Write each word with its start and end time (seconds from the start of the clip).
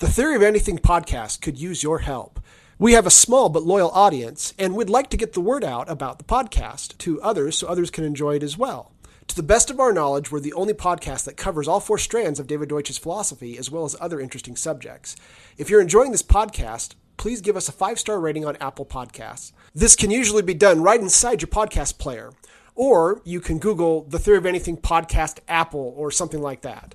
The 0.00 0.08
Theory 0.08 0.34
of 0.34 0.40
Anything 0.40 0.78
podcast 0.78 1.42
could 1.42 1.58
use 1.60 1.82
your 1.82 1.98
help. 1.98 2.40
We 2.78 2.94
have 2.94 3.06
a 3.06 3.10
small 3.10 3.50
but 3.50 3.64
loyal 3.64 3.90
audience, 3.90 4.54
and 4.58 4.74
we'd 4.74 4.88
like 4.88 5.10
to 5.10 5.18
get 5.18 5.34
the 5.34 5.42
word 5.42 5.62
out 5.62 5.90
about 5.90 6.16
the 6.16 6.24
podcast 6.24 6.96
to 6.96 7.20
others 7.20 7.58
so 7.58 7.66
others 7.68 7.90
can 7.90 8.04
enjoy 8.04 8.36
it 8.36 8.42
as 8.42 8.56
well. 8.56 8.92
To 9.28 9.36
the 9.36 9.42
best 9.42 9.68
of 9.68 9.78
our 9.78 9.92
knowledge, 9.92 10.32
we're 10.32 10.40
the 10.40 10.54
only 10.54 10.72
podcast 10.72 11.24
that 11.24 11.36
covers 11.36 11.68
all 11.68 11.80
four 11.80 11.98
strands 11.98 12.40
of 12.40 12.46
David 12.46 12.70
Deutsch's 12.70 12.96
philosophy 12.96 13.58
as 13.58 13.70
well 13.70 13.84
as 13.84 13.94
other 14.00 14.18
interesting 14.18 14.56
subjects. 14.56 15.16
If 15.58 15.68
you're 15.68 15.82
enjoying 15.82 16.12
this 16.12 16.22
podcast, 16.22 16.94
please 17.18 17.42
give 17.42 17.58
us 17.58 17.68
a 17.68 17.72
five 17.72 17.98
star 17.98 18.18
rating 18.18 18.46
on 18.46 18.56
Apple 18.56 18.86
Podcasts. 18.86 19.52
This 19.74 19.96
can 19.96 20.10
usually 20.10 20.40
be 20.40 20.54
done 20.54 20.82
right 20.82 20.98
inside 20.98 21.42
your 21.42 21.50
podcast 21.50 21.98
player, 21.98 22.32
or 22.74 23.20
you 23.26 23.38
can 23.38 23.58
Google 23.58 24.04
the 24.04 24.18
Theory 24.18 24.38
of 24.38 24.46
Anything 24.46 24.78
podcast 24.78 25.40
Apple 25.46 25.92
or 25.94 26.10
something 26.10 26.40
like 26.40 26.62
that. 26.62 26.94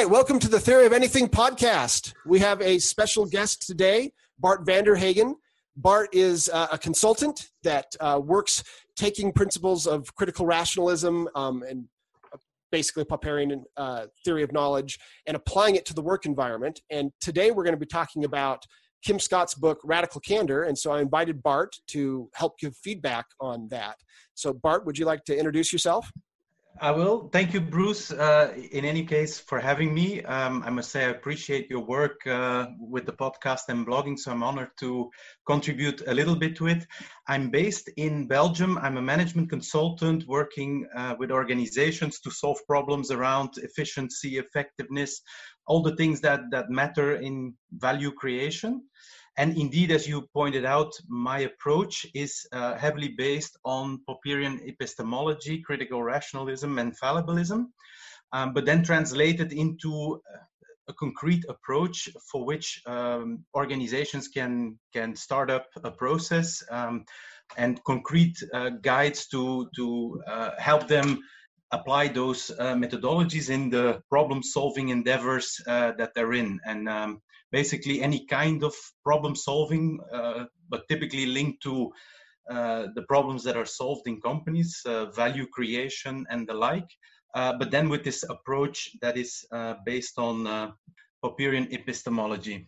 Right, 0.00 0.08
welcome 0.08 0.38
to 0.38 0.48
the 0.48 0.58
Theory 0.58 0.86
of 0.86 0.94
Anything 0.94 1.28
podcast. 1.28 2.14
We 2.24 2.38
have 2.38 2.62
a 2.62 2.78
special 2.78 3.26
guest 3.26 3.66
today, 3.66 4.12
Bart 4.38 4.64
Vanderhagen. 4.64 5.34
Bart 5.76 6.08
is 6.14 6.48
uh, 6.48 6.68
a 6.72 6.78
consultant 6.78 7.50
that 7.64 7.94
uh, 8.00 8.18
works 8.24 8.64
taking 8.96 9.30
principles 9.30 9.86
of 9.86 10.14
critical 10.14 10.46
rationalism 10.46 11.28
um, 11.34 11.62
and 11.68 11.84
basically 12.72 13.04
Popperian 13.04 13.64
uh, 13.76 14.06
theory 14.24 14.42
of 14.42 14.52
knowledge 14.52 14.98
and 15.26 15.36
applying 15.36 15.74
it 15.74 15.84
to 15.84 15.92
the 15.92 16.00
work 16.00 16.24
environment. 16.24 16.80
And 16.88 17.12
today 17.20 17.50
we're 17.50 17.64
going 17.64 17.76
to 17.76 17.80
be 17.80 17.84
talking 17.84 18.24
about 18.24 18.64
Kim 19.04 19.18
Scott's 19.18 19.54
book, 19.54 19.80
Radical 19.84 20.22
Candor. 20.22 20.62
And 20.62 20.78
so 20.78 20.92
I 20.92 21.02
invited 21.02 21.42
Bart 21.42 21.76
to 21.88 22.30
help 22.32 22.58
give 22.58 22.74
feedback 22.74 23.26
on 23.38 23.68
that. 23.68 23.96
So, 24.32 24.54
Bart, 24.54 24.86
would 24.86 24.96
you 24.96 25.04
like 25.04 25.24
to 25.24 25.36
introduce 25.36 25.74
yourself? 25.74 26.10
I 26.78 26.90
will. 26.92 27.28
Thank 27.28 27.52
you, 27.52 27.60
Bruce, 27.60 28.10
uh, 28.10 28.54
in 28.72 28.84
any 28.84 29.04
case, 29.04 29.38
for 29.38 29.60
having 29.60 29.92
me. 29.92 30.22
Um, 30.22 30.62
I 30.64 30.70
must 30.70 30.90
say, 30.90 31.04
I 31.04 31.10
appreciate 31.10 31.68
your 31.68 31.80
work 31.80 32.26
uh, 32.26 32.68
with 32.78 33.04
the 33.04 33.12
podcast 33.12 33.68
and 33.68 33.86
blogging, 33.86 34.18
so 34.18 34.30
I'm 34.30 34.42
honored 34.42 34.70
to 34.80 35.10
contribute 35.46 36.02
a 36.06 36.14
little 36.14 36.36
bit 36.36 36.56
to 36.56 36.68
it. 36.68 36.86
I'm 37.28 37.50
based 37.50 37.90
in 37.96 38.26
Belgium. 38.26 38.78
I'm 38.78 38.96
a 38.96 39.02
management 39.02 39.50
consultant 39.50 40.26
working 40.26 40.86
uh, 40.96 41.16
with 41.18 41.30
organizations 41.30 42.20
to 42.20 42.30
solve 42.30 42.58
problems 42.66 43.10
around 43.10 43.50
efficiency, 43.58 44.38
effectiveness, 44.38 45.20
all 45.66 45.82
the 45.82 45.96
things 45.96 46.20
that, 46.22 46.40
that 46.50 46.70
matter 46.70 47.16
in 47.16 47.54
value 47.72 48.10
creation. 48.12 48.82
And 49.40 49.56
indeed, 49.56 49.90
as 49.90 50.06
you 50.06 50.28
pointed 50.34 50.66
out, 50.66 50.92
my 51.08 51.38
approach 51.50 52.04
is 52.12 52.46
uh, 52.52 52.76
heavily 52.76 53.08
based 53.16 53.56
on 53.64 54.02
Popperian 54.06 54.60
epistemology, 54.68 55.62
critical 55.62 56.02
rationalism, 56.02 56.78
and 56.78 56.92
fallibilism, 57.00 57.68
um, 58.34 58.52
but 58.52 58.66
then 58.66 58.82
translated 58.82 59.54
into 59.54 60.20
uh, 60.30 60.44
a 60.90 60.92
concrete 60.92 61.42
approach 61.48 62.10
for 62.30 62.44
which 62.44 62.82
um, 62.84 63.42
organizations 63.54 64.28
can 64.28 64.78
can 64.92 65.16
start 65.16 65.50
up 65.50 65.66
a 65.84 65.90
process 65.90 66.62
um, 66.70 67.06
and 67.56 67.82
concrete 67.84 68.36
uh, 68.52 68.68
guides 68.82 69.26
to 69.28 69.70
to 69.74 70.20
uh, 70.26 70.50
help 70.58 70.86
them 70.86 71.18
apply 71.72 72.08
those 72.08 72.50
uh, 72.58 72.74
methodologies 72.74 73.48
in 73.48 73.70
the 73.70 74.02
problem 74.10 74.42
solving 74.42 74.90
endeavors 74.90 75.62
uh, 75.66 75.92
that 75.92 76.12
they're 76.14 76.34
in. 76.34 76.60
And 76.66 76.88
um, 76.88 77.22
basically 77.52 78.02
any 78.02 78.26
kind 78.26 78.62
of 78.62 78.74
problem 79.04 79.34
solving, 79.34 80.00
uh, 80.12 80.44
but 80.68 80.88
typically 80.88 81.26
linked 81.26 81.62
to 81.62 81.90
uh, 82.50 82.88
the 82.94 83.02
problems 83.02 83.44
that 83.44 83.56
are 83.56 83.66
solved 83.66 84.06
in 84.06 84.20
companies, 84.20 84.82
uh, 84.86 85.06
value 85.10 85.46
creation, 85.46 86.26
and 86.30 86.48
the 86.48 86.54
like. 86.54 86.88
Uh, 87.34 87.52
but 87.58 87.70
then 87.70 87.88
with 87.88 88.02
this 88.02 88.24
approach 88.28 88.90
that 89.00 89.16
is 89.16 89.44
uh, 89.52 89.74
based 89.86 90.18
on 90.18 90.74
Popperian 91.24 91.72
epistemology. 91.72 92.66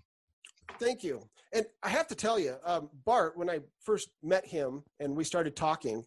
Thank 0.78 1.02
you. 1.02 1.28
And 1.52 1.66
I 1.82 1.88
have 1.88 2.06
to 2.08 2.14
tell 2.14 2.38
you, 2.38 2.56
um, 2.64 2.88
Bart, 3.04 3.36
when 3.36 3.50
I 3.50 3.60
first 3.80 4.08
met 4.22 4.46
him 4.46 4.84
and 5.00 5.16
we 5.16 5.24
started 5.24 5.56
talking, 5.56 6.04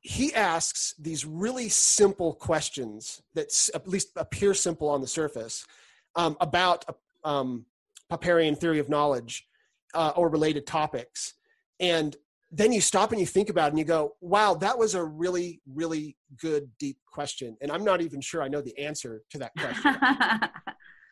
he 0.00 0.32
asks 0.32 0.94
these 0.98 1.24
really 1.24 1.68
simple 1.68 2.32
questions 2.32 3.22
that 3.34 3.48
at 3.74 3.88
least 3.88 4.10
appear 4.16 4.54
simple 4.54 4.88
on 4.88 5.00
the 5.00 5.06
surface 5.06 5.66
um, 6.14 6.36
about 6.40 6.84
um, 7.24 7.66
Popperian 8.10 8.56
theory 8.56 8.78
of 8.78 8.88
knowledge 8.88 9.46
uh, 9.94 10.12
or 10.16 10.28
related 10.28 10.66
topics. 10.66 11.34
And 11.80 12.16
then 12.52 12.72
you 12.72 12.80
stop 12.80 13.10
and 13.10 13.20
you 13.20 13.26
think 13.26 13.50
about 13.50 13.66
it 13.66 13.70
and 13.70 13.78
you 13.78 13.84
go, 13.84 14.14
wow, 14.20 14.54
that 14.54 14.78
was 14.78 14.94
a 14.94 15.04
really, 15.04 15.60
really 15.66 16.16
good, 16.40 16.70
deep 16.78 16.98
question. 17.10 17.56
And 17.60 17.72
I'm 17.72 17.84
not 17.84 18.00
even 18.00 18.20
sure 18.20 18.42
I 18.42 18.48
know 18.48 18.60
the 18.60 18.78
answer 18.78 19.22
to 19.30 19.38
that 19.38 19.52
question. 19.58 19.96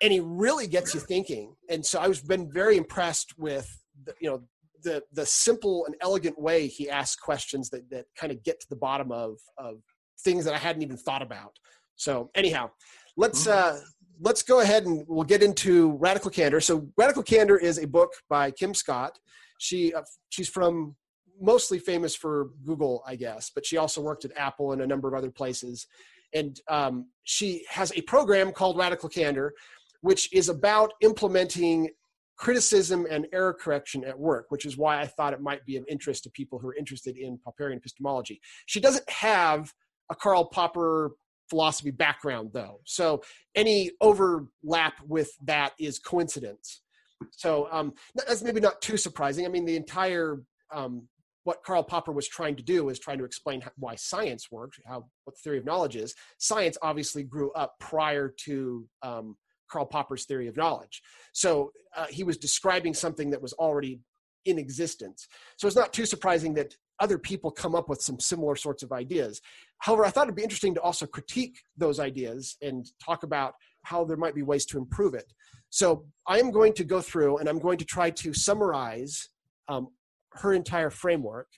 and 0.03 0.13
he 0.13 0.21
really 0.21 0.67
gets 0.67 0.95
you 0.95 1.01
thinking. 1.01 1.55
And 1.69 1.85
so 1.85 1.99
I 1.99 2.09
was 2.09 2.21
been 2.21 2.51
very 2.51 2.77
impressed 2.77 3.35
with, 3.37 3.69
the, 4.05 4.15
you 4.21 4.31
know, 4.31 4.43
the, 4.85 5.03
the 5.13 5.27
simple 5.27 5.87
and 5.87 5.97
elegant 6.01 6.39
way 6.39 6.67
he 6.67 6.89
asks 6.89 7.17
questions 7.21 7.71
that, 7.71 7.91
that 7.91 8.07
kind 8.17 8.33
of 8.33 8.43
get 8.43 8.61
to 8.61 8.67
the 8.69 8.77
bottom 8.77 9.11
of, 9.11 9.39
of 9.59 9.81
things 10.21 10.45
that 10.45 10.55
I 10.55 10.59
hadn't 10.59 10.83
even 10.83 10.97
thought 10.97 11.23
about. 11.23 11.57
So 11.97 12.31
anyhow, 12.35 12.71
let's, 13.17 13.47
mm-hmm. 13.47 13.77
uh, 13.77 13.81
let's 14.21 14.43
go 14.43 14.61
ahead 14.61 14.87
and 14.87 15.05
we'll 15.09 15.25
get 15.25 15.43
into 15.43 15.93
Radical 15.93 16.31
Candor. 16.31 16.61
So, 16.61 16.89
Radical 16.97 17.23
Candor 17.23 17.57
is 17.57 17.79
a 17.79 17.87
book 17.87 18.13
by 18.29 18.51
Kim 18.51 18.75
Scott. 18.75 19.19
She 19.59 19.95
uh, 19.95 20.03
she's 20.31 20.49
from 20.49 20.97
mostly 21.41 21.79
famous 21.79 22.15
for 22.15 22.51
Google, 22.65 23.03
I 23.07 23.17
guess, 23.17 23.51
but 23.55 23.67
she 23.67 23.77
also 23.77 24.01
worked 24.01 24.25
at 24.25 24.37
Apple 24.37 24.73
and 24.73 24.83
a 24.83 24.87
number 24.87 25.09
of 25.09 25.15
other 25.15 25.31
places. 25.31 25.87
And 26.33 26.61
um, 26.69 27.09
she 27.25 27.65
has 27.69 27.93
a 27.93 28.03
program 28.03 28.53
called 28.53 28.77
Radical 28.77 29.09
Candor, 29.09 29.53
which 30.01 30.33
is 30.33 30.49
about 30.49 30.93
implementing 31.01 31.91
criticism 32.37 33.07
and 33.09 33.29
error 33.33 33.55
correction 33.55 34.05
at 34.05 34.19
work, 34.19 34.47
which 34.49 34.67
is 34.67 34.77
why 34.77 35.01
I 35.01 35.07
thought 35.07 35.33
it 35.33 35.41
might 35.41 35.65
be 35.65 35.77
of 35.77 35.85
interest 35.89 36.25
to 36.25 36.31
people 36.31 36.59
who 36.59 36.69
are 36.69 36.75
interested 36.75 37.17
in 37.17 37.39
Popperian 37.39 37.77
epistemology. 37.77 38.41
She 38.67 38.81
doesn't 38.81 39.09
have 39.09 39.73
a 40.11 40.17
Karl 40.17 40.47
Popper 40.47 41.13
philosophy 41.51 41.91
background, 41.91 42.51
though. 42.53 42.81
So 42.85 43.23
any 43.55 43.91
overlap 44.01 44.95
with 45.07 45.31
that 45.45 45.73
is 45.79 45.99
coincidence. 45.99 46.83
So 47.31 47.69
um, 47.71 47.93
that's 48.15 48.43
maybe 48.43 48.61
not 48.61 48.83
too 48.83 48.97
surprising. 48.97 49.47
I 49.47 49.49
mean, 49.49 49.65
the 49.65 49.77
entire 49.77 50.41
um, 50.73 51.09
what 51.45 51.63
Karl 51.63 51.83
Popper 51.83 52.13
was 52.13 52.27
trying 52.27 52.57
to 52.57 52.63
do 52.63 52.89
is 52.89 52.99
trying 52.99 53.19
to 53.19 53.25
explain 53.25 53.61
how, 53.61 53.71
why 53.77 53.95
science 53.95 54.51
works, 54.51 54.79
how 54.87 55.07
what 55.25 55.37
the 55.37 55.41
theory 55.43 55.59
of 55.59 55.65
knowledge 55.65 55.95
is. 55.95 56.15
Science 56.39 56.77
obviously 56.83 57.23
grew 57.23 57.53
up 57.53 57.75
prior 57.79 58.35
to 58.45 58.87
um, 59.03 59.37
Karl 59.71 59.87
Popper's 59.87 60.25
theory 60.25 60.49
of 60.49 60.57
knowledge. 60.57 61.03
So 61.33 61.73
uh, 61.97 62.07
he 62.09 62.25
was 62.25 62.39
describing 62.39 62.95
something 62.95 63.31
that 63.31 63.43
was 63.43 63.53
already 63.55 64.01
in 64.45 64.59
existence. 64.59 65.29
So 65.57 65.67
it's 65.67 65.77
not 65.77 65.93
too 65.93 66.07
surprising 66.07 66.55
that 66.55 66.75
other 67.01 67.19
people 67.19 67.51
come 67.51 67.75
up 67.75 67.89
with 67.89 68.01
some 68.01 68.21
similar 68.21 68.57
sorts 68.57 68.83
of 68.83 68.93
ideas. 68.93 69.41
However, 69.79 70.05
I 70.05 70.11
thought 70.11 70.25
it'd 70.25 70.37
be 70.37 70.43
interesting 70.43 70.75
to 70.75 70.81
also 70.81 71.07
critique 71.07 71.59
those 71.77 72.01
ideas 72.01 72.57
and 72.63 72.87
talk 73.05 73.23
about 73.23 73.55
how 73.83 74.05
there 74.05 74.17
might 74.17 74.35
be 74.35 74.43
ways 74.43 74.65
to 74.67 74.79
improve 74.79 75.15
it. 75.15 75.33
So 75.71 76.07
I 76.27 76.39
am 76.39 76.51
going 76.51 76.73
to 76.75 76.85
go 76.85 77.01
through 77.01 77.39
and 77.39 77.49
I'm 77.49 77.59
going 77.59 77.79
to 77.79 77.85
try 77.85 78.11
to 78.11 78.33
summarize 78.33 79.29
um, 79.69 79.89
her 80.33 80.53
entire 80.53 80.91
framework 80.91 81.49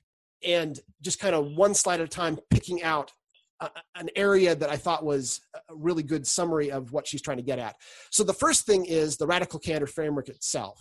and 0.44 0.78
just 1.02 1.18
kind 1.18 1.34
of 1.34 1.52
one 1.52 1.74
slide 1.74 2.00
at 2.00 2.06
a 2.06 2.08
time 2.08 2.38
picking 2.50 2.82
out 2.82 3.12
a, 3.60 3.70
an 3.94 4.08
area 4.16 4.54
that 4.54 4.70
I 4.70 4.76
thought 4.76 5.04
was 5.04 5.40
a 5.54 5.74
really 5.74 6.02
good 6.02 6.26
summary 6.26 6.70
of 6.70 6.92
what 6.92 7.06
she's 7.06 7.22
trying 7.22 7.38
to 7.38 7.42
get 7.42 7.58
at. 7.58 7.76
So 8.10 8.24
the 8.24 8.34
first 8.34 8.66
thing 8.66 8.84
is 8.84 9.16
the 9.16 9.26
radical 9.26 9.58
candor 9.58 9.86
framework 9.86 10.28
itself. 10.28 10.78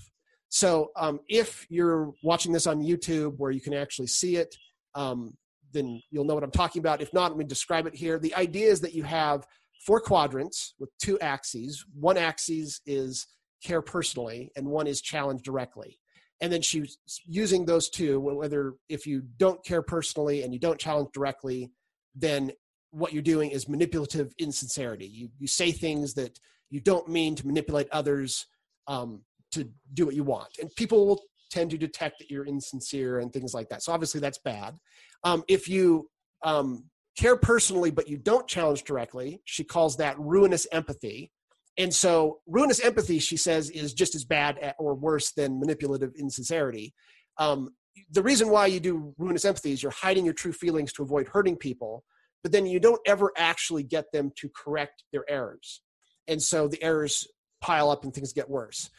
So 0.55 0.91
um, 0.95 1.19
if 1.27 1.67
you're 1.69 2.13
watching 2.23 2.53
this 2.53 2.65
on 2.65 2.81
YouTube 2.81 3.33
where 3.39 3.51
you 3.51 3.59
can 3.59 3.73
actually 3.73 4.07
see 4.07 4.37
it, 4.37 4.55
um, 4.93 5.35
then 5.73 6.01
you'll 6.11 6.23
know 6.23 6.33
what 6.33 6.45
I'm 6.45 6.51
talking 6.51 6.79
about. 6.79 7.01
If 7.01 7.11
not, 7.11 7.31
let 7.31 7.37
me 7.37 7.43
describe 7.43 7.87
it 7.87 7.93
here. 7.93 8.17
The 8.17 8.33
idea 8.35 8.71
is 8.71 8.79
that 8.79 8.93
you 8.93 9.03
have 9.03 9.45
four 9.85 9.99
quadrants 9.99 10.73
with 10.79 10.89
two 10.97 11.19
axes. 11.19 11.83
One 11.93 12.15
axis 12.17 12.79
is 12.85 13.27
care 13.65 13.81
personally, 13.81 14.49
and 14.55 14.65
one 14.67 14.87
is 14.87 15.01
challenge 15.01 15.41
directly. 15.41 15.99
And 16.39 16.53
then 16.53 16.61
she's 16.61 16.99
using 17.25 17.65
those 17.65 17.89
two, 17.89 18.21
whether 18.21 18.75
if 18.87 19.05
you 19.05 19.23
don't 19.35 19.61
care 19.65 19.81
personally 19.81 20.43
and 20.43 20.53
you 20.53 20.59
don't 20.61 20.79
challenge 20.79 21.09
directly, 21.13 21.73
then 22.15 22.53
what 22.91 23.11
you're 23.11 23.21
doing 23.21 23.51
is 23.51 23.67
manipulative 23.67 24.33
insincerity. 24.39 25.05
You, 25.05 25.27
you 25.37 25.47
say 25.47 25.73
things 25.73 26.13
that 26.13 26.39
you 26.69 26.79
don't 26.79 27.09
mean 27.09 27.35
to 27.35 27.45
manipulate 27.45 27.89
others 27.91 28.45
um, 28.87 29.23
to 29.55 29.69
do 29.93 30.05
what 30.05 30.15
you 30.15 30.23
want. 30.23 30.49
And 30.61 30.73
people 30.75 31.07
will 31.07 31.21
tend 31.49 31.71
to 31.71 31.77
detect 31.77 32.19
that 32.19 32.29
you're 32.29 32.45
insincere 32.45 33.19
and 33.19 33.31
things 33.31 33.53
like 33.53 33.69
that. 33.69 33.83
So 33.83 33.91
obviously 33.91 34.19
that's 34.19 34.39
bad. 34.39 34.75
Um, 35.23 35.43
if 35.47 35.67
you 35.67 36.09
um, 36.43 36.85
care 37.17 37.37
personally 37.37 37.91
but 37.91 38.07
you 38.07 38.17
don't 38.17 38.47
challenge 38.47 38.83
directly, 38.83 39.41
she 39.45 39.63
calls 39.63 39.97
that 39.97 40.19
ruinous 40.19 40.67
empathy. 40.71 41.31
And 41.77 41.93
so 41.93 42.39
ruinous 42.47 42.79
empathy, 42.79 43.19
she 43.19 43.37
says, 43.37 43.69
is 43.69 43.93
just 43.93 44.15
as 44.15 44.23
bad 44.23 44.57
at, 44.59 44.75
or 44.79 44.95
worse 44.95 45.31
than 45.31 45.59
manipulative 45.59 46.13
insincerity. 46.17 46.93
Um, 47.37 47.71
the 48.11 48.23
reason 48.23 48.49
why 48.49 48.67
you 48.67 48.79
do 48.79 49.13
ruinous 49.17 49.45
empathy 49.45 49.71
is 49.71 49.83
you're 49.83 49.91
hiding 49.91 50.25
your 50.25 50.33
true 50.33 50.53
feelings 50.53 50.93
to 50.93 51.03
avoid 51.03 51.27
hurting 51.27 51.57
people, 51.57 52.03
but 52.43 52.51
then 52.51 52.65
you 52.65 52.79
don't 52.79 53.01
ever 53.05 53.31
actually 53.37 53.83
get 53.83 54.05
them 54.13 54.31
to 54.37 54.49
correct 54.49 55.03
their 55.11 55.25
errors. 55.29 55.81
And 56.27 56.41
so 56.41 56.67
the 56.67 56.81
errors 56.81 57.27
pile 57.61 57.89
up 57.89 58.03
and 58.03 58.13
things 58.13 58.33
get 58.33 58.49
worse. 58.49 58.89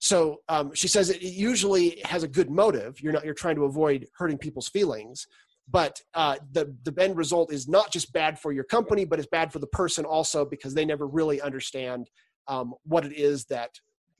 So 0.00 0.40
um, 0.48 0.74
she 0.74 0.88
says 0.88 1.10
it 1.10 1.22
usually 1.22 2.00
has 2.04 2.22
a 2.22 2.28
good 2.28 2.50
motive. 2.50 3.00
You're 3.00 3.12
not 3.12 3.24
you're 3.24 3.34
trying 3.34 3.56
to 3.56 3.64
avoid 3.64 4.06
hurting 4.16 4.38
people's 4.38 4.68
feelings, 4.68 5.26
but 5.68 6.00
uh, 6.14 6.36
the 6.52 6.74
the 6.84 6.94
end 7.02 7.16
result 7.16 7.52
is 7.52 7.68
not 7.68 7.92
just 7.92 8.12
bad 8.12 8.38
for 8.38 8.52
your 8.52 8.64
company, 8.64 9.04
but 9.04 9.18
it's 9.18 9.28
bad 9.28 9.52
for 9.52 9.58
the 9.58 9.66
person 9.66 10.04
also 10.04 10.44
because 10.44 10.74
they 10.74 10.84
never 10.84 11.06
really 11.06 11.40
understand 11.40 12.10
um, 12.48 12.74
what 12.84 13.04
it 13.04 13.12
is 13.12 13.46
that 13.46 13.70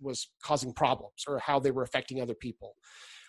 was 0.00 0.28
causing 0.42 0.72
problems 0.72 1.24
or 1.26 1.38
how 1.38 1.58
they 1.58 1.70
were 1.70 1.82
affecting 1.82 2.20
other 2.20 2.34
people. 2.34 2.74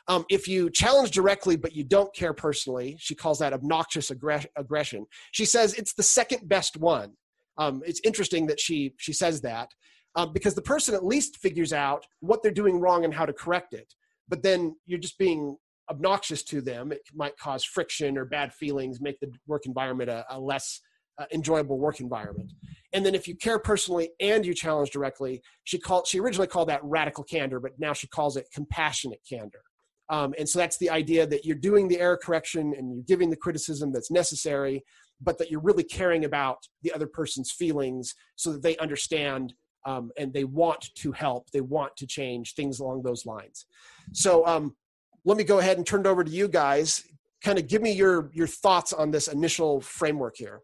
Um, 0.10 0.26
if 0.30 0.48
you 0.48 0.70
challenge 0.70 1.12
directly 1.12 1.58
but 1.58 1.76
you 1.76 1.84
don't 1.84 2.14
care 2.16 2.34
personally, 2.34 2.96
she 3.00 3.14
calls 3.14 3.40
that 3.40 3.54
obnoxious 3.54 4.10
aggression. 4.10 5.06
She 5.32 5.46
says 5.46 5.74
it's 5.74 5.94
the 5.94 6.04
second 6.04 6.48
best 6.48 6.78
one. 6.78 7.14
Um, 7.58 7.82
it's 7.86 8.02
interesting 8.04 8.48
that 8.48 8.60
she 8.60 8.94
she 8.98 9.14
says 9.14 9.42
that 9.42 9.70
um, 10.18 10.34
because 10.34 10.56
the 10.56 10.62
person 10.62 10.96
at 10.96 11.06
least 11.06 11.38
figures 11.38 11.72
out 11.72 12.06
what 12.20 12.42
they're 12.42 12.52
doing 12.52 12.80
wrong 12.80 13.06
and 13.06 13.14
how 13.14 13.26
to 13.26 13.32
correct 13.32 13.74
it. 13.74 13.94
But 14.28 14.42
then 14.44 14.76
you're 14.88 15.00
just 15.00 15.18
being 15.20 15.56
obnoxious 15.90 16.44
to 16.46 16.60
them. 16.60 16.92
It 16.92 17.02
might 17.14 17.38
cause 17.38 17.64
friction 17.64 18.18
or 18.18 18.26
bad 18.26 18.52
feelings, 18.52 19.00
make 19.00 19.20
the 19.20 19.32
work 19.46 19.66
environment 19.68 20.10
a, 20.10 20.26
a 20.30 20.40
less 20.40 20.82
uh, 21.20 21.26
enjoyable 21.32 21.78
work 21.78 22.00
environment. 22.00 22.52
And 22.94 23.06
then 23.06 23.16
if 23.16 23.28
you 23.28 23.36
care 23.36 23.60
personally 23.60 24.10
and 24.20 24.46
you 24.46 24.54
challenge 24.56 24.90
directly, 24.90 25.42
she 25.64 25.78
called 25.78 26.08
she 26.08 26.20
originally 26.20 26.48
called 26.48 26.70
that 26.70 26.84
radical 26.84 27.24
candor, 27.24 27.60
but 27.60 27.74
now 27.78 27.94
she 27.94 28.08
calls 28.08 28.38
it 28.38 28.48
compassionate 28.52 29.22
candor. 29.30 29.62
Um, 30.10 30.34
and 30.40 30.50
so 30.50 30.58
that's 30.58 30.78
the 30.78 30.90
idea 30.90 31.28
that 31.28 31.46
you're 31.46 31.56
doing 31.56 31.88
the 31.88 32.00
error 32.00 32.18
correction 32.18 32.74
and 32.76 32.92
you're 32.92 33.04
giving 33.04 33.30
the 33.30 33.36
criticism 33.36 33.92
that's 33.92 34.10
necessary, 34.10 34.84
but 35.22 35.38
that 35.38 35.52
you're 35.52 35.62
really 35.62 35.84
caring 35.84 36.26
about 36.26 36.58
the 36.82 36.94
other 36.94 37.08
person's 37.08 37.52
feelings 37.52 38.16
so 38.36 38.52
that 38.54 38.64
they 38.64 38.78
understand 38.78 39.54
um, 39.88 40.12
and 40.18 40.34
they 40.34 40.44
want 40.44 40.94
to 40.96 41.12
help, 41.14 41.50
they 41.52 41.62
want 41.62 41.96
to 41.98 42.06
change 42.06 42.54
things 42.54 42.80
along 42.80 43.02
those 43.04 43.26
lines. 43.26 43.66
So 44.14 44.46
um, 44.46 44.76
let 45.24 45.38
me 45.38 45.46
go 45.46 45.60
ahead 45.60 45.78
and 45.78 45.88
turn 45.88 46.02
it 46.02 46.08
over 46.08 46.24
to 46.24 46.30
you 46.30 46.48
guys. 46.50 47.04
Kind 47.42 47.58
of 47.58 47.68
give 47.68 47.82
me 47.82 47.94
your 47.94 48.30
your 48.34 48.48
thoughts 48.48 48.92
on 48.92 49.12
this 49.12 49.28
initial 49.28 49.80
framework 49.82 50.36
here. 50.38 50.60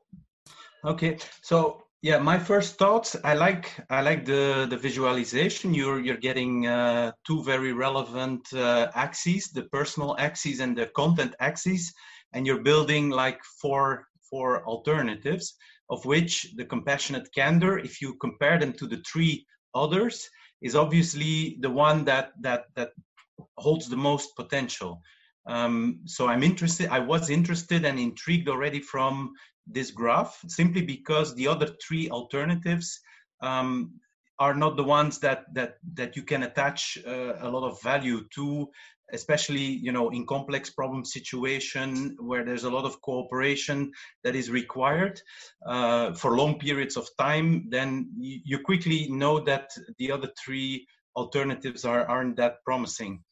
Okay, 0.85 1.17
so 1.41 1.83
yeah, 2.01 2.19
my 2.19 2.37
first 2.37 2.77
thoughts. 2.77 3.15
I 3.23 3.33
like 3.35 3.65
I 3.89 4.01
like 4.01 4.25
the 4.25 4.67
the 4.69 4.75
visualization. 4.75 5.73
You're 5.73 6.01
you're 6.01 6.23
getting 6.29 6.67
uh, 6.67 7.11
two 7.25 7.43
very 7.43 7.71
relevant 7.71 8.41
uh, 8.53 8.91
axes: 8.93 9.51
the 9.51 9.63
personal 9.77 10.15
axis 10.19 10.59
and 10.59 10.75
the 10.75 10.87
content 10.87 11.33
axis, 11.39 11.93
and 12.33 12.45
you're 12.45 12.63
building 12.63 13.09
like 13.09 13.39
four 13.61 14.07
four 14.29 14.65
alternatives 14.65 15.55
of 15.89 16.05
which 16.05 16.53
the 16.55 16.65
compassionate 16.65 17.27
candor, 17.33 17.77
if 17.77 18.01
you 18.01 18.15
compare 18.15 18.59
them 18.59 18.73
to 18.73 18.87
the 18.87 19.01
three 19.11 19.45
others, 19.75 20.27
is 20.61 20.75
obviously 20.75 21.57
the 21.59 21.69
one 21.69 22.05
that 22.05 22.31
that 22.41 22.65
that 22.75 22.91
holds 23.57 23.89
the 23.89 23.97
most 23.97 24.35
potential. 24.35 25.01
Um, 25.45 25.99
so 26.05 26.27
I'm 26.27 26.43
interested. 26.43 26.87
I 26.89 26.99
was 26.99 27.29
interested 27.29 27.83
and 27.85 27.99
intrigued 27.99 28.47
already 28.47 28.79
from 28.79 29.33
this 29.67 29.91
graph, 29.91 30.39
simply 30.47 30.81
because 30.81 31.35
the 31.35 31.47
other 31.47 31.69
three 31.85 32.09
alternatives 32.09 32.99
um, 33.41 33.99
are 34.39 34.53
not 34.53 34.75
the 34.77 34.83
ones 34.83 35.19
that 35.19 35.45
that 35.53 35.77
that 35.93 36.15
you 36.15 36.23
can 36.23 36.43
attach 36.43 36.97
uh, 37.07 37.33
a 37.39 37.49
lot 37.49 37.67
of 37.69 37.81
value 37.81 38.21
to 38.35 38.67
especially 39.11 39.61
you 39.61 39.91
know 39.91 40.09
in 40.09 40.25
complex 40.25 40.69
problem 40.69 41.05
situation 41.05 42.15
where 42.19 42.43
there's 42.43 42.63
a 42.63 42.69
lot 42.69 42.85
of 42.85 43.01
cooperation 43.01 43.91
that 44.23 44.35
is 44.35 44.49
required 44.49 45.21
uh, 45.67 46.13
for 46.13 46.35
long 46.35 46.57
periods 46.57 46.97
of 46.97 47.07
time 47.19 47.67
then 47.69 48.09
you, 48.17 48.59
quickly 48.59 49.07
know 49.09 49.39
that 49.39 49.69
the 49.99 50.11
other 50.11 50.29
three 50.43 50.87
alternatives 51.15 51.85
are, 51.85 52.05
aren't 52.05 52.37
that 52.37 52.63
promising. 52.63 53.23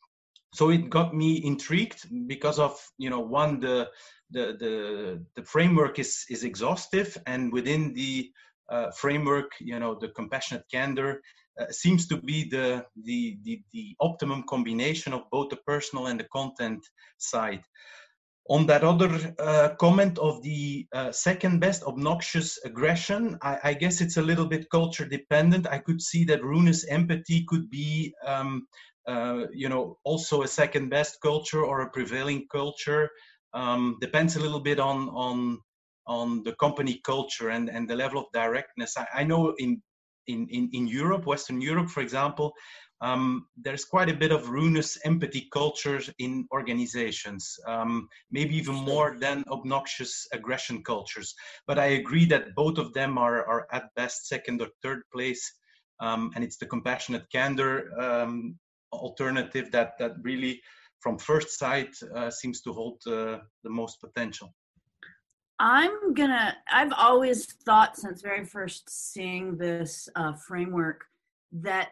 So 0.53 0.69
it 0.69 0.89
got 0.89 1.15
me 1.15 1.43
intrigued 1.45 2.05
because 2.27 2.59
of 2.59 2.77
you 2.97 3.09
know 3.09 3.21
one 3.21 3.59
the 3.61 3.89
the 4.31 4.57
the, 4.59 5.25
the 5.35 5.43
framework 5.43 5.97
is 5.97 6.25
is 6.29 6.43
exhaustive 6.43 7.17
and 7.25 7.53
within 7.53 7.93
the 7.93 8.31
framework 8.95 9.51
you 9.59 9.79
know 9.79 9.95
the 9.99 10.09
compassionate 10.09 10.63
candor 10.71 11.21
uh, 11.59 11.65
seems 11.69 12.07
to 12.07 12.17
be 12.17 12.47
the, 12.49 12.85
the, 13.03 13.37
the, 13.43 13.61
the, 13.73 13.95
optimum 13.99 14.43
combination 14.43 15.11
of 15.11 15.29
both 15.31 15.49
the 15.49 15.57
personal 15.67 16.07
and 16.07 16.19
the 16.19 16.27
content 16.31 16.81
side. 17.17 17.61
On 18.49 18.65
that 18.67 18.83
other 18.83 19.35
uh, 19.37 19.69
comment 19.79 20.17
of 20.17 20.41
the 20.43 20.87
uh, 20.93 21.11
second 21.11 21.59
best, 21.59 21.83
obnoxious 21.83 22.57
aggression, 22.65 23.37
I, 23.41 23.59
I, 23.63 23.73
guess 23.73 24.01
it's 24.01 24.17
a 24.17 24.21
little 24.21 24.45
bit 24.45 24.69
culture 24.71 25.05
dependent. 25.05 25.67
I 25.67 25.77
could 25.77 26.01
see 26.01 26.23
that 26.25 26.43
ruinous 26.43 26.85
empathy 26.87 27.45
could 27.47 27.69
be, 27.69 28.13
um, 28.25 28.65
uh, 29.07 29.45
you 29.53 29.69
know, 29.69 29.97
also 30.03 30.41
a 30.41 30.47
second 30.47 30.89
best 30.89 31.17
culture 31.21 31.63
or 31.63 31.81
a 31.81 31.89
prevailing 31.89 32.47
culture. 32.51 33.09
Um, 33.53 33.97
depends 34.01 34.37
a 34.37 34.41
little 34.41 34.61
bit 34.61 34.79
on 34.79 35.09
on 35.09 35.59
on 36.07 36.43
the 36.43 36.55
company 36.55 37.01
culture 37.05 37.49
and, 37.49 37.69
and 37.69 37.89
the 37.89 37.95
level 37.95 38.19
of 38.19 38.25
directness. 38.33 38.97
I, 38.97 39.07
I 39.13 39.23
know 39.23 39.53
in 39.57 39.81
in, 40.27 40.47
in, 40.49 40.69
in 40.73 40.87
Europe, 40.87 41.25
Western 41.25 41.61
Europe, 41.61 41.89
for 41.89 42.01
example, 42.01 42.53
um, 43.01 43.47
there's 43.57 43.83
quite 43.83 44.09
a 44.09 44.13
bit 44.13 44.31
of 44.31 44.49
ruinous 44.49 44.99
empathy 45.03 45.49
cultures 45.51 46.09
in 46.19 46.47
organizations, 46.51 47.57
um, 47.67 48.07
maybe 48.29 48.55
even 48.55 48.75
more 48.75 49.17
than 49.19 49.43
obnoxious 49.49 50.27
aggression 50.33 50.83
cultures. 50.83 51.33
But 51.65 51.79
I 51.79 51.85
agree 51.85 52.25
that 52.25 52.53
both 52.55 52.77
of 52.77 52.93
them 52.93 53.17
are, 53.17 53.43
are 53.47 53.67
at 53.71 53.93
best 53.95 54.27
second 54.27 54.61
or 54.61 54.67
third 54.83 55.01
place. 55.11 55.51
Um, 55.99 56.31
and 56.35 56.43
it's 56.43 56.57
the 56.57 56.67
compassionate 56.67 57.25
candor 57.31 57.89
um, 57.99 58.57
alternative 58.93 59.71
that, 59.71 59.93
that 59.97 60.13
really, 60.21 60.61
from 60.99 61.17
first 61.17 61.57
sight, 61.57 61.95
uh, 62.15 62.29
seems 62.29 62.61
to 62.61 62.73
hold 62.73 63.01
uh, 63.07 63.39
the 63.63 63.69
most 63.69 63.99
potential. 63.99 64.53
I'm 65.61 66.15
gonna. 66.15 66.57
I've 66.71 66.91
always 66.97 67.45
thought 67.45 67.95
since 67.95 68.23
very 68.23 68.43
first 68.43 68.89
seeing 68.89 69.57
this 69.57 70.09
uh, 70.15 70.33
framework 70.33 71.03
that 71.51 71.89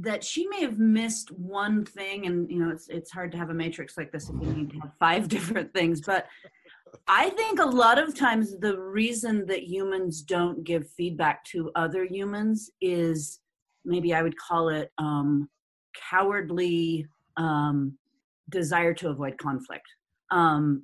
that 0.00 0.24
she 0.24 0.48
may 0.48 0.62
have 0.62 0.80
missed 0.80 1.30
one 1.30 1.84
thing, 1.84 2.26
and 2.26 2.50
you 2.50 2.58
know, 2.58 2.70
it's 2.70 2.88
it's 2.88 3.12
hard 3.12 3.30
to 3.30 3.38
have 3.38 3.50
a 3.50 3.54
matrix 3.54 3.96
like 3.96 4.10
this 4.10 4.28
if 4.28 4.34
you 4.42 4.52
need 4.52 4.70
to 4.70 4.80
have 4.80 4.90
five 4.98 5.28
different 5.36 5.72
things. 5.72 6.00
But 6.00 6.26
I 7.06 7.30
think 7.30 7.60
a 7.60 7.64
lot 7.64 8.00
of 8.00 8.16
times 8.16 8.58
the 8.58 8.76
reason 8.80 9.46
that 9.46 9.62
humans 9.62 10.20
don't 10.20 10.64
give 10.64 10.90
feedback 10.90 11.44
to 11.46 11.70
other 11.76 12.04
humans 12.04 12.68
is 12.80 13.38
maybe 13.84 14.12
I 14.12 14.22
would 14.22 14.36
call 14.36 14.70
it 14.70 14.90
um, 14.98 15.48
cowardly 16.10 17.06
um, 17.36 17.96
desire 18.48 18.92
to 18.94 19.10
avoid 19.10 19.38
conflict. 19.38 19.86
Um, 20.32 20.82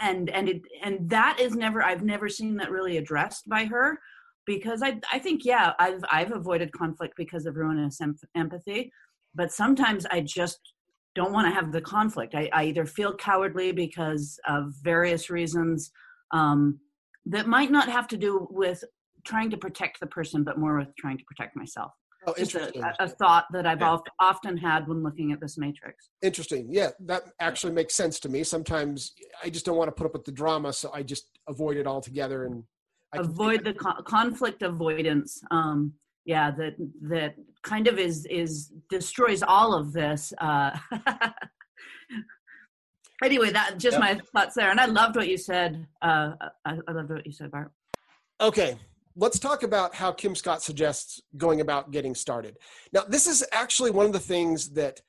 and 0.00 0.30
and 0.30 0.48
it 0.48 0.62
and 0.82 1.08
that 1.08 1.38
is 1.38 1.54
never 1.54 1.82
i've 1.82 2.02
never 2.02 2.28
seen 2.28 2.56
that 2.56 2.70
really 2.70 2.96
addressed 2.96 3.48
by 3.48 3.64
her 3.64 3.98
because 4.46 4.82
i 4.82 4.98
i 5.12 5.18
think 5.18 5.44
yeah 5.44 5.72
i've 5.78 6.02
i've 6.10 6.32
avoided 6.32 6.72
conflict 6.72 7.14
because 7.16 7.44
of 7.44 7.56
ruinous 7.56 8.00
em- 8.00 8.16
empathy 8.34 8.90
but 9.34 9.52
sometimes 9.52 10.06
i 10.06 10.20
just 10.20 10.72
don't 11.14 11.32
want 11.32 11.46
to 11.46 11.54
have 11.54 11.72
the 11.72 11.80
conflict. 11.80 12.34
I, 12.34 12.48
I 12.52 12.64
either 12.64 12.86
feel 12.86 13.14
cowardly 13.14 13.72
because 13.72 14.38
of 14.48 14.72
various 14.82 15.30
reasons 15.30 15.90
um, 16.32 16.78
that 17.26 17.46
might 17.46 17.70
not 17.70 17.88
have 17.88 18.08
to 18.08 18.16
do 18.16 18.48
with 18.50 18.82
trying 19.24 19.50
to 19.50 19.56
protect 19.56 20.00
the 20.00 20.06
person 20.06 20.42
but 20.42 20.58
more 20.58 20.78
with 20.78 20.88
trying 20.96 21.16
to 21.18 21.24
protect 21.24 21.54
myself 21.54 21.92
Oh, 22.26 22.34
Just 22.38 22.54
a, 22.54 22.94
a 23.00 23.08
thought 23.08 23.46
that 23.52 23.66
I've 23.66 23.80
Yeah. 23.80 23.98
often 24.20 24.56
had 24.56 24.86
when 24.86 25.02
looking 25.02 25.32
at 25.32 25.40
this 25.40 25.58
matrix. 25.58 26.10
Interesting. 26.22 26.68
Yeah, 26.70 26.90
that 27.00 27.24
actually 27.40 27.72
makes 27.72 27.94
sense 27.94 28.20
to 28.20 28.28
me. 28.28 28.44
Sometimes 28.44 29.14
I 29.42 29.50
just 29.50 29.66
don't 29.66 29.76
want 29.76 29.88
to 29.88 29.92
put 29.92 30.06
up 30.06 30.12
with 30.12 30.24
the 30.24 30.30
drama, 30.32 30.72
so 30.72 30.92
I 30.92 31.02
just 31.02 31.26
avoid 31.48 31.76
it 31.76 31.86
altogether. 31.86 32.44
And 32.44 32.62
I 33.12 33.18
avoid 33.18 33.64
the 33.64 33.74
con- 33.74 34.02
conflict 34.04 34.62
avoidance 34.62 35.42
um 35.50 35.92
yeah 36.24 36.50
that 36.52 36.74
that 37.02 37.34
kind 37.62 37.86
of 37.88 37.98
is 37.98 38.24
is 38.26 38.72
destroys 38.88 39.42
all 39.42 39.74
of 39.74 39.92
this 39.92 40.32
uh 40.38 40.70
anyway 43.24 43.50
that 43.50 43.76
just 43.78 43.96
Yeah. 43.96 44.00
my 44.00 44.20
thoughts 44.32 44.54
there 44.54 44.70
and 44.70 44.80
i 44.80 44.86
loved 44.86 45.16
what 45.16 45.28
you 45.28 45.36
said 45.36 45.86
uh 46.00 46.32
i, 46.64 46.78
I 46.88 46.92
loved 46.92 47.10
what 47.10 47.26
you 47.26 47.32
said 47.32 47.50
bart 47.50 47.70
Okay, 48.40 48.76
let's 49.16 49.38
talk 49.38 49.62
about 49.62 49.94
how 49.94 50.12
Kim 50.12 50.34
Scott 50.34 50.62
suggests 50.62 51.20
going 51.36 51.60
about 51.60 51.90
getting 51.90 52.14
started. 52.14 52.56
Now, 52.92 53.02
this 53.08 53.26
is 53.26 53.44
actually 53.52 53.90
one 53.90 54.06
of 54.06 54.12
the 54.12 54.18
things 54.18 54.70
that 54.70 55.00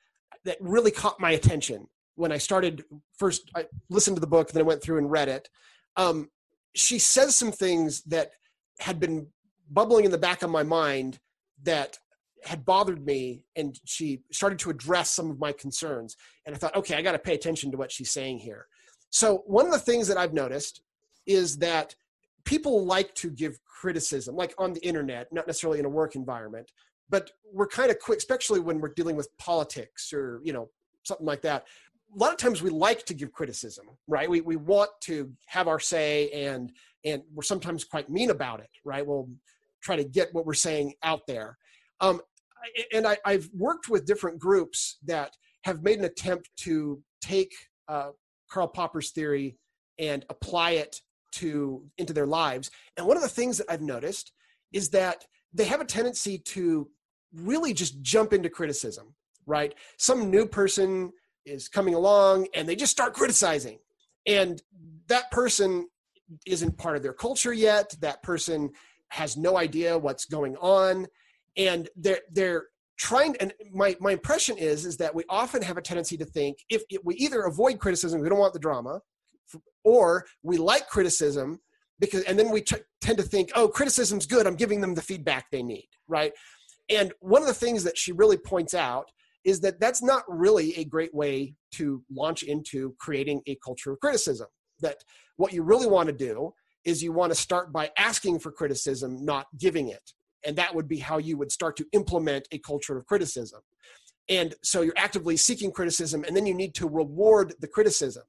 that 0.44 0.58
really 0.60 0.90
caught 0.90 1.20
my 1.20 1.30
attention 1.30 1.86
when 2.16 2.30
I 2.32 2.38
started 2.38 2.84
first. 3.16 3.50
I 3.54 3.66
listened 3.90 4.16
to 4.16 4.20
the 4.20 4.26
book, 4.26 4.50
then 4.50 4.62
I 4.62 4.66
went 4.66 4.82
through 4.82 4.98
and 4.98 5.10
read 5.10 5.28
it. 5.28 5.48
Um, 5.96 6.28
she 6.74 6.98
says 6.98 7.36
some 7.36 7.52
things 7.52 8.02
that 8.04 8.32
had 8.80 9.00
been 9.00 9.28
bubbling 9.70 10.04
in 10.04 10.10
the 10.10 10.18
back 10.18 10.42
of 10.42 10.50
my 10.50 10.62
mind 10.62 11.18
that 11.62 11.98
had 12.44 12.64
bothered 12.64 13.06
me, 13.06 13.44
and 13.56 13.78
she 13.84 14.20
started 14.30 14.58
to 14.58 14.70
address 14.70 15.10
some 15.10 15.30
of 15.30 15.38
my 15.38 15.52
concerns. 15.52 16.16
And 16.44 16.54
I 16.54 16.58
thought, 16.58 16.76
okay, 16.76 16.96
I 16.96 17.02
got 17.02 17.12
to 17.12 17.18
pay 17.18 17.34
attention 17.34 17.70
to 17.70 17.78
what 17.78 17.90
she's 17.90 18.10
saying 18.10 18.38
here. 18.38 18.66
So, 19.10 19.44
one 19.46 19.64
of 19.64 19.72
the 19.72 19.78
things 19.78 20.08
that 20.08 20.18
I've 20.18 20.34
noticed 20.34 20.82
is 21.26 21.58
that 21.58 21.94
people 22.44 22.84
like 22.84 23.14
to 23.14 23.30
give 23.30 23.58
criticism, 23.64 24.36
like 24.36 24.54
on 24.58 24.72
the 24.72 24.84
internet, 24.86 25.32
not 25.32 25.46
necessarily 25.46 25.78
in 25.78 25.84
a 25.84 25.90
work 25.90 26.14
environment, 26.14 26.70
but 27.08 27.30
we're 27.52 27.66
kind 27.66 27.90
of 27.90 27.98
quick, 27.98 28.18
especially 28.18 28.60
when 28.60 28.80
we're 28.80 28.92
dealing 28.94 29.16
with 29.16 29.36
politics 29.38 30.12
or 30.12 30.40
you 30.44 30.52
know 30.52 30.68
something 31.02 31.26
like 31.26 31.42
that. 31.42 31.66
A 32.14 32.18
lot 32.18 32.32
of 32.32 32.38
times 32.38 32.62
we 32.62 32.70
like 32.70 33.04
to 33.06 33.14
give 33.14 33.32
criticism, 33.32 33.86
right? 34.06 34.28
We 34.28 34.40
we 34.40 34.56
want 34.56 34.90
to 35.02 35.32
have 35.46 35.68
our 35.68 35.80
say, 35.80 36.30
and 36.30 36.72
and 37.04 37.22
we're 37.32 37.42
sometimes 37.42 37.84
quite 37.84 38.08
mean 38.08 38.30
about 38.30 38.60
it, 38.60 38.70
right? 38.84 39.06
We'll 39.06 39.28
try 39.82 39.96
to 39.96 40.04
get 40.04 40.32
what 40.32 40.46
we're 40.46 40.54
saying 40.54 40.94
out 41.02 41.26
there. 41.26 41.58
Um, 42.00 42.20
and 42.92 43.06
I, 43.06 43.18
I've 43.26 43.50
worked 43.52 43.90
with 43.90 44.06
different 44.06 44.38
groups 44.38 44.98
that 45.04 45.36
have 45.64 45.82
made 45.82 45.98
an 45.98 46.06
attempt 46.06 46.48
to 46.56 47.02
take 47.20 47.52
uh, 47.88 48.10
Karl 48.50 48.68
Popper's 48.68 49.10
theory 49.10 49.58
and 49.98 50.24
apply 50.30 50.72
it 50.72 51.00
to 51.34 51.84
into 51.98 52.12
their 52.12 52.26
lives. 52.26 52.70
And 52.96 53.06
one 53.06 53.16
of 53.16 53.22
the 53.22 53.28
things 53.28 53.58
that 53.58 53.70
I've 53.70 53.82
noticed 53.82 54.32
is 54.72 54.90
that 54.90 55.24
they 55.52 55.64
have 55.64 55.80
a 55.80 55.84
tendency 55.84 56.38
to 56.38 56.88
really 57.32 57.72
just 57.72 58.00
jump 58.02 58.32
into 58.32 58.48
criticism, 58.48 59.14
right? 59.46 59.74
Some 59.98 60.30
new 60.30 60.46
person 60.46 61.12
is 61.44 61.68
coming 61.68 61.94
along 61.94 62.48
and 62.54 62.68
they 62.68 62.76
just 62.76 62.92
start 62.92 63.14
criticizing. 63.14 63.78
And 64.26 64.62
that 65.08 65.30
person 65.30 65.88
isn't 66.46 66.78
part 66.78 66.96
of 66.96 67.02
their 67.02 67.12
culture 67.12 67.52
yet. 67.52 67.94
That 68.00 68.22
person 68.22 68.70
has 69.08 69.36
no 69.36 69.56
idea 69.56 69.98
what's 69.98 70.24
going 70.24 70.56
on. 70.56 71.06
And 71.56 71.88
they're 71.96 72.20
they're 72.32 72.66
trying 72.96 73.36
and 73.38 73.52
my 73.72 73.96
my 74.00 74.12
impression 74.12 74.56
is 74.56 74.86
is 74.86 74.96
that 74.96 75.14
we 75.14 75.24
often 75.28 75.62
have 75.62 75.76
a 75.76 75.82
tendency 75.82 76.16
to 76.16 76.24
think 76.24 76.58
if, 76.68 76.82
if 76.88 77.00
we 77.04 77.14
either 77.16 77.42
avoid 77.42 77.78
criticism, 77.78 78.20
we 78.20 78.28
don't 78.28 78.38
want 78.38 78.54
the 78.54 78.58
drama, 78.58 79.00
or 79.84 80.24
we 80.42 80.56
like 80.56 80.88
criticism 80.88 81.60
because 82.00 82.22
and 82.24 82.38
then 82.38 82.50
we 82.50 82.60
t- 82.60 82.76
tend 83.00 83.18
to 83.18 83.24
think 83.24 83.50
oh 83.54 83.68
criticism's 83.68 84.26
good 84.26 84.46
i'm 84.46 84.56
giving 84.56 84.80
them 84.80 84.94
the 84.94 85.02
feedback 85.02 85.46
they 85.50 85.62
need 85.62 85.88
right? 86.08 86.32
And 86.90 87.12
one 87.20 87.42
of 87.42 87.48
the 87.48 87.54
things 87.54 87.84
that 87.84 87.96
she 87.96 88.12
really 88.12 88.36
points 88.36 88.74
out 88.74 89.10
is 89.44 89.60
that 89.60 89.80
that's 89.80 90.02
not 90.02 90.24
really 90.28 90.76
a 90.76 90.84
great 90.84 91.14
way 91.14 91.54
to 91.72 92.02
launch 92.10 92.42
into 92.42 92.94
creating 92.98 93.42
a 93.46 93.56
culture 93.64 93.92
of 93.92 94.00
criticism. 94.00 94.46
That 94.80 94.96
what 95.36 95.52
you 95.52 95.62
really 95.62 95.86
want 95.86 96.08
to 96.08 96.14
do 96.14 96.52
is 96.84 97.02
you 97.02 97.12
want 97.12 97.32
to 97.32 97.38
start 97.38 97.72
by 97.72 97.90
asking 97.96 98.38
for 98.38 98.50
criticism 98.50 99.24
not 99.24 99.46
giving 99.58 99.88
it. 99.88 100.12
And 100.46 100.56
that 100.56 100.74
would 100.74 100.88
be 100.88 100.98
how 100.98 101.18
you 101.18 101.38
would 101.38 101.50
start 101.50 101.76
to 101.76 101.86
implement 101.92 102.48
a 102.52 102.58
culture 102.58 102.98
of 102.98 103.06
criticism. 103.06 103.60
And 104.28 104.54
so 104.62 104.82
you're 104.82 104.94
actively 104.96 105.36
seeking 105.36 105.70
criticism 105.70 106.24
and 106.24 106.36
then 106.36 106.46
you 106.46 106.54
need 106.54 106.74
to 106.76 106.88
reward 106.88 107.54
the 107.60 107.68
criticism 107.68 108.24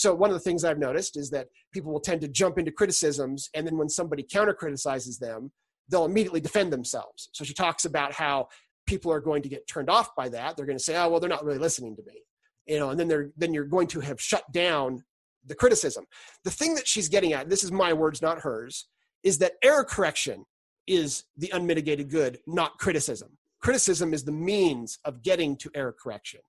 so 0.00 0.14
one 0.14 0.30
of 0.30 0.34
the 0.34 0.40
things 0.40 0.64
I've 0.64 0.78
noticed 0.78 1.18
is 1.18 1.28
that 1.28 1.48
people 1.74 1.92
will 1.92 2.00
tend 2.00 2.22
to 2.22 2.28
jump 2.28 2.56
into 2.56 2.72
criticisms, 2.72 3.50
and 3.54 3.66
then 3.66 3.76
when 3.76 3.90
somebody 3.90 4.22
counter 4.22 4.54
criticizes 4.54 5.18
them, 5.18 5.52
they'll 5.90 6.06
immediately 6.06 6.40
defend 6.40 6.72
themselves. 6.72 7.28
So 7.34 7.44
she 7.44 7.52
talks 7.52 7.84
about 7.84 8.14
how 8.14 8.48
people 8.86 9.12
are 9.12 9.20
going 9.20 9.42
to 9.42 9.50
get 9.50 9.68
turned 9.68 9.90
off 9.90 10.16
by 10.16 10.30
that. 10.30 10.56
They're 10.56 10.64
going 10.64 10.78
to 10.78 10.82
say, 10.82 10.96
"Oh, 10.96 11.10
well, 11.10 11.20
they're 11.20 11.28
not 11.28 11.44
really 11.44 11.58
listening 11.58 11.96
to 11.96 12.02
me," 12.06 12.22
you 12.64 12.78
know, 12.78 12.88
and 12.88 12.98
then 12.98 13.08
they're 13.08 13.30
then 13.36 13.52
you're 13.52 13.66
going 13.66 13.88
to 13.88 14.00
have 14.00 14.18
shut 14.18 14.50
down 14.54 15.04
the 15.44 15.54
criticism. 15.54 16.06
The 16.44 16.50
thing 16.50 16.76
that 16.76 16.88
she's 16.88 17.10
getting 17.10 17.34
at, 17.34 17.50
this 17.50 17.62
is 17.62 17.70
my 17.70 17.92
words, 17.92 18.22
not 18.22 18.38
hers, 18.38 18.86
is 19.22 19.36
that 19.38 19.52
error 19.62 19.84
correction 19.84 20.46
is 20.86 21.24
the 21.36 21.50
unmitigated 21.52 22.08
good, 22.08 22.38
not 22.46 22.78
criticism. 22.78 23.36
Criticism 23.60 24.14
is 24.14 24.24
the 24.24 24.32
means 24.32 24.98
of 25.04 25.22
getting 25.22 25.58
to 25.58 25.70
error 25.74 25.94
correction 26.02 26.40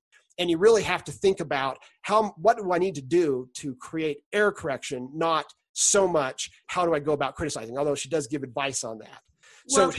and 0.42 0.50
you 0.50 0.58
really 0.58 0.82
have 0.82 1.04
to 1.04 1.12
think 1.12 1.40
about 1.40 1.78
how 2.02 2.34
what 2.38 2.58
do 2.58 2.74
i 2.74 2.78
need 2.78 2.96
to 2.96 3.02
do 3.02 3.48
to 3.54 3.76
create 3.76 4.18
error 4.34 4.52
correction 4.52 5.10
not 5.14 5.46
so 5.74 6.08
much 6.08 6.50
how 6.68 6.86
do 6.86 6.94
i 6.94 7.00
go 7.00 7.14
about 7.14 7.36
criticizing 7.36 7.78
although 7.78 7.96
she 7.96 8.10
does 8.10 8.28
give 8.28 8.44
advice 8.44 8.84
on 8.84 8.98
that 8.98 9.22
so 9.68 9.92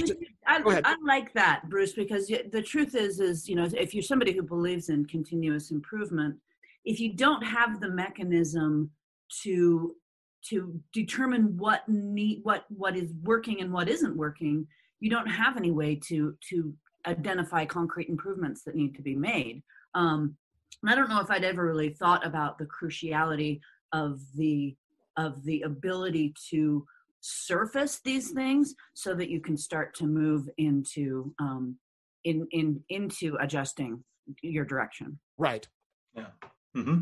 well, 0.64 0.76
I. 0.76 0.80
I 0.84 0.96
like 1.06 1.32
that 1.34 1.68
bruce 1.70 1.92
because 1.92 2.26
the 2.26 2.62
truth 2.62 2.94
is 2.94 3.20
is 3.20 3.48
you 3.48 3.54
know 3.54 3.68
if 3.72 3.94
you're 3.94 4.02
somebody 4.02 4.32
who 4.32 4.42
believes 4.42 4.88
in 4.88 5.06
continuous 5.06 5.70
improvement 5.70 6.36
if 6.84 6.98
you 6.98 7.14
don't 7.14 7.42
have 7.42 7.80
the 7.80 7.88
mechanism 7.88 8.90
to 9.44 9.94
to 10.48 10.80
determine 10.92 11.56
what 11.56 11.88
need 11.88 12.40
what 12.42 12.64
what 12.68 12.96
is 12.96 13.12
working 13.22 13.60
and 13.60 13.72
what 13.72 13.88
isn't 13.88 14.16
working 14.16 14.66
you 14.98 15.08
don't 15.08 15.28
have 15.28 15.56
any 15.56 15.70
way 15.70 15.94
to 16.08 16.36
to 16.50 16.74
identify 17.06 17.64
concrete 17.64 18.08
improvements 18.08 18.62
that 18.64 18.74
need 18.74 18.94
to 18.94 19.02
be 19.02 19.14
made 19.14 19.62
um, 19.94 20.36
and 20.82 20.90
I 20.90 20.94
don't 20.94 21.08
know 21.08 21.20
if 21.20 21.30
I'd 21.30 21.44
ever 21.44 21.64
really 21.64 21.90
thought 21.90 22.26
about 22.26 22.58
the 22.58 22.66
cruciality 22.66 23.60
of 23.92 24.20
the 24.36 24.76
of 25.16 25.44
the 25.44 25.62
ability 25.62 26.34
to 26.50 26.86
surface 27.20 28.00
these 28.04 28.30
things 28.30 28.74
so 28.94 29.14
that 29.14 29.28
you 29.28 29.40
can 29.40 29.56
start 29.56 29.94
to 29.96 30.06
move 30.06 30.48
into 30.58 31.34
um, 31.40 31.76
in 32.24 32.46
in 32.50 32.82
into 32.88 33.36
adjusting 33.40 34.02
your 34.42 34.64
direction. 34.64 35.18
right 35.38 35.66
Yeah. 36.14 36.26
Mm-hmm. 36.76 37.00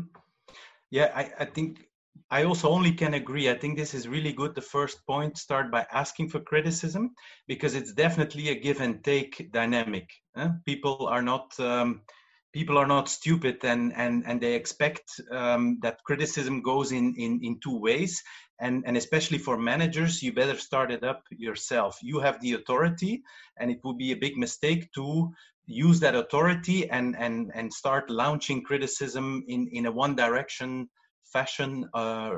Yeah, 0.89 1.11
I, 1.15 1.31
I 1.39 1.45
think 1.45 1.87
I 2.29 2.43
also 2.43 2.69
only 2.69 2.91
can 2.91 3.13
agree. 3.13 3.49
I 3.49 3.53
think 3.57 3.77
this 3.77 3.93
is 3.93 4.07
really 4.07 4.33
good. 4.33 4.55
The 4.55 4.61
first 4.61 5.05
point, 5.05 5.37
start 5.37 5.71
by 5.71 5.85
asking 5.91 6.29
for 6.29 6.39
criticism 6.39 7.11
because 7.47 7.75
it's 7.75 7.93
definitely 7.93 8.49
a 8.49 8.55
give 8.55 8.81
and 8.81 9.03
take 9.03 9.51
dynamic. 9.51 10.09
eh? 10.37 10.49
People 10.65 11.07
are 11.07 11.21
not 11.21 11.57
um, 11.59 12.01
people 12.53 12.77
are 12.77 12.87
not 12.87 13.09
stupid 13.09 13.63
and 13.63 13.93
and 13.95 14.23
and 14.27 14.41
they 14.41 14.53
expect 14.53 15.21
um, 15.31 15.79
that 15.81 16.03
criticism 16.03 16.61
goes 16.61 16.91
in 16.91 17.15
in 17.17 17.39
in 17.43 17.59
two 17.59 17.77
ways. 17.79 18.21
And 18.59 18.83
and 18.85 18.95
especially 18.95 19.39
for 19.39 19.57
managers, 19.57 20.21
you 20.21 20.33
better 20.33 20.57
start 20.57 20.91
it 20.91 21.03
up 21.03 21.23
yourself. 21.31 21.97
You 22.01 22.19
have 22.19 22.39
the 22.41 22.53
authority, 22.53 23.23
and 23.57 23.71
it 23.71 23.79
would 23.83 23.97
be 23.97 24.11
a 24.11 24.23
big 24.25 24.37
mistake 24.37 24.91
to 24.93 25.31
use 25.65 25.99
that 26.01 26.15
authority 26.15 26.89
and 26.89 27.15
and 27.17 27.51
and 27.55 27.73
start 27.73 28.09
launching 28.09 28.63
criticism 28.63 29.43
in 29.47 29.67
in 29.71 29.85
a 29.85 29.91
one 29.91 30.15
direction 30.15 30.89
fashion 31.33 31.89
uh, 31.93 32.31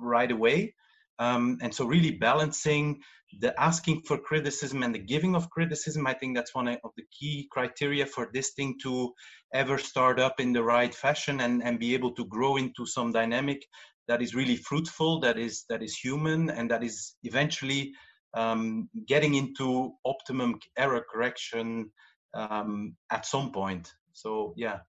right 0.00 0.30
away 0.30 0.74
um, 1.18 1.58
and 1.60 1.74
so 1.74 1.84
really 1.84 2.12
balancing 2.12 3.00
the 3.40 3.58
asking 3.60 4.00
for 4.02 4.16
criticism 4.16 4.82
and 4.82 4.94
the 4.94 4.98
giving 4.98 5.34
of 5.34 5.50
criticism 5.50 6.06
i 6.06 6.14
think 6.14 6.34
that's 6.34 6.54
one 6.54 6.68
of 6.68 6.90
the 6.96 7.04
key 7.18 7.46
criteria 7.50 8.06
for 8.06 8.28
this 8.32 8.50
thing 8.50 8.74
to 8.82 9.12
ever 9.52 9.76
start 9.76 10.18
up 10.18 10.40
in 10.40 10.52
the 10.52 10.62
right 10.62 10.94
fashion 10.94 11.40
and 11.40 11.62
and 11.62 11.78
be 11.78 11.94
able 11.94 12.12
to 12.14 12.24
grow 12.24 12.56
into 12.56 12.86
some 12.86 13.12
dynamic 13.12 13.60
that 14.06 14.22
is 14.22 14.34
really 14.34 14.56
fruitful 14.56 15.20
that 15.20 15.38
is 15.38 15.64
that 15.68 15.82
is 15.82 15.94
human 15.94 16.48
and 16.48 16.70
that 16.70 16.82
is 16.82 17.14
eventually 17.22 17.92
um, 18.34 18.88
getting 19.06 19.34
into 19.34 19.92
optimum 20.04 20.58
error 20.76 21.04
correction 21.10 21.90
um, 22.34 22.96
at 23.10 23.26
some 23.26 23.52
point. 23.52 23.92
So 24.12 24.54
yeah, 24.56 24.80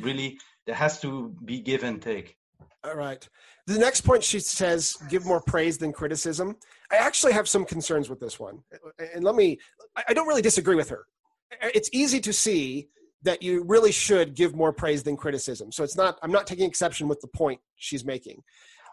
really 0.00 0.38
there 0.66 0.74
has 0.74 1.00
to 1.00 1.34
be 1.44 1.60
give 1.60 1.84
and 1.84 2.00
take. 2.00 2.36
All 2.84 2.96
right. 2.96 3.26
The 3.66 3.78
next 3.78 4.02
point 4.02 4.24
she 4.24 4.40
says 4.40 4.96
give 5.08 5.24
more 5.24 5.40
praise 5.40 5.78
than 5.78 5.92
criticism. 5.92 6.56
I 6.90 6.96
actually 6.96 7.32
have 7.32 7.48
some 7.48 7.64
concerns 7.64 8.10
with 8.10 8.20
this 8.20 8.38
one. 8.40 8.62
And 9.14 9.24
let 9.24 9.34
me 9.34 9.58
i 10.08 10.14
don't 10.14 10.28
really 10.28 10.42
disagree 10.42 10.76
with 10.76 10.88
her. 10.88 11.06
It's 11.62 11.90
easy 11.92 12.20
to 12.20 12.32
see 12.32 12.88
that 13.22 13.42
you 13.42 13.62
really 13.64 13.92
should 13.92 14.34
give 14.34 14.54
more 14.54 14.72
praise 14.72 15.02
than 15.02 15.16
criticism. 15.16 15.70
So 15.72 15.84
it's 15.84 15.96
not 15.96 16.18
i'm 16.22 16.32
not 16.32 16.46
taking 16.46 16.66
exception 16.66 17.08
with 17.08 17.20
the 17.20 17.28
point 17.28 17.60
she's 17.76 18.04
making. 18.04 18.42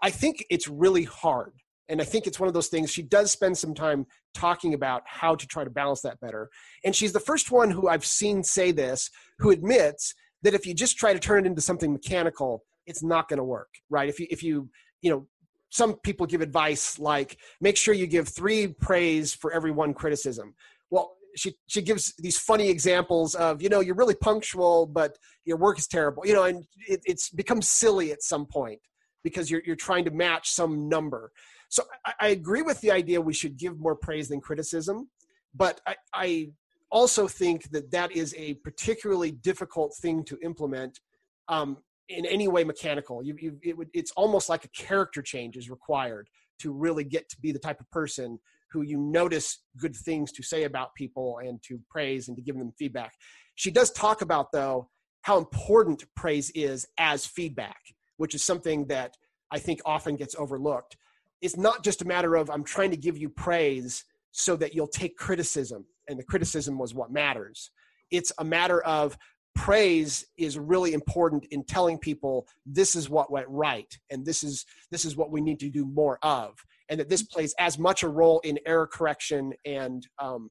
I 0.01 0.09
think 0.09 0.45
it's 0.49 0.67
really 0.67 1.03
hard. 1.03 1.53
And 1.89 1.99
I 1.99 2.05
think 2.05 2.27
it's 2.27 2.39
one 2.39 2.47
of 2.47 2.53
those 2.53 2.67
things. 2.67 2.91
She 2.91 3.01
does 3.01 3.31
spend 3.31 3.57
some 3.57 3.73
time 3.73 4.05
talking 4.35 4.75
about 4.75 5.01
how 5.05 5.33
to 5.35 5.47
try 5.47 5.63
to 5.63 5.71
balance 5.71 6.01
that 6.01 6.19
better. 6.19 6.49
And 6.85 6.95
she's 6.95 7.13
the 7.13 7.19
first 7.19 7.51
one 7.51 7.71
who 7.71 7.87
I've 7.87 8.05
seen 8.05 8.43
say 8.43 8.71
this, 8.71 9.09
who 9.39 9.49
admits 9.49 10.13
that 10.43 10.53
if 10.53 10.65
you 10.65 10.75
just 10.75 10.97
try 10.97 11.13
to 11.13 11.19
turn 11.19 11.45
it 11.45 11.47
into 11.47 11.61
something 11.61 11.91
mechanical, 11.91 12.63
it's 12.85 13.03
not 13.03 13.27
going 13.29 13.37
to 13.37 13.43
work, 13.43 13.69
right? 13.89 14.09
If 14.09 14.19
you, 14.19 14.27
if 14.29 14.43
you, 14.43 14.69
you 15.01 15.11
know, 15.11 15.27
some 15.69 15.95
people 15.97 16.25
give 16.25 16.41
advice 16.41 16.97
like 16.99 17.37
make 17.61 17.77
sure 17.77 17.93
you 17.93 18.07
give 18.07 18.27
three 18.27 18.67
praise 18.67 19.33
for 19.33 19.51
every 19.53 19.71
one 19.71 19.93
criticism. 19.93 20.55
Well, 20.89 21.15
she 21.35 21.55
she 21.67 21.81
gives 21.81 22.13
these 22.17 22.39
funny 22.39 22.69
examples 22.69 23.35
of 23.35 23.61
you 23.61 23.69
know 23.69 23.79
you're 23.79 23.95
really 23.95 24.15
punctual, 24.15 24.87
but 24.87 25.17
your 25.45 25.57
work 25.57 25.77
is 25.77 25.87
terrible. 25.87 26.25
You 26.25 26.33
know, 26.33 26.43
and 26.43 26.65
it, 26.87 27.01
it's 27.05 27.29
becomes 27.29 27.69
silly 27.69 28.11
at 28.11 28.23
some 28.23 28.45
point 28.45 28.79
because 29.23 29.51
you're 29.51 29.61
you're 29.65 29.75
trying 29.75 30.05
to 30.05 30.11
match 30.11 30.49
some 30.49 30.89
number. 30.89 31.31
So 31.69 31.83
I, 32.05 32.13
I 32.19 32.27
agree 32.29 32.63
with 32.63 32.81
the 32.81 32.91
idea 32.91 33.21
we 33.21 33.33
should 33.33 33.57
give 33.57 33.79
more 33.79 33.95
praise 33.95 34.27
than 34.29 34.41
criticism, 34.41 35.09
but 35.53 35.81
I, 35.85 35.95
I 36.13 36.49
also 36.91 37.27
think 37.27 37.69
that 37.71 37.91
that 37.91 38.11
is 38.11 38.33
a 38.37 38.55
particularly 38.55 39.31
difficult 39.31 39.95
thing 40.01 40.23
to 40.25 40.37
implement 40.43 40.99
um, 41.47 41.77
in 42.09 42.25
any 42.25 42.47
way 42.47 42.63
mechanical. 42.63 43.23
You, 43.23 43.35
you, 43.39 43.59
it 43.63 43.77
would, 43.77 43.89
it's 43.93 44.11
almost 44.11 44.49
like 44.49 44.65
a 44.65 44.69
character 44.69 45.21
change 45.21 45.55
is 45.55 45.69
required 45.69 46.27
to 46.59 46.73
really 46.73 47.03
get 47.03 47.29
to 47.29 47.39
be 47.39 47.51
the 47.51 47.59
type 47.59 47.79
of 47.79 47.89
person 47.91 48.39
who 48.71 48.81
you 48.81 48.97
notice 48.97 49.59
good 49.77 49.95
things 49.95 50.31
to 50.31 50.43
say 50.43 50.63
about 50.63 50.93
people 50.95 51.39
and 51.43 51.61
to 51.63 51.79
praise 51.89 52.27
and 52.27 52.37
to 52.37 52.43
give 52.43 52.57
them 52.57 52.71
feedback. 52.77 53.13
She 53.55 53.71
does 53.71 53.91
talk 53.91 54.21
about, 54.21 54.51
though, 54.51 54.89
how 55.21 55.37
important 55.37 56.03
praise 56.15 56.51
is 56.55 56.85
as 56.97 57.25
feedback, 57.25 57.79
which 58.17 58.35
is 58.35 58.43
something 58.43 58.85
that 58.87 59.15
I 59.51 59.59
think 59.59 59.81
often 59.85 60.15
gets 60.15 60.35
overlooked. 60.37 60.97
It's 61.41 61.57
not 61.57 61.83
just 61.83 62.01
a 62.01 62.05
matter 62.05 62.35
of 62.35 62.49
I'm 62.49 62.63
trying 62.63 62.91
to 62.91 62.97
give 62.97 63.17
you 63.17 63.29
praise 63.29 64.03
so 64.31 64.55
that 64.57 64.75
you'll 64.75 64.87
take 64.87 65.17
criticism, 65.17 65.85
and 66.07 66.19
the 66.19 66.23
criticism 66.23 66.77
was 66.77 66.93
what 66.93 67.11
matters. 67.11 67.71
It's 68.11 68.31
a 68.37 68.43
matter 68.43 68.81
of 68.81 69.17
praise 69.59 70.25
is 70.37 70.57
really 70.57 70.93
important 70.93 71.43
in 71.51 71.61
telling 71.65 71.97
people 71.97 72.47
this 72.65 72.95
is 72.95 73.09
what 73.09 73.29
went 73.29 73.45
right 73.49 73.99
and 74.09 74.25
this 74.25 74.41
is 74.41 74.65
this 74.89 75.03
is 75.03 75.17
what 75.17 75.31
we 75.31 75.41
need 75.41 75.59
to 75.59 75.69
do 75.69 75.85
more 75.85 76.17
of 76.23 76.55
and 76.87 76.97
that 76.97 77.09
this 77.09 77.23
plays 77.23 77.53
as 77.59 77.77
much 77.77 78.01
a 78.01 78.07
role 78.07 78.39
in 78.45 78.57
error 78.65 78.87
correction 78.87 79.51
and 79.65 80.07
um, 80.17 80.49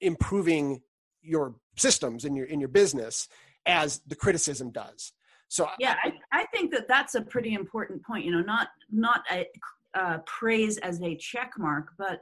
improving 0.00 0.80
your 1.20 1.56
systems 1.76 2.24
in 2.24 2.36
your 2.36 2.46
in 2.46 2.60
your 2.60 2.68
business 2.68 3.26
as 3.66 4.02
the 4.06 4.14
criticism 4.14 4.70
does. 4.70 5.12
So 5.48 5.68
yeah 5.80 5.96
I, 6.04 6.12
I 6.30 6.44
think 6.54 6.70
that 6.70 6.86
that's 6.86 7.16
a 7.16 7.22
pretty 7.22 7.54
important 7.54 8.04
point 8.04 8.24
you 8.24 8.30
know 8.30 8.42
not 8.42 8.68
not 8.92 9.24
a 9.32 9.48
uh, 9.94 10.18
praise 10.26 10.78
as 10.78 11.02
a 11.02 11.16
check 11.16 11.54
mark 11.58 11.88
but 11.98 12.20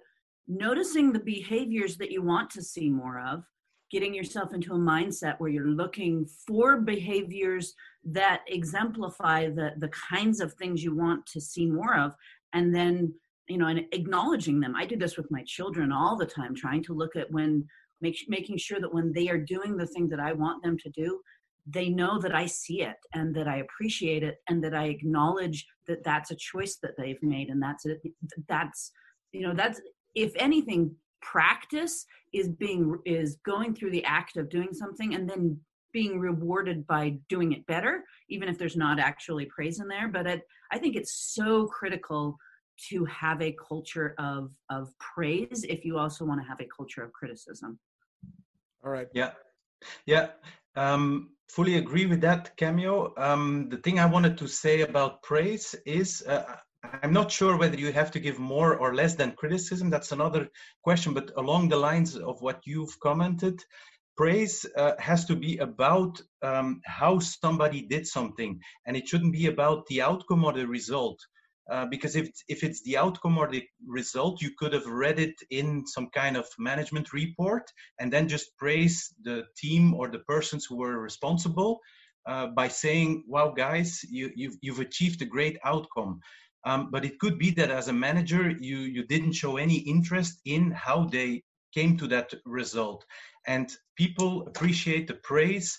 noticing 0.48 1.12
the 1.12 1.20
behaviors 1.20 1.98
that 1.98 2.10
you 2.10 2.22
want 2.22 2.48
to 2.52 2.62
see 2.62 2.88
more 2.88 3.20
of 3.20 3.44
getting 3.92 4.14
yourself 4.14 4.54
into 4.54 4.72
a 4.72 4.78
mindset 4.78 5.38
where 5.38 5.50
you're 5.50 5.68
looking 5.68 6.26
for 6.46 6.80
behaviors 6.80 7.75
that 8.04 8.42
exemplify 8.49 9.49
the 9.49 9.72
the 9.78 9.88
kinds 9.88 10.40
of 10.40 10.54
things 10.54 10.82
you 10.82 10.96
want 10.96 11.25
to 11.26 11.40
see 11.40 11.66
more 11.66 11.96
of 11.96 12.14
and 12.54 12.75
then 12.75 13.14
you 13.49 13.58
know 13.58 13.66
and 13.66 13.84
acknowledging 13.92 14.58
them. 14.58 14.75
I 14.75 14.87
do 14.87 14.96
this 14.96 15.16
with 15.16 15.30
my 15.30 15.44
children 15.44 15.92
all 15.92 16.16
the 16.16 16.26
time 16.26 16.54
trying 16.54 16.82
to 16.84 16.94
look 16.94 17.14
at 17.16 17.30
when 17.30 17.68
make, 18.02 18.18
making 18.28 18.58
sure 18.58 18.80
that 18.80 18.92
when 18.92 19.12
they 19.12 19.28
are 19.28 19.38
doing 19.38 19.76
the 19.76 19.87
thing 19.87 20.08
that 20.08 20.20
i 20.20 20.32
want 20.32 20.62
them 20.62 20.76
to 20.76 20.90
do 20.90 21.20
they 21.66 21.88
know 21.88 22.18
that 22.18 22.34
i 22.34 22.44
see 22.44 22.82
it 22.82 22.96
and 23.14 23.34
that 23.34 23.49
i 23.49 23.58
appreciate 23.58 24.22
it 24.22 24.38
and 24.49 24.62
that 24.62 24.75
i 24.75 24.87
acknowledge 24.87 25.64
that 25.87 26.02
that's 26.04 26.32
a 26.32 26.37
choice 26.37 26.76
that 26.82 26.96
they've 26.99 27.22
made 27.22 27.49
and 27.49 27.62
that's 27.62 27.87
it 27.87 28.00
that's 28.49 28.90
you 29.30 29.42
know 29.42 29.54
that's 29.54 29.80
if 30.14 30.32
anything 30.37 30.94
practice 31.22 32.04
is 32.32 32.48
being 32.48 32.98
is 33.04 33.38
going 33.44 33.74
through 33.74 33.90
the 33.90 34.04
act 34.04 34.36
of 34.36 34.48
doing 34.48 34.72
something 34.72 35.14
and 35.14 35.28
then 35.28 35.58
being 35.92 36.18
rewarded 36.18 36.86
by 36.86 37.14
doing 37.28 37.52
it 37.52 37.66
better 37.66 38.02
even 38.30 38.48
if 38.48 38.58
there's 38.58 38.76
not 38.76 38.98
actually 38.98 39.46
praise 39.46 39.78
in 39.80 39.88
there. 39.88 40.08
But 40.08 40.26
it, 40.26 40.42
i 40.72 40.78
think 40.78 40.96
it's 40.96 41.32
so 41.34 41.66
critical 41.66 42.36
to 42.88 43.04
have 43.04 43.40
a 43.42 43.56
culture 43.68 44.14
of 44.18 44.52
of 44.70 44.88
praise 44.98 45.64
if 45.68 45.85
you 45.85 45.98
also 45.98 46.24
want 46.24 46.40
to 46.40 46.48
have 46.48 46.61
a 46.61 46.68
culture 46.76 47.04
of 47.04 47.12
criticism. 47.12 47.78
All 48.85 48.90
right. 48.90 49.08
Yeah. 49.14 49.32
Yeah 50.06 50.28
um 50.76 51.30
fully 51.48 51.76
agree 51.76 52.06
with 52.06 52.20
that 52.20 52.56
cameo 52.56 53.12
um 53.16 53.68
the 53.68 53.76
thing 53.78 53.98
i 53.98 54.06
wanted 54.06 54.38
to 54.38 54.48
say 54.48 54.80
about 54.80 55.22
praise 55.22 55.74
is 55.85 56.22
uh, 56.26 56.56
I'm 56.83 57.12
not 57.12 57.31
sure 57.31 57.57
whether 57.57 57.79
you 57.79 57.92
have 57.92 58.11
to 58.12 58.21
give 58.21 58.38
more 58.38 58.77
or 58.77 58.95
less 58.95 59.14
than 59.14 59.33
criticism. 59.33 59.90
That's 59.90 60.12
another 60.12 60.49
question. 60.83 61.14
But 61.14 61.31
along 61.37 61.68
the 61.68 61.77
lines 61.77 62.16
of 62.16 62.40
what 62.42 62.61
you've 62.64 62.99
commented, 63.01 63.62
praise 64.16 64.66
uh, 64.77 64.92
has 64.99 65.25
to 65.27 65.37
be 65.37 65.59
about 65.59 66.21
um, 66.42 66.81
how 66.85 67.18
somebody 67.21 67.83
did 67.83 68.07
something, 68.07 68.61
and 68.87 68.97
it 68.97 69.07
shouldn't 69.07 69.33
be 69.33 69.47
about 69.47 69.87
the 69.87 70.03
outcome 70.03 70.45
or 70.45 70.53
the 70.53 70.66
result. 70.66 71.21
Uh, 71.71 71.87
because 71.87 72.16
if 72.16 72.29
if 72.49 72.64
it's 72.64 72.83
the 72.83 72.97
outcome 72.97 73.38
or 73.38 73.49
the 73.49 73.62
result, 73.87 74.42
you 74.42 74.51
could 74.59 74.73
have 74.73 74.87
read 74.87 75.21
it 75.21 75.37
in 75.51 75.87
some 75.87 76.09
kind 76.11 76.37
of 76.37 76.47
management 76.59 77.12
report 77.12 77.71
and 78.01 78.12
then 78.12 78.29
just 78.29 78.57
praise 78.59 79.14
the 79.23 79.45
team 79.57 79.95
or 79.95 80.09
the 80.09 80.18
persons 80.21 80.66
who 80.66 80.77
were 80.77 80.99
responsible 80.99 81.79
uh, 82.27 82.49
by 82.49 82.66
saying, 82.66 83.25
"Wow, 83.29 83.51
guys, 83.57 84.01
you, 84.11 84.33
you've 84.35 84.57
you've 84.61 84.81
achieved 84.81 85.23
a 85.23 85.25
great 85.27 85.57
outcome." 85.64 86.21
Um, 86.64 86.90
but 86.90 87.05
it 87.05 87.18
could 87.18 87.38
be 87.38 87.51
that 87.53 87.70
as 87.70 87.88
a 87.88 87.92
manager, 87.92 88.51
you, 88.51 88.79
you 88.79 89.05
didn't 89.05 89.33
show 89.33 89.57
any 89.57 89.79
interest 89.79 90.40
in 90.44 90.70
how 90.70 91.05
they 91.05 91.42
came 91.75 91.96
to 91.98 92.07
that 92.09 92.33
result. 92.44 93.05
And 93.46 93.72
people 93.96 94.46
appreciate 94.46 95.09
the 95.09 95.14
praise 95.14 95.79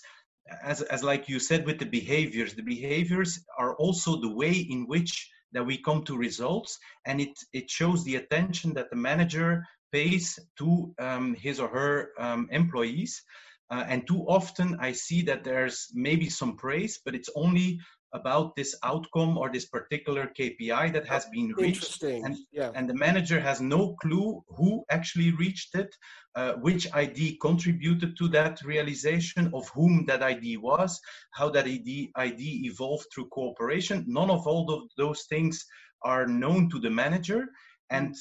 as, 0.62 0.82
as 0.82 1.02
like 1.02 1.28
you 1.28 1.38
said 1.38 1.64
with 1.64 1.78
the 1.78 1.86
behaviors. 1.86 2.54
The 2.54 2.62
behaviors 2.62 3.42
are 3.58 3.74
also 3.76 4.20
the 4.20 4.34
way 4.34 4.52
in 4.52 4.86
which 4.86 5.30
that 5.52 5.64
we 5.64 5.78
come 5.78 6.04
to 6.04 6.16
results. 6.16 6.78
And 7.06 7.20
it, 7.20 7.38
it 7.52 7.70
shows 7.70 8.04
the 8.04 8.16
attention 8.16 8.74
that 8.74 8.90
the 8.90 8.96
manager 8.96 9.64
pays 9.92 10.38
to 10.58 10.92
um, 10.98 11.34
his 11.34 11.60
or 11.60 11.68
her 11.68 12.10
um, 12.18 12.48
employees. 12.50 13.22
Uh, 13.70 13.84
and 13.88 14.06
too 14.06 14.24
often 14.28 14.76
I 14.80 14.92
see 14.92 15.22
that 15.22 15.44
there's 15.44 15.88
maybe 15.94 16.28
some 16.28 16.56
praise, 16.56 17.00
but 17.04 17.14
it's 17.14 17.30
only 17.34 17.80
about 18.14 18.54
this 18.54 18.74
outcome 18.84 19.36
or 19.36 19.50
this 19.50 19.66
particular 19.66 20.30
KPI 20.38 20.92
that 20.92 21.06
has 21.06 21.26
been 21.26 21.52
reached. 21.56 22.02
And, 22.02 22.38
yeah. 22.52 22.70
and 22.74 22.88
the 22.88 22.94
manager 22.94 23.40
has 23.40 23.60
no 23.60 23.96
clue 24.00 24.42
who 24.56 24.84
actually 24.88 25.32
reached 25.32 25.74
it, 25.74 25.94
uh, 26.36 26.52
which 26.54 26.86
ID 26.94 27.38
contributed 27.42 28.16
to 28.16 28.28
that 28.28 28.62
realization, 28.62 29.50
of 29.52 29.68
whom 29.74 30.06
that 30.06 30.22
ID 30.22 30.58
was, 30.58 31.00
how 31.32 31.50
that 31.50 31.66
ID, 31.66 32.12
ID 32.14 32.66
evolved 32.66 33.06
through 33.12 33.28
cooperation. 33.28 34.04
None 34.06 34.30
of 34.30 34.46
all 34.46 34.70
of 34.72 34.82
those 34.96 35.24
things 35.28 35.64
are 36.02 36.26
known 36.26 36.70
to 36.70 36.78
the 36.78 36.90
manager. 36.90 37.46
And 37.90 38.14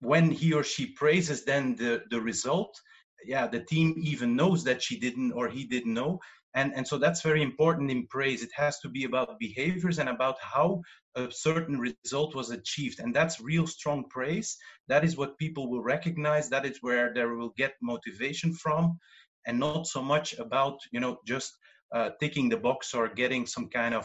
when 0.00 0.30
he 0.30 0.52
or 0.52 0.62
she 0.62 0.92
praises 0.92 1.44
then 1.44 1.74
the, 1.76 2.02
the 2.10 2.20
result, 2.20 2.78
yeah, 3.24 3.46
the 3.46 3.60
team 3.60 3.94
even 3.98 4.36
knows 4.36 4.62
that 4.64 4.82
she 4.82 4.98
didn't 4.98 5.32
or 5.32 5.48
he 5.48 5.64
didn't 5.64 5.94
know 5.94 6.20
and 6.58 6.72
and 6.76 6.86
so 6.90 6.98
that's 6.98 7.22
very 7.22 7.42
important 7.50 7.90
in 7.90 8.06
praise. 8.08 8.42
It 8.42 8.50
has 8.62 8.74
to 8.80 8.88
be 8.88 9.04
about 9.04 9.38
behaviors 9.38 9.98
and 10.00 10.08
about 10.08 10.36
how 10.40 10.82
a 11.14 11.30
certain 11.30 11.78
result 11.88 12.34
was 12.34 12.50
achieved. 12.50 12.98
And 13.00 13.14
that's 13.14 13.40
real 13.52 13.66
strong 13.66 14.04
praise. 14.16 14.56
That 14.88 15.04
is 15.04 15.16
what 15.16 15.38
people 15.38 15.70
will 15.70 15.84
recognize. 15.94 16.48
That 16.48 16.66
is 16.66 16.78
where 16.80 17.14
they 17.14 17.24
will 17.24 17.54
get 17.56 17.74
motivation 17.80 18.52
from. 18.54 18.98
And 19.46 19.58
not 19.60 19.86
so 19.86 20.02
much 20.02 20.28
about 20.46 20.76
you 20.94 21.00
know 21.00 21.18
just 21.26 21.50
uh, 21.96 22.10
ticking 22.20 22.48
the 22.48 22.62
box 22.68 22.92
or 22.92 23.04
getting 23.22 23.46
some 23.46 23.68
kind 23.68 23.94
of 23.94 24.04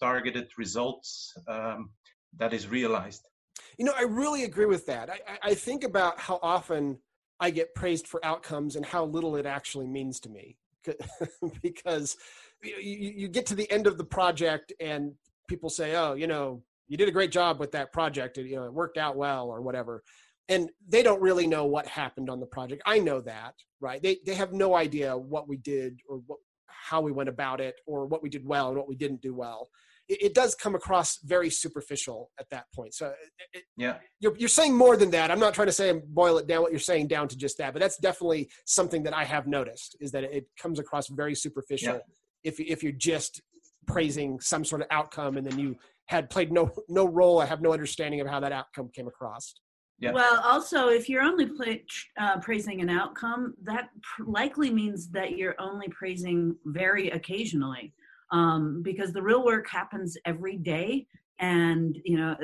targeted 0.00 0.48
results 0.58 1.32
um, 1.54 1.90
that 2.40 2.52
is 2.58 2.64
realized. 2.78 3.22
You 3.78 3.84
know 3.86 3.96
i 4.04 4.06
really 4.22 4.42
agree 4.50 4.70
with 4.76 4.86
that. 4.86 5.06
I, 5.10 5.50
I 5.50 5.54
think 5.66 5.84
about 5.84 6.14
how 6.26 6.38
often 6.42 6.82
i 7.46 7.50
get 7.50 7.74
praised 7.74 8.06
for 8.06 8.20
outcomes 8.32 8.76
and 8.76 8.84
how 8.94 9.04
little 9.16 9.34
it 9.40 9.46
actually 9.58 9.88
means 9.98 10.20
to 10.20 10.28
me 10.38 10.56
because 11.62 12.16
you, 12.62 13.12
you 13.16 13.28
get 13.28 13.46
to 13.46 13.54
the 13.54 13.70
end 13.70 13.86
of 13.86 13.98
the 13.98 14.04
project 14.04 14.72
and 14.80 15.12
people 15.48 15.70
say, 15.70 15.96
"Oh, 15.96 16.14
you 16.14 16.26
know, 16.26 16.62
you 16.88 16.96
did 16.96 17.08
a 17.08 17.12
great 17.12 17.30
job 17.30 17.60
with 17.60 17.72
that 17.72 17.92
project. 17.92 18.38
It, 18.38 18.46
you 18.46 18.56
know, 18.56 18.64
it 18.64 18.72
worked 18.72 18.98
out 18.98 19.16
well, 19.16 19.48
or 19.48 19.60
whatever." 19.62 20.02
And 20.48 20.70
they 20.86 21.02
don't 21.02 21.22
really 21.22 21.46
know 21.46 21.64
what 21.64 21.86
happened 21.86 22.28
on 22.28 22.38
the 22.38 22.46
project. 22.46 22.82
I 22.84 22.98
know 22.98 23.20
that, 23.22 23.54
right? 23.80 24.02
They 24.02 24.18
they 24.26 24.34
have 24.34 24.52
no 24.52 24.74
idea 24.74 25.16
what 25.16 25.48
we 25.48 25.56
did 25.56 25.98
or 26.08 26.18
what, 26.26 26.38
how 26.66 27.00
we 27.00 27.12
went 27.12 27.28
about 27.28 27.60
it, 27.60 27.76
or 27.86 28.06
what 28.06 28.22
we 28.22 28.28
did 28.28 28.46
well 28.46 28.68
and 28.68 28.76
what 28.76 28.88
we 28.88 28.96
didn't 28.96 29.22
do 29.22 29.34
well 29.34 29.68
it, 30.08 30.22
it 30.22 30.34
does 30.34 30.54
come 30.54 30.74
across 30.74 31.18
very 31.24 31.50
superficial 31.50 32.30
at 32.38 32.48
that 32.50 32.66
point. 32.74 32.94
So 32.94 33.12
it, 33.52 33.64
yeah, 33.76 33.96
you're, 34.20 34.36
you're 34.36 34.48
saying 34.48 34.76
more 34.76 34.96
than 34.96 35.10
that. 35.10 35.30
I'm 35.30 35.40
not 35.40 35.54
trying 35.54 35.68
to 35.68 35.72
say 35.72 36.00
boil 36.06 36.38
it 36.38 36.46
down 36.46 36.62
what 36.62 36.70
you're 36.70 36.80
saying 36.80 37.08
down 37.08 37.28
to 37.28 37.36
just 37.36 37.58
that, 37.58 37.72
but 37.72 37.80
that's 37.80 37.98
definitely 37.98 38.50
something 38.66 39.02
that 39.04 39.14
I 39.14 39.24
have 39.24 39.46
noticed 39.46 39.96
is 40.00 40.10
that 40.12 40.24
it 40.24 40.46
comes 40.60 40.78
across 40.78 41.08
very 41.08 41.34
superficial. 41.34 41.94
Yeah. 41.94 42.00
If 42.44 42.60
if 42.60 42.82
you're 42.82 42.92
just 42.92 43.40
praising 43.86 44.40
some 44.40 44.64
sort 44.64 44.82
of 44.82 44.88
outcome 44.90 45.36
and 45.36 45.46
then 45.46 45.58
you 45.58 45.76
had 46.06 46.28
played 46.30 46.52
no 46.52 46.70
no 46.88 47.06
role 47.06 47.40
i 47.40 47.44
have 47.44 47.60
no 47.60 47.72
understanding 47.72 48.20
of 48.20 48.26
how 48.26 48.40
that 48.40 48.52
outcome 48.52 48.88
came 48.94 49.06
across 49.06 49.54
yeah. 50.00 50.12
Well, 50.12 50.40
also, 50.42 50.88
if 50.88 51.08
you're 51.08 51.22
only 51.22 51.46
play, 51.46 51.84
uh, 52.18 52.38
praising 52.40 52.80
an 52.80 52.90
outcome, 52.90 53.54
that 53.62 53.90
pr- 54.02 54.24
likely 54.24 54.68
means 54.68 55.08
that 55.10 55.36
you're 55.36 55.54
only 55.60 55.88
praising 55.88 56.56
very 56.64 57.10
occasionally, 57.10 57.94
um, 58.32 58.82
because 58.82 59.12
the 59.12 59.22
real 59.22 59.44
work 59.44 59.68
happens 59.68 60.16
every 60.24 60.56
day. 60.56 61.06
And 61.38 61.98
you 62.04 62.16
know, 62.16 62.36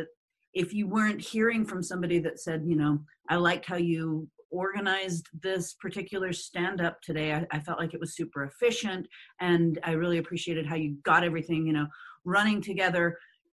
if 0.54 0.72
you 0.72 0.86
weren't 0.88 1.20
hearing 1.20 1.64
from 1.64 1.82
somebody 1.82 2.18
that 2.20 2.40
said, 2.40 2.62
you 2.66 2.76
know, 2.76 3.00
I 3.28 3.36
liked 3.36 3.66
how 3.66 3.76
you 3.76 4.28
organized 4.50 5.28
this 5.42 5.74
particular 5.74 6.32
stand 6.32 6.80
up 6.80 7.00
today, 7.02 7.32
I, 7.32 7.46
I 7.52 7.60
felt 7.60 7.78
like 7.78 7.94
it 7.94 8.00
was 8.00 8.16
super 8.16 8.44
efficient, 8.44 9.06
and 9.40 9.78
I 9.84 9.92
really 9.92 10.18
appreciated 10.18 10.66
how 10.66 10.76
you 10.76 10.96
got 11.04 11.24
everything, 11.24 11.66
you 11.66 11.72
know, 11.72 11.86
running 12.24 12.60
together 12.60 13.16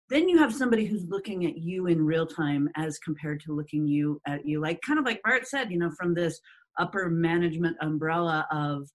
then 0.09 0.27
you 0.29 0.37
have 0.37 0.53
somebody 0.53 0.85
who's 0.85 1.05
looking 1.07 1.45
at 1.45 1.57
you 1.57 1.87
in 1.87 2.05
real 2.05 2.27
time 2.27 2.69
as 2.75 2.99
compared 2.99 3.39
to 3.41 3.53
looking 3.53 3.87
you 3.87 4.21
at 4.27 4.45
you 4.45 4.61
like 4.61 4.79
kind 4.81 4.99
of 4.99 5.05
like 5.05 5.21
bart 5.23 5.47
said 5.47 5.71
you 5.71 5.79
know 5.79 5.91
from 5.97 6.13
this 6.13 6.39
upper 6.79 7.09
management 7.09 7.75
umbrella 7.81 8.45
of 8.51 8.87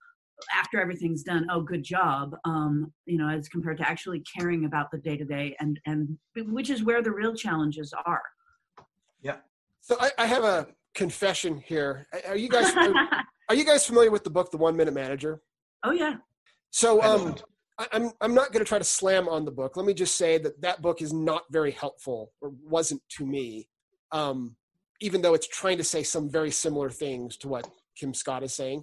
after 0.54 0.80
everything's 0.80 1.22
done 1.22 1.46
oh 1.50 1.60
good 1.60 1.82
job 1.82 2.36
um 2.44 2.92
you 3.06 3.18
know 3.18 3.28
as 3.28 3.48
compared 3.48 3.76
to 3.76 3.88
actually 3.88 4.20
caring 4.20 4.64
about 4.64 4.90
the 4.90 4.98
day 4.98 5.16
to 5.16 5.24
day 5.24 5.56
and 5.60 5.80
and 5.86 6.16
which 6.46 6.70
is 6.70 6.84
where 6.84 7.02
the 7.02 7.10
real 7.10 7.34
challenges 7.34 7.92
are. 8.06 8.22
Yeah. 9.20 9.36
So 9.80 9.96
i, 10.00 10.10
I 10.18 10.26
have 10.26 10.44
a 10.44 10.68
confession 10.94 11.58
here. 11.58 12.06
Are 12.26 12.36
you 12.36 12.48
guys 12.48 12.74
are, 12.76 12.92
are 13.48 13.54
you 13.54 13.64
guys 13.64 13.86
familiar 13.86 14.10
with 14.10 14.24
the 14.24 14.30
book 14.30 14.50
the 14.50 14.58
one 14.58 14.76
minute 14.76 14.94
manager? 14.94 15.40
Oh 15.84 15.92
yeah. 15.92 16.16
So 16.70 17.02
um 17.02 17.36
I'm 17.92 18.10
I'm 18.20 18.34
not 18.34 18.52
going 18.52 18.64
to 18.64 18.68
try 18.68 18.78
to 18.78 18.84
slam 18.84 19.28
on 19.28 19.44
the 19.44 19.52
book. 19.52 19.76
Let 19.76 19.86
me 19.86 19.94
just 19.94 20.16
say 20.16 20.38
that 20.38 20.60
that 20.62 20.82
book 20.82 21.00
is 21.00 21.12
not 21.12 21.44
very 21.50 21.70
helpful, 21.70 22.32
or 22.40 22.52
wasn't 22.64 23.02
to 23.18 23.26
me. 23.26 23.68
Um, 24.10 24.56
even 25.00 25.22
though 25.22 25.34
it's 25.34 25.46
trying 25.46 25.78
to 25.78 25.84
say 25.84 26.02
some 26.02 26.28
very 26.28 26.50
similar 26.50 26.90
things 26.90 27.36
to 27.38 27.48
what 27.48 27.70
Kim 27.96 28.14
Scott 28.14 28.42
is 28.42 28.52
saying, 28.52 28.82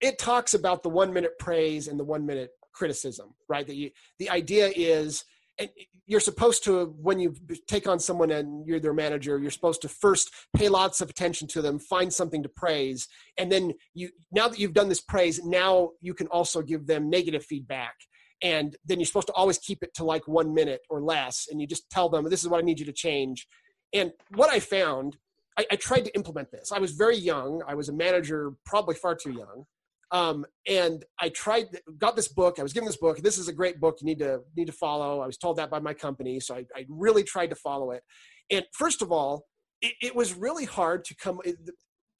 it 0.00 0.18
talks 0.18 0.54
about 0.54 0.82
the 0.82 0.88
one 0.88 1.12
minute 1.12 1.38
praise 1.38 1.88
and 1.88 1.98
the 1.98 2.04
one 2.04 2.26
minute 2.26 2.50
criticism. 2.72 3.34
Right? 3.48 3.66
That 3.66 3.76
you 3.76 3.90
the 4.18 4.30
idea 4.30 4.72
is, 4.74 5.24
and 5.58 5.68
you're 6.06 6.20
supposed 6.20 6.64
to 6.64 6.94
when 7.00 7.18
you 7.20 7.34
take 7.66 7.86
on 7.86 7.98
someone 7.98 8.30
and 8.30 8.66
you're 8.66 8.80
their 8.80 8.94
manager, 8.94 9.38
you're 9.38 9.50
supposed 9.50 9.82
to 9.82 9.88
first 9.88 10.30
pay 10.56 10.68
lots 10.68 11.00
of 11.00 11.10
attention 11.10 11.48
to 11.48 11.62
them, 11.62 11.78
find 11.78 12.12
something 12.12 12.42
to 12.42 12.48
praise, 12.48 13.08
and 13.38 13.50
then 13.50 13.72
you 13.94 14.10
now 14.30 14.48
that 14.48 14.58
you've 14.58 14.74
done 14.74 14.88
this 14.88 15.00
praise, 15.00 15.44
now 15.44 15.90
you 16.00 16.14
can 16.14 16.26
also 16.28 16.62
give 16.62 16.86
them 16.86 17.10
negative 17.10 17.44
feedback 17.44 17.94
and 18.42 18.76
then 18.84 18.98
you're 18.98 19.06
supposed 19.06 19.28
to 19.28 19.32
always 19.34 19.58
keep 19.58 19.82
it 19.82 19.94
to 19.94 20.04
like 20.04 20.26
one 20.26 20.52
minute 20.52 20.80
or 20.90 21.00
less 21.00 21.46
and 21.50 21.60
you 21.60 21.66
just 21.66 21.88
tell 21.90 22.08
them 22.08 22.28
this 22.28 22.42
is 22.42 22.48
what 22.48 22.58
i 22.58 22.66
need 22.66 22.78
you 22.78 22.86
to 22.86 22.92
change 22.92 23.46
and 23.92 24.12
what 24.34 24.50
i 24.50 24.58
found 24.58 25.16
I, 25.58 25.66
I 25.72 25.76
tried 25.76 26.04
to 26.04 26.14
implement 26.14 26.50
this. 26.50 26.72
I 26.72 26.78
was 26.78 26.92
very 26.92 27.16
young. 27.16 27.62
I 27.66 27.74
was 27.74 27.88
a 27.88 27.92
manager 27.92 28.52
probably 28.64 28.94
far 28.94 29.14
too 29.14 29.32
young. 29.32 29.64
Um, 30.10 30.44
and 30.68 31.04
i 31.18 31.30
tried 31.30 31.68
got 31.98 32.16
this 32.16 32.28
book. 32.28 32.58
I 32.58 32.62
was 32.62 32.74
given 32.74 32.86
this 32.86 32.98
book. 32.98 33.18
This 33.18 33.38
is 33.38 33.48
a 33.48 33.52
great 33.52 33.80
book 33.80 33.96
you 34.00 34.06
need 34.06 34.18
to 34.18 34.40
need 34.54 34.66
to 34.66 34.72
follow. 34.72 35.20
I 35.20 35.26
was 35.26 35.38
told 35.38 35.56
that 35.56 35.70
by 35.70 35.80
my 35.80 35.94
company 35.94 36.38
so 36.38 36.54
i, 36.54 36.66
I 36.76 36.84
really 36.88 37.24
tried 37.24 37.48
to 37.48 37.56
follow 37.56 37.92
it. 37.92 38.02
And 38.50 38.64
first 38.72 39.00
of 39.00 39.10
all 39.10 39.46
it, 39.80 39.94
it 40.02 40.14
was 40.14 40.34
really 40.34 40.66
hard 40.66 41.06
to 41.06 41.16
come 41.16 41.40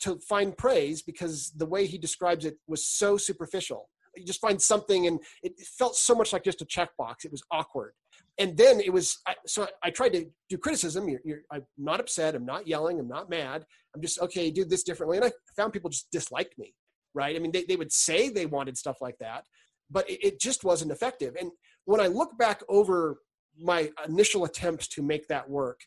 to 0.01 0.19
find 0.21 0.57
praise 0.57 1.03
because 1.03 1.53
the 1.55 1.67
way 1.67 1.87
he 1.87 1.99
describes 1.99 2.47
it 2.47 2.57
was 2.67 2.87
so 2.87 3.19
superficial. 3.19 3.91
You 4.17 4.25
just 4.25 4.41
find 4.41 4.61
something 4.61 5.07
and 5.07 5.21
it 5.43 5.53
felt 5.79 5.95
so 5.95 6.15
much 6.15 6.33
like 6.33 6.45
just 6.45 6.63
a 6.63 6.67
checkbox. 6.67 7.25
It 7.25 7.31
was 7.31 7.43
awkward 7.51 7.93
and 8.39 8.57
then 8.57 8.81
it 8.81 8.93
was 8.93 9.19
I, 9.27 9.35
so 9.47 9.69
I, 9.83 9.91
tried 9.91 10.15
to 10.15 10.27
do 10.49 10.59
criticism. 10.59 11.09
You're, 11.09 11.21
you're, 11.25 11.41
i'm 11.51 11.65
not 11.77 12.01
upset. 12.01 12.35
I'm 12.35 12.47
not 12.47 12.67
yelling. 12.67 12.99
I'm 12.99 13.09
not 13.09 13.29
mad. 13.29 13.65
I'm 13.95 14.03
just 14.03 14.21
okay 14.21 14.51
do 14.51 14.65
this 14.65 14.83
differently. 14.83 15.19
And 15.19 15.27
i 15.27 15.33
found 15.57 15.73
people 15.73 15.91
just 15.91 16.11
disliked 16.11 16.59
me 16.59 16.75
right? 17.15 17.37
I 17.37 17.39
mean 17.39 17.53
they, 17.53 17.65
they 17.65 17.77
would 17.77 17.93
say 17.93 18.29
they 18.29 18.47
wanted 18.47 18.79
stuff 18.79 18.99
like 19.01 19.19
that 19.19 19.45
but 19.91 20.09
it, 20.09 20.25
it 20.25 20.41
just 20.41 20.65
wasn't 20.65 20.93
effective. 20.93 21.37
And 21.39 21.51
when 21.85 22.01
i 22.01 22.07
look 22.07 22.39
back 22.39 22.63
over 22.69 23.21
my 23.61 23.91
initial 24.09 24.45
attempts 24.45 24.89
to 24.89 25.03
make 25.03 25.29
that 25.29 25.49
work 25.49 25.81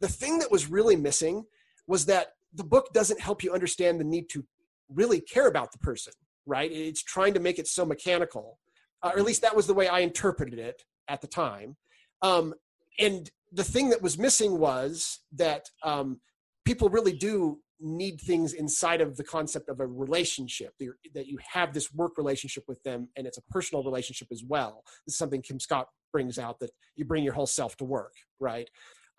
the 0.00 0.08
thing 0.08 0.40
that 0.40 0.50
was 0.50 0.68
really 0.68 0.96
missing 0.96 1.44
was 1.86 2.06
that 2.06 2.32
the 2.52 2.64
book 2.64 2.92
doesn't 2.92 3.20
help 3.20 3.44
you 3.44 3.52
understand 3.52 4.00
the 4.00 4.04
need 4.04 4.28
to 4.28 4.44
really 4.88 5.20
care 5.20 5.46
about 5.46 5.70
the 5.70 5.78
person 5.78 6.12
right? 6.46 6.70
It's 6.70 7.02
trying 7.02 7.34
to 7.34 7.40
make 7.40 7.58
it 7.58 7.68
so 7.68 7.84
mechanical, 7.84 8.58
uh, 9.02 9.12
or 9.14 9.18
at 9.18 9.24
least 9.24 9.42
that 9.42 9.54
was 9.54 9.66
the 9.66 9.74
way 9.74 9.88
I 9.88 10.00
interpreted 10.00 10.58
it 10.58 10.82
at 11.08 11.20
the 11.20 11.26
time. 11.26 11.76
Um, 12.22 12.54
and 12.98 13.30
the 13.50 13.64
thing 13.64 13.90
that 13.90 14.02
was 14.02 14.18
missing 14.18 14.58
was 14.58 15.20
that 15.32 15.68
um, 15.82 16.20
people 16.64 16.88
really 16.88 17.12
do 17.12 17.58
need 17.80 18.20
things 18.20 18.52
inside 18.52 19.00
of 19.00 19.16
the 19.16 19.24
concept 19.24 19.68
of 19.68 19.80
a 19.80 19.86
relationship. 19.86 20.72
That 21.14 21.26
you 21.26 21.38
have 21.52 21.74
this 21.74 21.92
work 21.92 22.16
relationship 22.16 22.64
with 22.68 22.82
them 22.84 23.08
and 23.16 23.26
it's 23.26 23.38
a 23.38 23.42
personal 23.50 23.82
relationship 23.82 24.28
as 24.30 24.42
well. 24.46 24.84
This 25.06 25.14
is 25.14 25.18
something 25.18 25.42
kim 25.42 25.58
scott 25.58 25.88
brings 26.12 26.38
out 26.38 26.60
that 26.60 26.70
you 26.94 27.04
bring 27.04 27.24
your 27.24 27.32
whole 27.32 27.46
self 27.46 27.76
to 27.78 27.84
work 27.84 28.12
right? 28.42 28.68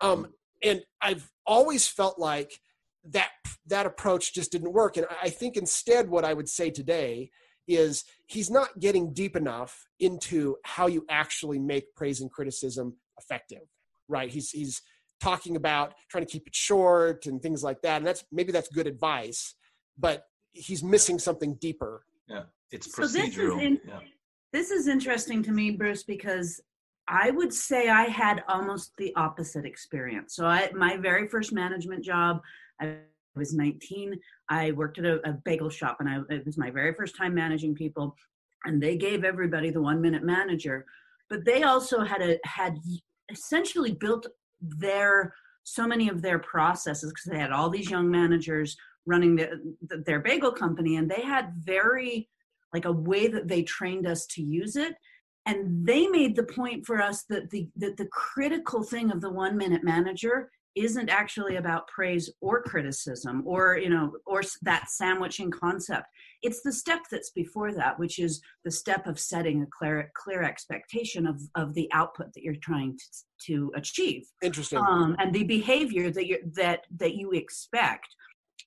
Um, 0.00 0.18
mm-hmm. 0.18 0.30
and 0.62 0.82
i've 1.00 1.30
always 1.46 1.86
felt 1.88 2.18
like 2.18 2.60
that 3.04 3.30
that 3.66 3.86
approach 3.86 4.34
just 4.34 4.52
didn't 4.52 4.72
work. 4.72 4.96
And 4.96 5.06
i 5.22 5.28
think 5.28 5.56
instead 5.56 6.08
what 6.08 6.24
i 6.24 6.32
would 6.32 6.48
say 6.48 6.70
today 6.70 7.30
is 7.66 8.04
he's 8.26 8.50
not 8.50 8.78
getting 8.78 9.12
deep 9.12 9.36
enough 9.36 9.86
into 10.00 10.56
how 10.64 10.86
you 10.86 11.04
actually 11.08 11.58
make 11.58 11.94
praise 11.94 12.20
and 12.20 12.30
criticism 12.30 12.94
effective 13.18 13.62
right 14.08 14.30
he's 14.30 14.50
he's 14.50 14.82
talking 15.20 15.56
about 15.56 15.94
trying 16.10 16.24
to 16.24 16.30
keep 16.30 16.46
it 16.46 16.54
short 16.54 17.26
and 17.26 17.40
things 17.42 17.62
like 17.62 17.80
that 17.82 17.98
and 17.98 18.06
that's 18.06 18.24
maybe 18.32 18.52
that's 18.52 18.68
good 18.68 18.86
advice 18.86 19.54
but 19.98 20.24
he's 20.52 20.82
missing 20.82 21.18
something 21.18 21.54
deeper 21.60 22.04
yeah 22.28 22.42
it's 22.70 22.88
procedural 22.88 23.06
so 23.06 23.18
this, 23.18 23.36
is 23.36 23.62
in, 23.62 23.80
yeah. 23.86 23.98
this 24.52 24.70
is 24.70 24.88
interesting 24.88 25.42
to 25.42 25.52
me 25.52 25.70
bruce 25.70 26.02
because 26.02 26.60
I 27.06 27.30
would 27.30 27.52
say 27.52 27.88
I 27.90 28.04
had 28.04 28.42
almost 28.48 28.92
the 28.96 29.14
opposite 29.14 29.66
experience. 29.66 30.34
So 30.34 30.46
I 30.46 30.70
my 30.74 30.96
very 30.96 31.28
first 31.28 31.52
management 31.52 32.02
job, 32.02 32.40
I 32.80 32.96
was 33.36 33.54
19. 33.54 34.18
I 34.48 34.72
worked 34.72 34.98
at 34.98 35.04
a, 35.04 35.28
a 35.28 35.32
bagel 35.44 35.70
shop, 35.70 35.98
and 36.00 36.08
I, 36.08 36.18
it 36.34 36.46
was 36.46 36.58
my 36.58 36.70
very 36.70 36.94
first 36.94 37.16
time 37.16 37.34
managing 37.34 37.74
people. 37.74 38.16
And 38.64 38.82
they 38.82 38.96
gave 38.96 39.24
everybody 39.24 39.70
the 39.70 39.82
one 39.82 40.00
minute 40.00 40.22
manager, 40.22 40.86
but 41.28 41.44
they 41.44 41.62
also 41.62 42.00
had 42.00 42.22
a 42.22 42.38
had 42.44 42.78
essentially 43.30 43.92
built 43.92 44.26
their 44.60 45.34
so 45.64 45.86
many 45.86 46.08
of 46.08 46.22
their 46.22 46.38
processes 46.38 47.10
because 47.10 47.30
they 47.30 47.38
had 47.38 47.52
all 47.52 47.70
these 47.70 47.90
young 47.90 48.10
managers 48.10 48.76
running 49.06 49.36
the, 49.36 49.74
the, 49.88 49.98
their 50.06 50.20
bagel 50.20 50.52
company, 50.52 50.96
and 50.96 51.10
they 51.10 51.22
had 51.22 51.52
very 51.58 52.28
like 52.72 52.86
a 52.86 52.92
way 52.92 53.28
that 53.28 53.48
they 53.48 53.62
trained 53.62 54.06
us 54.06 54.26
to 54.26 54.42
use 54.42 54.76
it 54.76 54.94
and 55.46 55.86
they 55.86 56.06
made 56.06 56.34
the 56.34 56.44
point 56.44 56.86
for 56.86 57.00
us 57.02 57.24
that 57.28 57.50
the 57.50 57.68
that 57.76 57.96
the 57.96 58.06
critical 58.06 58.82
thing 58.82 59.10
of 59.10 59.20
the 59.20 59.30
one 59.30 59.56
minute 59.56 59.84
manager 59.84 60.50
isn't 60.76 61.08
actually 61.08 61.56
about 61.56 61.86
praise 61.88 62.30
or 62.40 62.62
criticism 62.62 63.42
or 63.46 63.78
you 63.78 63.88
know 63.88 64.12
or 64.26 64.42
that 64.62 64.90
sandwiching 64.90 65.50
concept. 65.50 66.06
It's 66.42 66.62
the 66.62 66.72
step 66.72 67.00
that's 67.10 67.30
before 67.30 67.72
that 67.72 67.98
which 67.98 68.18
is 68.18 68.40
the 68.64 68.70
step 68.70 69.06
of 69.06 69.18
setting 69.18 69.62
a 69.62 69.66
clear 69.66 70.10
clear 70.14 70.42
expectation 70.42 71.26
of 71.26 71.40
of 71.54 71.74
the 71.74 71.88
output 71.92 72.32
that 72.34 72.42
you're 72.42 72.56
trying 72.56 72.98
to, 72.98 73.04
to 73.46 73.72
achieve. 73.76 74.26
Interesting. 74.42 74.78
Um, 74.78 75.16
and 75.18 75.32
the 75.32 75.44
behavior 75.44 76.10
that 76.10 76.26
you 76.26 76.38
that 76.56 76.86
that 76.96 77.14
you 77.14 77.32
expect. 77.32 78.08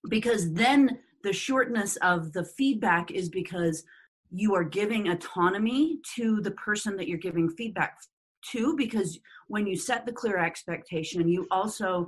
Because 0.10 0.54
then 0.54 1.00
the 1.24 1.34
shortness 1.34 1.98
of 1.98 2.32
the 2.32 2.46
feedback 2.46 3.12
is 3.12 3.30
because 3.30 3.84
you 4.32 4.54
are 4.56 4.64
giving 4.64 5.10
autonomy 5.10 6.00
to 6.16 6.42
the 6.42 6.52
person 6.52 6.96
that 6.98 7.08
you're 7.08 7.18
giving 7.18 7.50
feedback 7.50 7.98
Two, 8.42 8.76
because 8.76 9.20
when 9.48 9.68
you 9.68 9.76
set 9.76 10.06
the 10.06 10.12
clear 10.12 10.38
expectation, 10.38 11.28
you 11.28 11.48
also, 11.52 12.08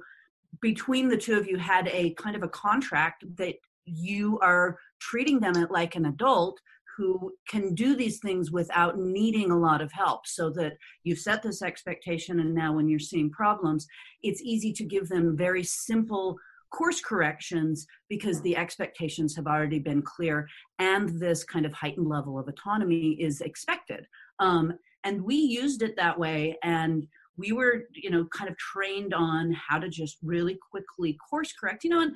between 0.62 1.10
the 1.10 1.18
two 1.18 1.38
of 1.38 1.48
you, 1.48 1.58
had 1.58 1.88
a 1.88 2.14
kind 2.16 2.36
of 2.36 2.44
a 2.44 2.50
contract 2.50 3.26
that 3.38 3.56
you 3.86 4.40
are 4.40 4.78
treating 5.00 5.40
them 5.40 5.54
like 5.70 5.96
an 5.96 6.06
adult 6.06 6.60
who 6.98 7.32
can 7.48 7.74
do 7.76 7.96
these 7.96 8.20
things 8.20 8.52
without 8.52 9.00
needing 9.00 9.52
a 9.52 9.58
lot 9.58 9.82
of 9.82 9.92
help 9.92 10.28
so 10.28 10.50
that 10.50 10.74
you've 11.04 11.18
set 11.18 11.42
this 11.42 11.62
expectation 11.62 12.42
and 12.42 12.54
now 12.54 12.74
when 12.74 12.90
you're 12.90 13.00
seeing 13.00 13.32
problems 13.32 13.88
it's 14.22 14.42
easy 14.42 14.74
to 14.74 14.84
give 14.84 15.08
them 15.08 15.38
very 15.38 15.64
simple 15.64 16.38
course 16.72 17.02
corrections 17.02 17.88
because 18.10 18.42
the 18.42 18.56
expectations 18.56 19.36
have 19.36 19.48
already 19.48 19.80
been 19.80 20.02
clear 20.02 20.48
and 20.80 21.10
this 21.20 21.44
kind 21.44 21.66
of 21.66 21.74
heightened 21.74 22.08
level 22.08 22.38
of 22.38 22.48
autonomy 22.48 23.12
is 23.20 23.42
expected. 23.42 24.06
Um, 24.40 24.74
and 25.04 25.24
we 25.24 25.36
used 25.36 25.82
it 25.82 25.96
that 25.96 26.20
way 26.20 26.58
and 26.64 27.08
we 27.38 27.52
were 27.52 27.86
you 27.94 28.10
know 28.10 28.26
kind 28.26 28.50
of 28.50 28.58
trained 28.58 29.14
on 29.14 29.54
how 29.54 29.80
to 29.80 29.90
just 29.90 30.18
really 30.22 30.58
quickly 30.72 31.18
course 31.30 31.54
correct 31.54 31.84
you 31.84 31.90
know 31.90 32.02
and 32.02 32.12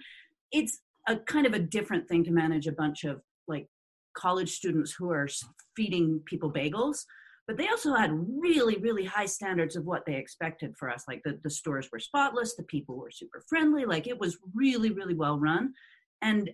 it's 0.51 0.81
a 1.07 1.17
kind 1.17 1.45
of 1.45 1.53
a 1.53 1.59
different 1.59 2.07
thing 2.07 2.23
to 2.23 2.31
manage 2.31 2.67
a 2.67 2.71
bunch 2.71 3.03
of 3.03 3.21
like 3.47 3.67
college 4.15 4.51
students 4.51 4.93
who 4.93 5.09
are 5.11 5.27
feeding 5.75 6.21
people 6.25 6.51
bagels 6.51 6.99
but 7.47 7.57
they 7.57 7.67
also 7.67 7.93
had 7.93 8.11
really 8.13 8.77
really 8.77 9.05
high 9.05 9.25
standards 9.25 9.75
of 9.75 9.85
what 9.85 10.05
they 10.05 10.15
expected 10.15 10.75
for 10.77 10.89
us 10.89 11.05
like 11.07 11.21
the, 11.23 11.39
the 11.43 11.49
stores 11.49 11.89
were 11.91 11.99
spotless 11.99 12.55
the 12.55 12.63
people 12.63 12.97
were 12.97 13.11
super 13.11 13.41
friendly 13.47 13.85
like 13.85 14.07
it 14.07 14.19
was 14.19 14.37
really 14.53 14.91
really 14.91 15.15
well 15.15 15.39
run 15.39 15.73
and 16.21 16.49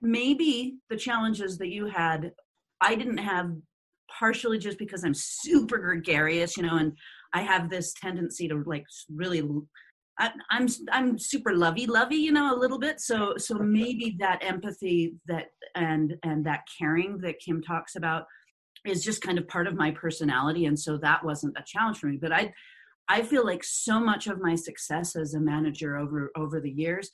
maybe 0.00 0.78
the 0.90 0.96
challenges 0.96 1.58
that 1.58 1.68
you 1.68 1.86
had 1.86 2.32
i 2.80 2.94
didn't 2.94 3.18
have 3.18 3.52
partially 4.18 4.58
just 4.58 4.78
because 4.78 5.04
i'm 5.04 5.14
super 5.14 5.78
gregarious 5.78 6.56
you 6.56 6.62
know 6.62 6.76
and 6.76 6.92
i 7.32 7.40
have 7.40 7.68
this 7.70 7.92
tendency 7.94 8.48
to 8.48 8.62
like 8.66 8.84
really 9.14 9.42
I, 10.18 10.30
I'm 10.50 10.66
I'm 10.92 11.18
super 11.18 11.56
lovey 11.56 11.86
lovey, 11.86 12.16
you 12.16 12.32
know, 12.32 12.54
a 12.54 12.58
little 12.58 12.78
bit. 12.78 13.00
So 13.00 13.34
so 13.38 13.54
maybe 13.54 14.16
that 14.20 14.40
empathy 14.42 15.14
that 15.26 15.46
and 15.74 16.14
and 16.22 16.44
that 16.44 16.60
caring 16.78 17.18
that 17.18 17.40
Kim 17.44 17.62
talks 17.62 17.96
about 17.96 18.26
is 18.84 19.02
just 19.02 19.22
kind 19.22 19.38
of 19.38 19.48
part 19.48 19.66
of 19.66 19.74
my 19.74 19.90
personality, 19.90 20.66
and 20.66 20.78
so 20.78 20.98
that 20.98 21.24
wasn't 21.24 21.56
a 21.56 21.64
challenge 21.66 21.98
for 21.98 22.08
me. 22.08 22.18
But 22.20 22.32
I 22.32 22.52
I 23.08 23.22
feel 23.22 23.44
like 23.44 23.64
so 23.64 23.98
much 24.00 24.26
of 24.26 24.40
my 24.40 24.54
success 24.54 25.16
as 25.16 25.34
a 25.34 25.40
manager 25.40 25.96
over 25.96 26.30
over 26.36 26.60
the 26.60 26.70
years 26.70 27.10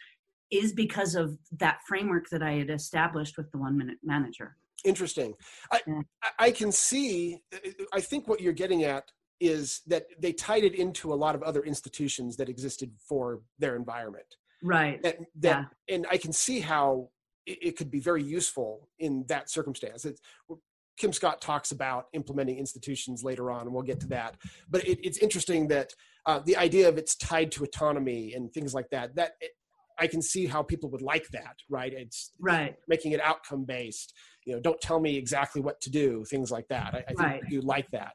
is 0.51 0.73
because 0.73 1.15
of 1.15 1.37
that 1.59 1.79
framework 1.87 2.29
that 2.31 2.43
I 2.43 2.53
had 2.53 2.71
established 2.71 3.37
with 3.37 3.51
the 3.53 3.59
one 3.59 3.77
minute 3.77 3.99
manager. 4.03 4.57
Interesting. 4.85 5.35
I 5.73 5.81
yeah. 5.87 6.01
I 6.39 6.51
can 6.51 6.73
see. 6.73 7.41
I 7.93 8.01
think 8.01 8.29
what 8.29 8.41
you're 8.41 8.53
getting 8.53 8.85
at 8.85 9.11
is 9.41 9.83
that 9.87 10.07
they 10.21 10.33
tied 10.33 10.65
it 10.65 10.75
into 10.75 11.13
a 11.13 11.17
lot 11.17 11.35
of 11.35 11.43
other 11.43 11.63
institutions 11.63 12.37
that 12.37 12.49
existed 12.49 12.91
for 13.09 13.41
their 13.59 13.77
environment. 13.77 14.37
Right. 14.63 15.01
That, 15.03 15.19
that 15.41 15.67
yeah. 15.89 15.95
and 15.95 16.07
I 16.11 16.17
can 16.17 16.33
see 16.33 16.61
how 16.61 17.11
it, 17.47 17.59
it, 17.63 17.77
could 17.77 17.91
be 17.91 18.01
very 18.01 18.23
useful 18.23 18.89
in 18.99 19.25
that 19.29 19.49
circumstance. 19.49 20.05
It's, 20.05 20.21
Kim 20.97 21.13
Scott 21.13 21.41
talks 21.41 21.71
about 21.71 22.07
implementing 22.13 22.59
institutions 22.59 23.23
later 23.23 23.53
on, 23.53 23.63
and 23.63 23.73
we'll 23.73 23.85
get 23.85 24.01
to 24.01 24.09
that. 24.09 24.37
But 24.69 24.85
it, 24.87 24.99
it's 25.07 25.19
interesting 25.19 25.69
that 25.69 25.93
uh, 26.27 26.41
the 26.45 26.57
idea 26.57 26.89
of 26.89 26.99
it's 26.99 27.15
tied 27.15 27.53
to 27.53 27.63
autonomy 27.63 28.35
and 28.35 28.53
things 28.53 28.75
like 28.75 28.91
that. 28.91 29.15
That 29.15 29.33
I 29.99 30.07
can 30.07 30.23
see 30.23 30.47
how 30.47 30.63
people 30.63 30.91
would 30.91 31.03
like 31.03 31.29
that, 31.33 31.57
right? 31.69 31.93
It's 31.93 32.33
right 32.41 32.77
making 32.87 33.13
it 33.13 33.21
outcome 33.21 33.65
based. 33.65 34.15
You 34.45 34.55
know, 34.55 34.61
don't 34.61 34.81
tell 34.81 35.01
me 35.01 35.17
exactly 35.17 35.61
what 35.61 35.81
to 35.83 35.91
do, 35.91 36.25
things 36.25 36.51
like 36.51 36.69
that. 36.69 36.95
I, 36.95 36.99
I 36.99 37.03
think 37.09 37.21
right. 37.21 37.43
you 37.49 37.61
like 37.61 37.91
that. 37.91 38.15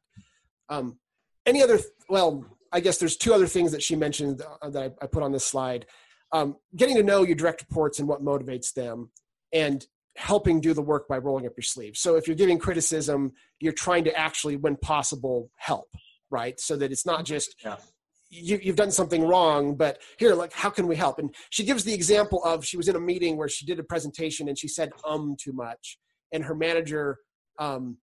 Um, 0.69 0.97
any 1.45 1.61
other 1.61 1.79
well 2.09 2.45
i 2.71 2.79
guess 2.79 2.97
there's 2.97 3.17
two 3.17 3.33
other 3.33 3.47
things 3.47 3.71
that 3.71 3.83
she 3.83 3.95
mentioned 3.95 4.41
uh, 4.61 4.69
that 4.69 4.83
I, 4.83 5.03
I 5.03 5.07
put 5.07 5.23
on 5.23 5.31
this 5.31 5.45
slide 5.45 5.85
um, 6.31 6.55
getting 6.75 6.95
to 6.95 7.03
know 7.03 7.21
your 7.21 7.35
direct 7.35 7.61
reports 7.61 7.99
and 7.99 8.07
what 8.07 8.23
motivates 8.23 8.73
them 8.73 9.11
and 9.53 9.85
helping 10.15 10.61
do 10.61 10.73
the 10.73 10.81
work 10.81 11.07
by 11.07 11.17
rolling 11.19 11.45
up 11.45 11.53
your 11.55 11.63
sleeves 11.63 11.99
so 11.99 12.15
if 12.15 12.27
you're 12.27 12.35
giving 12.35 12.59
criticism 12.59 13.31
you're 13.59 13.73
trying 13.73 14.03
to 14.03 14.15
actually 14.17 14.55
when 14.55 14.75
possible 14.77 15.49
help 15.57 15.89
right 16.29 16.59
so 16.59 16.75
that 16.75 16.91
it's 16.91 17.05
not 17.05 17.25
just 17.25 17.55
yeah. 17.63 17.77
You, 18.33 18.59
you've 18.63 18.75
done 18.75 18.91
something 18.91 19.27
wrong 19.27 19.75
but 19.75 19.99
here 20.17 20.33
like 20.33 20.53
how 20.53 20.69
can 20.69 20.87
we 20.87 20.95
help 20.95 21.19
and 21.19 21.33
she 21.49 21.63
gives 21.63 21.83
the 21.83 21.93
example 21.93 22.43
of 22.43 22.65
she 22.65 22.77
was 22.77 22.87
in 22.87 22.95
a 22.95 22.99
meeting 22.99 23.37
where 23.37 23.49
she 23.49 23.65
did 23.65 23.79
a 23.79 23.83
presentation 23.83 24.47
and 24.49 24.57
she 24.57 24.67
said 24.67 24.89
um 25.05 25.35
too 25.39 25.53
much 25.53 25.97
and 26.31 26.43
her 26.43 26.55
manager 26.55 27.17
um 27.59 27.97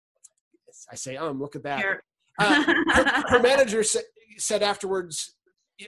i 0.91 0.95
say 0.95 1.15
um 1.15 1.39
look 1.39 1.55
at 1.55 1.63
that 1.63 1.79
uh, 2.39 2.63
her, 2.63 3.23
her, 3.29 3.39
manager 3.39 3.83
sa- 3.83 3.99
said 4.37 4.61
afterwards, 4.61 5.35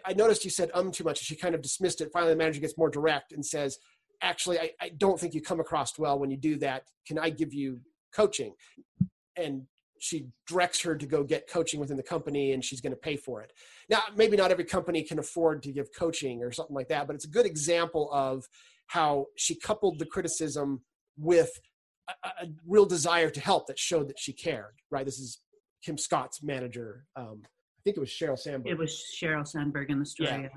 I 0.05 0.13
noticed 0.13 0.43
you 0.43 0.51
said 0.51 0.71
um 0.73 0.91
too 0.91 1.03
much. 1.03 1.19
And 1.19 1.25
she 1.25 1.35
kind 1.35 1.55
of 1.55 1.61
dismissed 1.61 2.01
it. 2.01 2.09
Finally, 2.11 2.33
the 2.33 2.37
manager 2.37 2.59
gets 2.59 2.77
more 2.77 2.89
direct 2.89 3.31
and 3.31 3.45
says, 3.45 3.77
Actually, 4.21 4.59
I, 4.59 4.71
I 4.81 4.89
don't 4.97 5.19
think 5.19 5.33
you 5.33 5.41
come 5.41 5.59
across 5.59 5.97
well 5.97 6.19
when 6.19 6.29
you 6.29 6.37
do 6.37 6.57
that. 6.57 6.83
Can 7.07 7.17
I 7.17 7.29
give 7.29 7.53
you 7.53 7.79
coaching? 8.13 8.53
And 9.37 9.63
she 9.99 10.27
directs 10.47 10.81
her 10.81 10.95
to 10.95 11.05
go 11.05 11.23
get 11.23 11.49
coaching 11.49 11.79
within 11.79 11.97
the 11.97 12.03
company 12.03 12.53
and 12.53 12.63
she's 12.63 12.81
going 12.81 12.93
to 12.93 12.99
pay 12.99 13.15
for 13.15 13.41
it. 13.41 13.53
Now, 13.89 13.99
maybe 14.15 14.37
not 14.37 14.51
every 14.51 14.65
company 14.65 15.03
can 15.03 15.19
afford 15.19 15.63
to 15.63 15.71
give 15.71 15.89
coaching 15.97 16.43
or 16.43 16.51
something 16.51 16.75
like 16.75 16.87
that, 16.89 17.07
but 17.07 17.15
it's 17.15 17.25
a 17.25 17.29
good 17.29 17.45
example 17.45 18.09
of 18.11 18.45
how 18.87 19.27
she 19.35 19.55
coupled 19.55 19.99
the 19.99 20.05
criticism 20.05 20.81
with 21.17 21.51
a, 22.09 22.27
a 22.43 22.47
real 22.67 22.85
desire 22.85 23.29
to 23.29 23.39
help 23.39 23.67
that 23.67 23.77
showed 23.77 24.07
that 24.09 24.19
she 24.19 24.33
cared, 24.33 24.75
right? 24.89 25.05
This 25.05 25.19
is 25.19 25.39
Kim 25.83 25.97
Scott's 25.97 26.41
manager. 26.43 27.05
Um, 27.15 27.41
I 27.43 27.81
think 27.83 27.97
it 27.97 27.99
was 27.99 28.09
Sheryl 28.09 28.37
Sandberg. 28.37 28.71
It 28.71 28.77
was 28.77 29.03
Sheryl 29.21 29.47
Sandberg 29.47 29.89
in 29.89 29.99
the 29.99 30.05
story. 30.05 30.29
Yeah. 30.29 30.47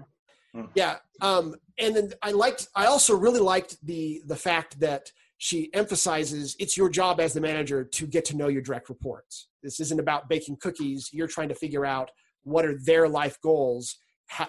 Hmm. 0.55 0.67
yeah. 0.75 0.97
Um, 1.21 1.55
and 1.79 1.97
then 1.97 2.13
I 2.23 2.33
liked. 2.33 2.69
I 2.75 2.87
also 2.87 3.17
really 3.17 3.41
liked 3.41 3.77
the 3.85 4.23
the 4.27 4.37
fact 4.37 4.81
that 4.81 5.11
she 5.43 5.69
emphasizes 5.75 6.55
it's 6.61 6.77
your 6.77 6.89
job 6.89 7.19
as 7.19 7.33
the 7.33 7.41
manager 7.41 7.83
to 7.83 8.07
get 8.07 8.25
to 8.25 8.37
know 8.37 8.47
your 8.47 8.63
direct 8.63 8.89
reports. 8.89 9.49
This 9.61 9.81
isn't 9.81 9.99
about 9.99 10.29
baking 10.29 10.59
cookies. 10.61 11.11
You're 11.13 11.27
trying 11.27 11.49
to 11.49 11.55
figure 11.57 11.85
out 11.85 12.13
what 12.45 12.65
are 12.65 12.79
their 12.79 13.09
life 13.09 13.37
goals. 13.43 13.97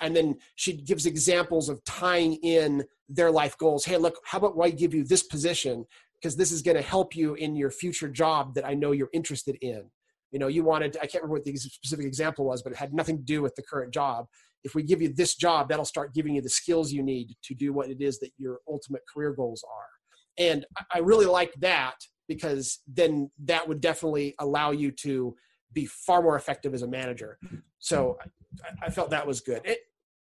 And 0.02 0.16
then 0.16 0.36
she 0.54 0.74
gives 0.74 1.08
examples 1.08 1.68
of 1.68 1.84
tying 1.84 2.36
in 2.44 2.84
their 3.10 3.32
life 3.32 3.58
goals. 3.58 3.86
Hey 3.86 3.98
look 3.98 4.18
how 4.24 4.38
about 4.38 4.56
why 4.56 4.70
give 4.70 4.94
you 4.94 5.04
this 5.04 5.24
position? 5.24 5.84
Because 6.14 6.36
this 6.36 6.52
is 6.52 6.62
going 6.62 6.78
to 6.78 6.84
help 6.84 7.16
you 7.16 7.34
in 7.34 7.56
your 7.56 7.72
future 7.72 8.08
job 8.08 8.54
that 8.54 8.64
i 8.64 8.76
know 8.76 8.92
you're 8.92 9.10
interested 9.14 9.58
in. 9.62 9.86
You 10.30 10.38
know 10.38 10.48
you 10.48 10.64
wanted 10.64 10.96
i 10.98 11.08
can't 11.08 11.24
remember 11.24 11.40
what 11.40 11.44
the 11.44 11.56
specific 11.56 12.06
example 12.06 12.46
was 12.46 12.62
but 12.62 12.72
it 12.72 12.78
had 12.78 12.94
nothing 12.94 13.18
to 13.18 13.24
do 13.24 13.42
with 13.42 13.56
the 13.56 13.64
current 13.64 13.92
job. 13.92 14.28
If 14.64 14.76
we 14.76 14.84
give 14.84 15.02
you 15.02 15.12
this 15.12 15.34
job 15.34 15.70
that'll 15.70 15.86
start 15.86 16.14
giving 16.14 16.36
you 16.36 16.44
the 16.44 16.50
skills 16.50 16.92
you 16.92 17.02
need 17.02 17.36
to 17.46 17.56
do 17.56 17.74
what 17.74 17.90
it 17.90 18.00
is 18.00 18.20
that 18.20 18.30
your 18.38 18.60
ultimate 18.70 19.02
career 19.12 19.34
goals 19.34 19.66
are 19.68 19.93
and 20.38 20.66
i 20.94 21.00
really 21.00 21.26
like 21.26 21.54
that 21.60 21.96
because 22.28 22.80
then 22.88 23.30
that 23.44 23.68
would 23.68 23.82
definitely 23.82 24.34
allow 24.40 24.72
you 24.72 24.92
to 24.92 25.36
be 25.74 25.86
far 25.86 26.22
more 26.22 26.36
effective 26.36 26.74
as 26.74 26.84
a 26.84 26.88
manager. 26.88 27.38
So 27.80 28.18
i, 28.64 28.86
I 28.86 28.90
felt 28.90 29.10
that 29.10 29.28
was 29.28 29.42
good. 29.42 29.62
It, 29.66 29.80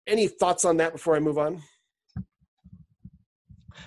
any 0.06 0.28
thoughts 0.28 0.66
on 0.66 0.78
that 0.78 0.94
before 0.94 1.16
i 1.16 1.20
move 1.20 1.38
on? 1.38 1.62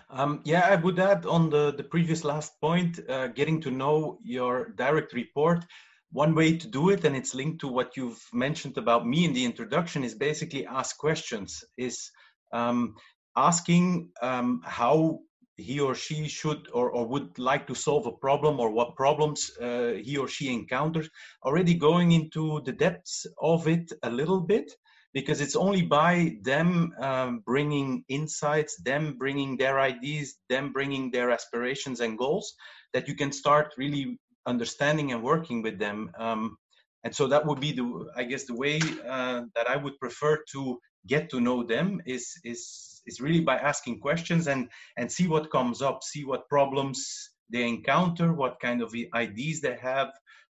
Um, 0.09 0.41
yeah, 0.45 0.67
I 0.69 0.77
would 0.77 0.99
add 0.99 1.27
on 1.27 1.51
the, 1.51 1.73
the 1.73 1.85
previous 1.85 2.25
last 2.25 2.61
point, 2.61 2.99
uh, 3.09 3.29
getting 3.29 3.61
to 3.63 3.71
know 3.71 4.19
your 4.23 4.71
direct 4.77 5.13
report. 5.13 5.65
One 6.13 6.35
way 6.35 6.57
to 6.57 6.67
do 6.67 6.91
it 6.91 7.05
and 7.05 7.15
it's 7.15 7.35
linked 7.35 7.61
to 7.61 7.69
what 7.69 7.97
you've 7.97 8.21
mentioned 8.33 8.77
about 8.77 9.07
me 9.07 9.25
in 9.25 9.33
the 9.33 9.45
introduction 9.45 10.03
is 10.03 10.15
basically 10.15 10.67
ask 10.67 10.99
questions 10.99 11.63
is 11.79 12.11
um, 12.53 12.95
asking 13.37 14.11
um, 14.21 14.61
how 14.65 15.21
he 15.57 15.81
or 15.81 15.95
she 15.95 16.29
should 16.29 16.69
or, 16.73 16.91
or 16.91 17.07
would 17.07 17.39
like 17.39 17.67
to 17.67 17.75
solve 17.75 18.07
a 18.07 18.13
problem 18.13 18.61
or 18.61 18.71
what 18.71 18.97
problems 18.97 19.51
uh, 19.61 19.93
he 20.03 20.17
or 20.17 20.29
she 20.29 20.53
encounters 20.53 21.09
already 21.45 21.75
going 21.75 22.13
into 22.13 22.61
the 22.65 22.73
depths 22.73 23.27
of 23.41 23.69
it 23.69 23.93
a 24.03 24.11
little 24.11 24.41
bit 24.41 24.73
because 25.13 25.41
it's 25.41 25.57
only 25.57 25.83
by 25.83 26.37
them 26.43 26.93
um, 27.01 27.43
bringing 27.45 28.05
insights 28.09 28.81
them 28.83 29.17
bringing 29.19 29.57
their 29.57 29.81
ideas 29.81 30.37
them 30.49 30.73
bringing 30.73 31.11
their 31.11 31.31
aspirations 31.31 32.01
and 32.01 32.17
goals 32.17 32.55
that 32.93 33.07
you 33.07 33.15
can 33.15 33.33
start 33.33 33.75
really 33.77 34.19
understanding 34.47 35.13
and 35.13 35.23
working 35.23 35.63
with 35.63 35.79
them. 35.79 36.11
Um, 36.19 36.57
and 37.05 37.15
so 37.15 37.27
that 37.29 37.47
would 37.47 37.61
be 37.61 37.73
the, 37.73 38.11
I 38.17 38.25
guess, 38.25 38.45
the 38.45 38.55
way 38.55 38.81
uh, 39.09 39.43
that 39.55 39.69
I 39.69 39.77
would 39.77 39.99
prefer 39.99 40.43
to 40.53 40.79
get 41.07 41.31
to 41.31 41.41
know 41.41 41.63
them 41.63 42.01
is 42.05 42.35
is 42.45 42.61
is 43.07 43.21
really 43.21 43.41
by 43.41 43.57
asking 43.57 44.01
questions 44.01 44.47
and 44.49 44.69
and 44.97 45.11
see 45.11 45.27
what 45.29 45.51
comes 45.51 45.83
up, 45.83 46.03
see 46.03 46.25
what 46.25 46.49
problems 46.49 47.31
they 47.53 47.67
encounter, 47.67 48.33
what 48.33 48.61
kind 48.61 48.83
of 48.83 48.95
ideas 49.15 49.61
they 49.61 49.77
have, 49.77 50.11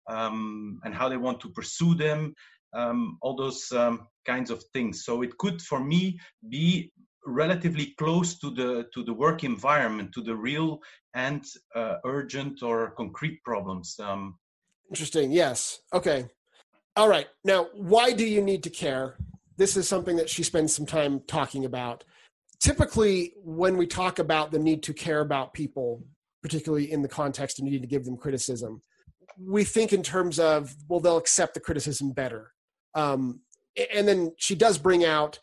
um, 0.09 0.81
and 0.85 0.95
how 0.95 1.09
they 1.09 1.17
want 1.17 1.41
to 1.41 1.51
pursue 1.51 1.95
them. 1.95 2.35
Um, 2.73 3.19
all 3.23 3.37
those 3.37 3.73
um, 3.73 4.09
kinds 4.27 4.51
of 4.51 4.63
things. 4.75 5.05
So 5.05 5.23
it 5.23 5.39
could, 5.39 5.63
for 5.63 5.83
me, 5.83 6.19
be 6.49 6.93
relatively 7.25 7.95
close 7.99 8.39
to 8.39 8.51
the 8.51 8.87
to 8.95 9.03
the 9.03 9.13
work 9.13 9.45
environment, 9.45 10.13
to 10.13 10.23
the 10.23 10.35
real 10.35 10.81
and 11.15 11.45
uh, 11.75 11.97
urgent 12.05 12.63
or 12.63 12.91
concrete 12.97 13.43
problems. 13.45 13.97
Um, 13.99 14.39
Interesting. 14.91 15.33
Yes. 15.33 15.81
Okay. 15.93 16.27
All 16.97 17.09
right. 17.09 17.27
Now, 17.45 17.69
why 17.75 18.13
do 18.13 18.25
you 18.25 18.41
need 18.41 18.63
to 18.63 18.71
care? 18.71 19.17
This 19.57 19.77
is 19.77 19.89
something 19.89 20.17
that 20.17 20.31
she 20.31 20.43
spends 20.43 20.75
some 20.75 20.87
time 20.87 21.21
talking 21.27 21.65
about. 21.65 22.05
Typically, 22.61 23.35
when 23.37 23.77
we 23.77 23.87
talk 23.87 24.19
about 24.19 24.51
the 24.51 24.59
need 24.59 24.83
to 24.85 24.95
care 24.95 25.21
about 25.21 25.53
people, 25.53 26.03
particularly 26.43 26.91
in 26.91 27.03
the 27.03 27.09
context 27.09 27.59
of 27.59 27.65
needing 27.65 27.83
to 27.83 27.87
give 27.87 28.05
them 28.05 28.17
criticism, 28.17 28.81
we 29.39 29.65
think 29.65 29.93
in 29.93 30.03
terms 30.03 30.39
of, 30.39 30.75
well, 30.89 31.01
they'll 31.01 31.19
accept 31.19 31.55
the 31.55 31.61
criticism 31.61 32.13
better. 32.13 32.53
Um, 32.95 33.41
and 33.95 34.09
then 34.09 34.33
she 34.39 34.55
does 34.55 34.79
bring 34.79 35.05
out 35.05 35.39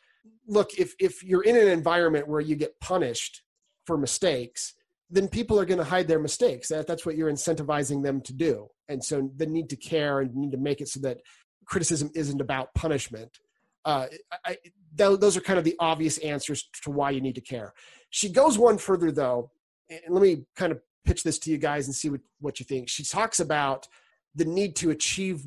look 0.47 0.73
if 0.77 0.93
if 0.99 1.23
you're 1.23 1.43
in 1.43 1.55
an 1.55 1.67
environment 1.67 2.27
where 2.27 2.41
you 2.41 2.55
get 2.55 2.79
punished 2.79 3.43
for 3.85 3.97
mistakes 3.97 4.73
then 5.09 5.27
people 5.27 5.59
are 5.59 5.65
going 5.65 5.77
to 5.77 5.83
hide 5.83 6.07
their 6.07 6.19
mistakes 6.19 6.69
that, 6.69 6.87
that's 6.87 7.05
what 7.05 7.15
you're 7.15 7.31
incentivizing 7.31 8.03
them 8.03 8.21
to 8.21 8.33
do 8.33 8.67
and 8.89 9.03
so 9.03 9.29
the 9.37 9.45
need 9.45 9.69
to 9.69 9.75
care 9.75 10.19
and 10.19 10.35
need 10.35 10.51
to 10.51 10.57
make 10.57 10.81
it 10.81 10.87
so 10.87 10.99
that 10.99 11.19
criticism 11.65 12.09
isn't 12.15 12.41
about 12.41 12.73
punishment 12.73 13.37
uh, 13.85 14.07
I, 14.45 14.57
those 14.95 15.35
are 15.37 15.41
kind 15.41 15.59
of 15.59 15.65
the 15.65 15.75
obvious 15.79 16.17
answers 16.19 16.69
to 16.83 16.91
why 16.91 17.11
you 17.11 17.21
need 17.21 17.35
to 17.35 17.41
care. 17.41 17.73
She 18.09 18.29
goes 18.29 18.57
one 18.57 18.77
further 18.77 19.11
though 19.11 19.51
and 19.89 20.01
let 20.09 20.21
me 20.21 20.45
kind 20.55 20.71
of 20.71 20.79
pitch 21.05 21.23
this 21.23 21.39
to 21.39 21.51
you 21.51 21.57
guys 21.57 21.87
and 21.87 21.95
see 21.95 22.09
what, 22.09 22.21
what 22.39 22.59
you 22.59 22.65
think. 22.65 22.89
She 22.89 23.03
talks 23.03 23.39
about 23.39 23.87
the 24.35 24.45
need 24.45 24.75
to 24.77 24.91
achieve 24.91 25.45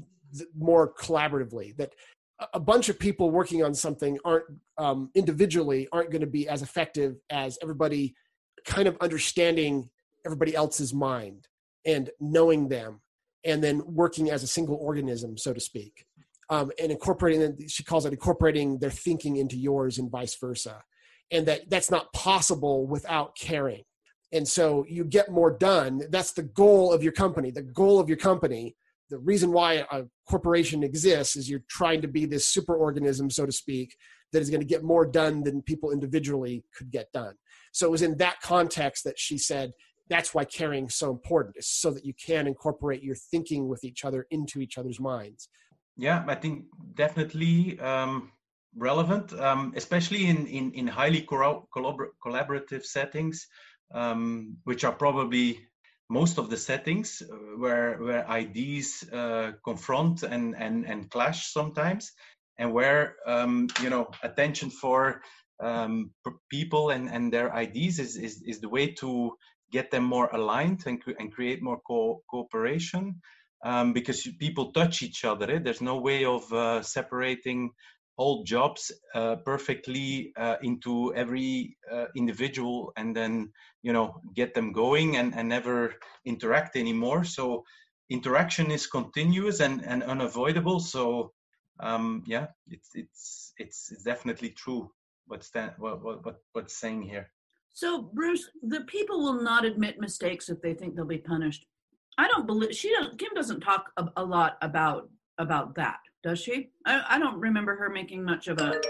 more 0.56 0.92
collaboratively 0.92 1.76
that 1.76 1.92
a 2.52 2.61
bunch 2.61 2.88
of 2.88 2.98
people 2.98 3.30
working 3.30 3.64
on 3.64 3.74
something 3.74 4.18
aren't 4.24 4.44
um, 4.76 5.11
individually 5.14 5.88
aren't 5.92 6.11
going 6.11 6.20
to 6.20 6.26
be 6.26 6.48
as 6.48 6.62
effective 6.62 7.16
as 7.30 7.59
everybody 7.62 8.14
kind 8.66 8.87
of 8.88 8.96
understanding 9.00 9.88
everybody 10.26 10.54
else's 10.54 10.92
mind 10.92 11.48
and 11.87 12.11
knowing 12.20 12.68
them 12.68 13.00
and 13.44 13.62
then 13.62 13.82
working 13.87 14.30
as 14.30 14.42
a 14.42 14.46
single 14.46 14.76
organism 14.76 15.38
so 15.38 15.52
to 15.52 15.61
speak 15.61 16.04
um, 16.48 16.70
and 16.80 16.92
incorporating 16.92 17.56
she 17.68 17.85
calls 17.85 18.06
it 18.06 18.12
incorporating 18.12 18.78
their 18.78 18.90
thinking 18.90 19.37
into 19.37 19.56
yours 19.56 19.98
and 19.98 20.11
vice 20.11 20.37
versa. 20.37 20.82
And 21.30 21.46
that 21.46 21.68
that's 21.68 21.90
not 21.90 22.12
possible 22.12 22.87
without 22.87 23.37
caring. 23.37 23.82
And 24.32 24.46
so 24.46 24.85
you 24.88 25.04
get 25.04 25.30
more 25.30 25.56
done. 25.56 26.02
That's 26.11 26.32
the 26.32 26.42
goal 26.42 26.92
of 26.92 27.02
your 27.02 27.12
company. 27.12 27.50
The 27.50 27.62
goal 27.62 27.98
of 27.98 28.09
your 28.09 28.18
company 28.18 28.76
the 29.11 29.18
reason 29.18 29.52
why 29.52 29.85
a 29.90 30.04
corporation 30.28 30.82
exists 30.82 31.37
is 31.37 31.48
you're 31.48 31.64
trying 31.68 32.02
to 32.02 32.09
be 32.09 32.26
this 32.26 32.48
super 32.48 32.74
organism 32.74 33.30
so 33.30 33.46
to 33.46 33.52
speak 33.52 33.96
that 34.32 34.42
is 34.42 34.50
going 34.50 34.61
to 34.61 34.66
get 34.66 34.82
more 34.82 35.06
done 35.06 35.42
than 35.42 35.62
people 35.62 35.92
individually 35.92 36.64
could 36.76 36.90
get 36.90 37.11
done. 37.12 37.35
So 37.72 37.87
it 37.87 37.90
was 37.90 38.02
in 38.02 38.16
that 38.18 38.40
context 38.40 39.04
that 39.04 39.18
she 39.18 39.38
said 39.38 39.72
that's 40.09 40.35
why 40.35 40.44
caring 40.44 40.87
is 40.87 40.94
so 40.94 41.11
important. 41.11 41.56
Is 41.56 41.68
so 41.68 41.90
that 41.90 42.04
you 42.04 42.14
can 42.14 42.46
incorporate 42.46 43.02
your 43.02 43.16
thinking 43.16 43.68
with 43.68 43.85
each 43.85 44.04
other 44.04 44.26
into 44.30 44.61
each 44.61 44.78
other's 44.78 45.00
minds 45.00 45.48
yeah 45.96 46.24
i 46.28 46.35
think 46.35 46.64
definitely 46.94 47.78
um, 47.80 48.30
relevant 48.76 49.32
um, 49.40 49.72
especially 49.76 50.26
in, 50.26 50.46
in, 50.46 50.72
in 50.72 50.87
highly 50.87 51.22
collabor- 51.22 52.12
collaborative 52.24 52.85
settings 52.85 53.46
um, 53.94 54.56
which 54.64 54.85
are 54.85 54.92
probably 54.92 55.61
most 56.09 56.38
of 56.38 56.50
the 56.50 56.56
settings 56.56 57.22
uh, 57.22 57.37
where 57.59 57.98
where 58.02 58.28
ideas 58.28 59.04
uh, 59.12 59.52
confront 59.64 60.22
and, 60.22 60.54
and 60.56 60.87
and 60.87 61.11
clash 61.11 61.52
sometimes, 61.52 62.12
and 62.59 62.72
where 62.72 63.16
um, 63.26 63.66
you 63.82 63.90
know 63.90 64.09
attention 64.22 64.70
for 64.70 65.20
um, 65.61 66.11
people 66.50 66.90
and 66.90 67.09
and 67.09 67.32
their 67.32 67.52
ideas 67.54 67.98
is, 67.98 68.16
is 68.16 68.42
is 68.46 68.61
the 68.61 68.68
way 68.68 68.92
to 68.92 69.32
get 69.72 69.90
them 69.90 70.04
more 70.04 70.28
aligned 70.32 70.85
and 70.87 71.02
and 71.18 71.32
create 71.32 71.62
more 71.62 71.80
co- 71.87 72.22
cooperation. 72.30 73.20
Um, 73.66 73.92
because 73.92 74.22
people 74.38 74.70
touch 74.70 75.02
each 75.02 75.24
other. 75.24 75.50
Eh? 75.50 75.59
There's 75.59 75.81
no 75.81 75.98
way 75.98 76.24
of 76.24 76.52
uh, 76.52 76.83
separating 76.83 77.72
all 78.16 78.44
jobs 78.44 78.92
uh, 79.14 79.37
perfectly 79.44 80.33
uh, 80.37 80.57
into 80.62 81.12
every 81.14 81.76
uh, 81.92 82.07
individual 82.16 82.92
and 82.96 83.14
then 83.14 83.52
you 83.83 83.92
know 83.92 84.20
get 84.35 84.55
them 84.55 84.72
going 84.72 85.16
and, 85.16 85.35
and 85.35 85.48
never 85.48 85.94
interact 86.24 86.76
anymore 86.76 87.24
so 87.24 87.62
interaction 88.09 88.70
is 88.70 88.87
continuous 88.87 89.61
and, 89.61 89.85
and 89.85 90.02
unavoidable 90.02 90.81
so 90.81 91.33
um, 91.81 92.22
yeah 92.26 92.46
it's 92.70 92.90
it's 92.94 93.52
it's 93.59 94.02
definitely 94.05 94.50
true 94.50 94.90
what's 95.26 95.50
that 95.50 95.79
what, 95.79 96.02
what 96.02 96.24
what 96.24 96.37
what's 96.52 96.79
saying 96.81 97.02
here 97.02 97.31
so 97.74 98.11
bruce 98.14 98.48
the 98.62 98.81
people 98.83 99.18
will 99.22 99.42
not 99.42 99.64
admit 99.66 100.00
mistakes 100.00 100.48
if 100.48 100.61
they 100.62 100.72
think 100.72 100.94
they'll 100.94 101.05
be 101.05 101.18
punished 101.18 101.66
i 102.18 102.29
don't 102.29 102.46
believe 102.46 102.74
she 102.74 102.92
doesn't. 102.92 103.18
kim 103.18 103.31
doesn't 103.35 103.61
talk 103.61 103.90
a, 103.96 104.09
a 104.16 104.24
lot 104.24 104.57
about 104.62 105.09
about 105.38 105.74
that 105.74 105.98
does 106.26 106.40
she? 106.40 106.70
I, 106.85 107.05
I 107.11 107.18
don't 107.20 107.38
remember 107.38 107.76
her 107.76 107.88
making 107.88 108.24
much 108.24 108.48
of 108.48 108.59
a. 108.59 108.81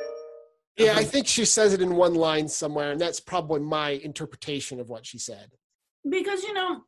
Yeah, 0.79 0.95
I 0.97 1.05
think 1.05 1.27
she 1.27 1.45
says 1.45 1.75
it 1.75 1.83
in 1.83 1.95
one 1.95 2.15
line 2.15 2.49
somewhere, 2.49 2.93
and 2.93 3.01
that's 3.01 3.21
probably 3.21 3.61
my 3.61 3.91
interpretation 3.91 4.81
of 4.81 4.89
what 4.89 5.05
she 5.05 5.19
said. 5.19 5.51
Because 6.09 6.43
you 6.43 6.55
know, 6.55 6.85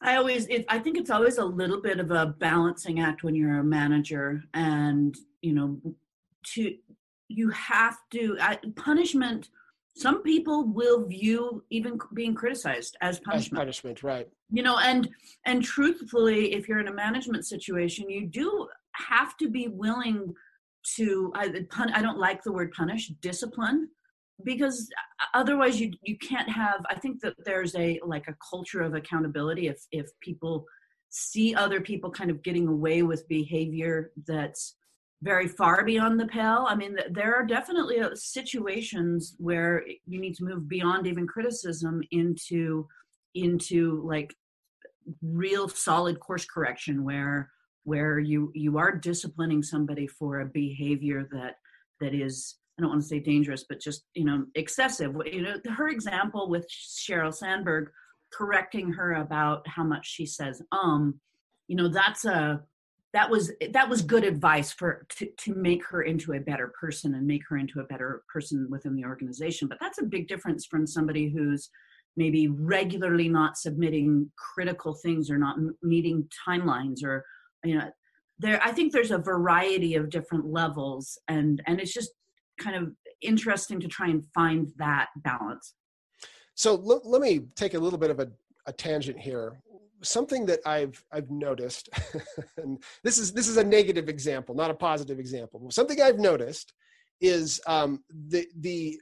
I 0.00 0.14
always, 0.14 0.46
it, 0.46 0.66
I 0.68 0.78
think 0.78 0.98
it's 0.98 1.10
always 1.10 1.38
a 1.38 1.44
little 1.44 1.80
bit 1.80 1.98
of 1.98 2.12
a 2.12 2.26
balancing 2.26 3.00
act 3.00 3.24
when 3.24 3.34
you're 3.34 3.58
a 3.58 3.64
manager, 3.64 4.44
and 4.54 5.16
you 5.42 5.52
know, 5.52 5.80
to 6.54 6.76
you 7.26 7.50
have 7.50 7.98
to 8.12 8.36
I, 8.40 8.58
punishment. 8.76 9.48
Some 9.98 10.22
people 10.22 10.64
will 10.64 11.06
view 11.06 11.64
even 11.70 11.98
being 12.14 12.34
criticized 12.34 12.96
as 13.00 13.18
punishment. 13.18 13.60
As 13.60 13.64
punishment, 13.64 14.02
right? 14.04 14.28
You 14.50 14.62
know, 14.62 14.78
and 14.78 15.08
and 15.44 15.62
truthfully, 15.62 16.54
if 16.54 16.68
you're 16.68 16.78
in 16.78 16.86
a 16.88 16.94
management 16.94 17.46
situation, 17.46 18.08
you 18.08 18.26
do 18.26 18.68
have 18.92 19.36
to 19.38 19.48
be 19.48 19.66
willing 19.66 20.34
to 20.96 21.32
I, 21.34 21.48
pun, 21.68 21.92
I 21.92 22.00
don't 22.00 22.18
like 22.18 22.44
the 22.44 22.52
word 22.52 22.72
punish 22.72 23.08
discipline 23.20 23.88
because 24.44 24.88
uh, 25.20 25.38
otherwise 25.38 25.80
you 25.80 25.90
you 26.02 26.16
can't 26.18 26.48
have 26.48 26.80
i 26.88 26.94
think 26.94 27.20
that 27.20 27.34
there's 27.44 27.74
a 27.74 27.98
like 28.06 28.28
a 28.28 28.36
culture 28.48 28.82
of 28.82 28.94
accountability 28.94 29.66
if 29.66 29.84
if 29.90 30.06
people 30.20 30.64
see 31.10 31.54
other 31.54 31.80
people 31.80 32.08
kind 32.08 32.30
of 32.30 32.42
getting 32.44 32.68
away 32.68 33.02
with 33.02 33.26
behavior 33.26 34.12
that's 34.28 34.76
very 35.22 35.48
far 35.48 35.84
beyond 35.84 36.18
the 36.18 36.26
pale 36.26 36.64
i 36.68 36.74
mean 36.74 36.96
there 37.10 37.34
are 37.34 37.44
definitely 37.44 38.00
uh, 38.00 38.10
situations 38.14 39.34
where 39.38 39.84
you 40.06 40.20
need 40.20 40.34
to 40.34 40.44
move 40.44 40.68
beyond 40.68 41.06
even 41.06 41.26
criticism 41.26 42.00
into 42.12 42.86
into 43.34 44.02
like 44.06 44.34
real 45.22 45.68
solid 45.68 46.20
course 46.20 46.44
correction 46.44 47.04
where 47.04 47.50
where 47.84 48.18
you 48.18 48.52
you 48.54 48.78
are 48.78 48.92
disciplining 48.92 49.62
somebody 49.62 50.06
for 50.06 50.40
a 50.40 50.46
behavior 50.46 51.28
that 51.32 51.56
that 52.00 52.14
is 52.14 52.56
I 52.78 52.82
don't 52.82 52.90
want 52.90 53.02
to 53.02 53.08
say 53.08 53.18
dangerous, 53.18 53.64
but 53.68 53.80
just 53.80 54.04
you 54.14 54.24
know 54.24 54.44
excessive. 54.54 55.16
You 55.26 55.42
know, 55.42 55.56
her 55.70 55.88
example 55.88 56.48
with 56.48 56.68
Sheryl 56.68 57.34
Sandberg 57.34 57.90
correcting 58.32 58.92
her 58.92 59.14
about 59.14 59.66
how 59.66 59.82
much 59.82 60.06
she 60.06 60.26
says 60.26 60.62
um, 60.70 61.18
you 61.68 61.76
know, 61.76 61.88
that's 61.88 62.24
a 62.24 62.62
that 63.14 63.30
was 63.30 63.50
that 63.72 63.88
was 63.88 64.02
good 64.02 64.24
advice 64.24 64.70
for 64.70 65.06
to, 65.08 65.26
to 65.38 65.54
make 65.54 65.84
her 65.86 66.02
into 66.02 66.34
a 66.34 66.40
better 66.40 66.72
person 66.78 67.14
and 67.14 67.26
make 67.26 67.42
her 67.48 67.56
into 67.56 67.80
a 67.80 67.84
better 67.84 68.22
person 68.32 68.66
within 68.70 68.94
the 68.94 69.04
organization. 69.04 69.66
But 69.66 69.78
that's 69.80 70.00
a 70.00 70.04
big 70.04 70.28
difference 70.28 70.66
from 70.66 70.86
somebody 70.86 71.28
who's 71.28 71.70
maybe 72.18 72.48
regularly 72.48 73.28
not 73.28 73.56
submitting 73.56 74.30
critical 74.36 74.92
things 74.92 75.30
or 75.30 75.38
not 75.38 75.56
meeting 75.82 76.28
timelines 76.46 77.02
or 77.02 77.24
you 77.64 77.78
know 77.78 77.88
there 78.38 78.60
i 78.62 78.72
think 78.72 78.92
there's 78.92 79.12
a 79.12 79.18
variety 79.18 79.94
of 79.94 80.10
different 80.10 80.44
levels 80.44 81.18
and 81.28 81.62
and 81.66 81.80
it's 81.80 81.92
just 81.92 82.10
kind 82.60 82.76
of 82.76 82.92
interesting 83.22 83.80
to 83.80 83.88
try 83.88 84.08
and 84.08 84.24
find 84.34 84.68
that 84.76 85.08
balance 85.18 85.74
so 86.54 86.72
l- 86.74 87.02
let 87.04 87.22
me 87.22 87.40
take 87.54 87.74
a 87.74 87.78
little 87.78 87.98
bit 87.98 88.10
of 88.10 88.20
a, 88.20 88.28
a 88.66 88.72
tangent 88.72 89.18
here 89.18 89.60
something 90.02 90.46
that 90.46 90.60
i've 90.66 91.02
i've 91.12 91.30
noticed 91.30 91.88
and 92.56 92.82
this 93.02 93.18
is 93.18 93.32
this 93.32 93.48
is 93.48 93.56
a 93.56 93.64
negative 93.64 94.08
example 94.08 94.54
not 94.54 94.70
a 94.70 94.74
positive 94.74 95.18
example 95.18 95.70
something 95.70 96.00
i've 96.00 96.18
noticed 96.18 96.72
is 97.20 97.60
um, 97.66 98.02
the 98.28 98.46
the 98.60 99.00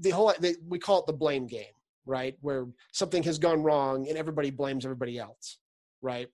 the 0.00 0.10
whole 0.10 0.32
the, 0.40 0.56
we 0.66 0.78
call 0.78 1.00
it 1.00 1.06
the 1.06 1.12
blame 1.12 1.46
game 1.46 1.74
right 2.06 2.36
where 2.40 2.66
something 2.92 3.22
has 3.22 3.38
gone 3.38 3.62
wrong 3.62 4.08
and 4.08 4.16
everybody 4.16 4.50
blames 4.50 4.86
everybody 4.86 5.18
else 5.18 5.58
right 6.00 6.28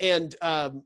and 0.00 0.34
um, 0.40 0.82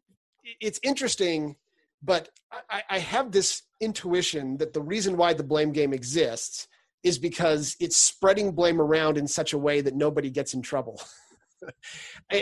it's 0.60 0.80
interesting, 0.82 1.56
but 2.02 2.28
I, 2.70 2.82
I 2.90 2.98
have 2.98 3.30
this 3.30 3.62
intuition 3.80 4.56
that 4.58 4.72
the 4.72 4.82
reason 4.82 5.16
why 5.16 5.32
the 5.32 5.44
blame 5.44 5.72
game 5.72 5.92
exists 5.92 6.68
is 7.02 7.18
because 7.18 7.76
it's 7.80 7.96
spreading 7.96 8.52
blame 8.52 8.80
around 8.80 9.18
in 9.18 9.26
such 9.26 9.52
a 9.52 9.58
way 9.58 9.80
that 9.82 9.94
nobody 9.94 10.30
gets 10.30 10.54
in 10.54 10.62
trouble. 10.62 11.00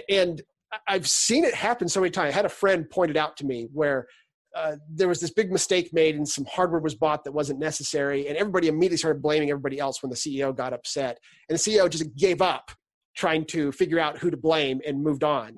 and 0.08 0.42
I've 0.86 1.08
seen 1.08 1.44
it 1.44 1.54
happen 1.54 1.88
so 1.88 2.00
many 2.00 2.10
times. 2.10 2.32
I 2.32 2.36
had 2.36 2.46
a 2.46 2.50
friend 2.50 2.88
pointed 2.88 3.16
out 3.16 3.36
to 3.38 3.46
me 3.46 3.68
where 3.72 4.06
uh, 4.54 4.76
there 4.90 5.08
was 5.08 5.20
this 5.20 5.30
big 5.30 5.50
mistake 5.50 5.90
made 5.92 6.14
and 6.14 6.28
some 6.28 6.44
hardware 6.44 6.80
was 6.80 6.94
bought 6.94 7.24
that 7.24 7.32
wasn't 7.32 7.58
necessary, 7.58 8.28
and 8.28 8.36
everybody 8.36 8.68
immediately 8.68 8.98
started 8.98 9.22
blaming 9.22 9.50
everybody 9.50 9.78
else 9.78 10.02
when 10.02 10.10
the 10.10 10.16
CEO 10.16 10.54
got 10.54 10.72
upset. 10.72 11.18
And 11.48 11.58
the 11.58 11.62
CEO 11.62 11.88
just 11.88 12.14
gave 12.16 12.42
up 12.42 12.70
trying 13.16 13.44
to 13.46 13.72
figure 13.72 13.98
out 13.98 14.18
who 14.18 14.30
to 14.30 14.36
blame 14.36 14.80
and 14.86 15.02
moved 15.02 15.24
on. 15.24 15.56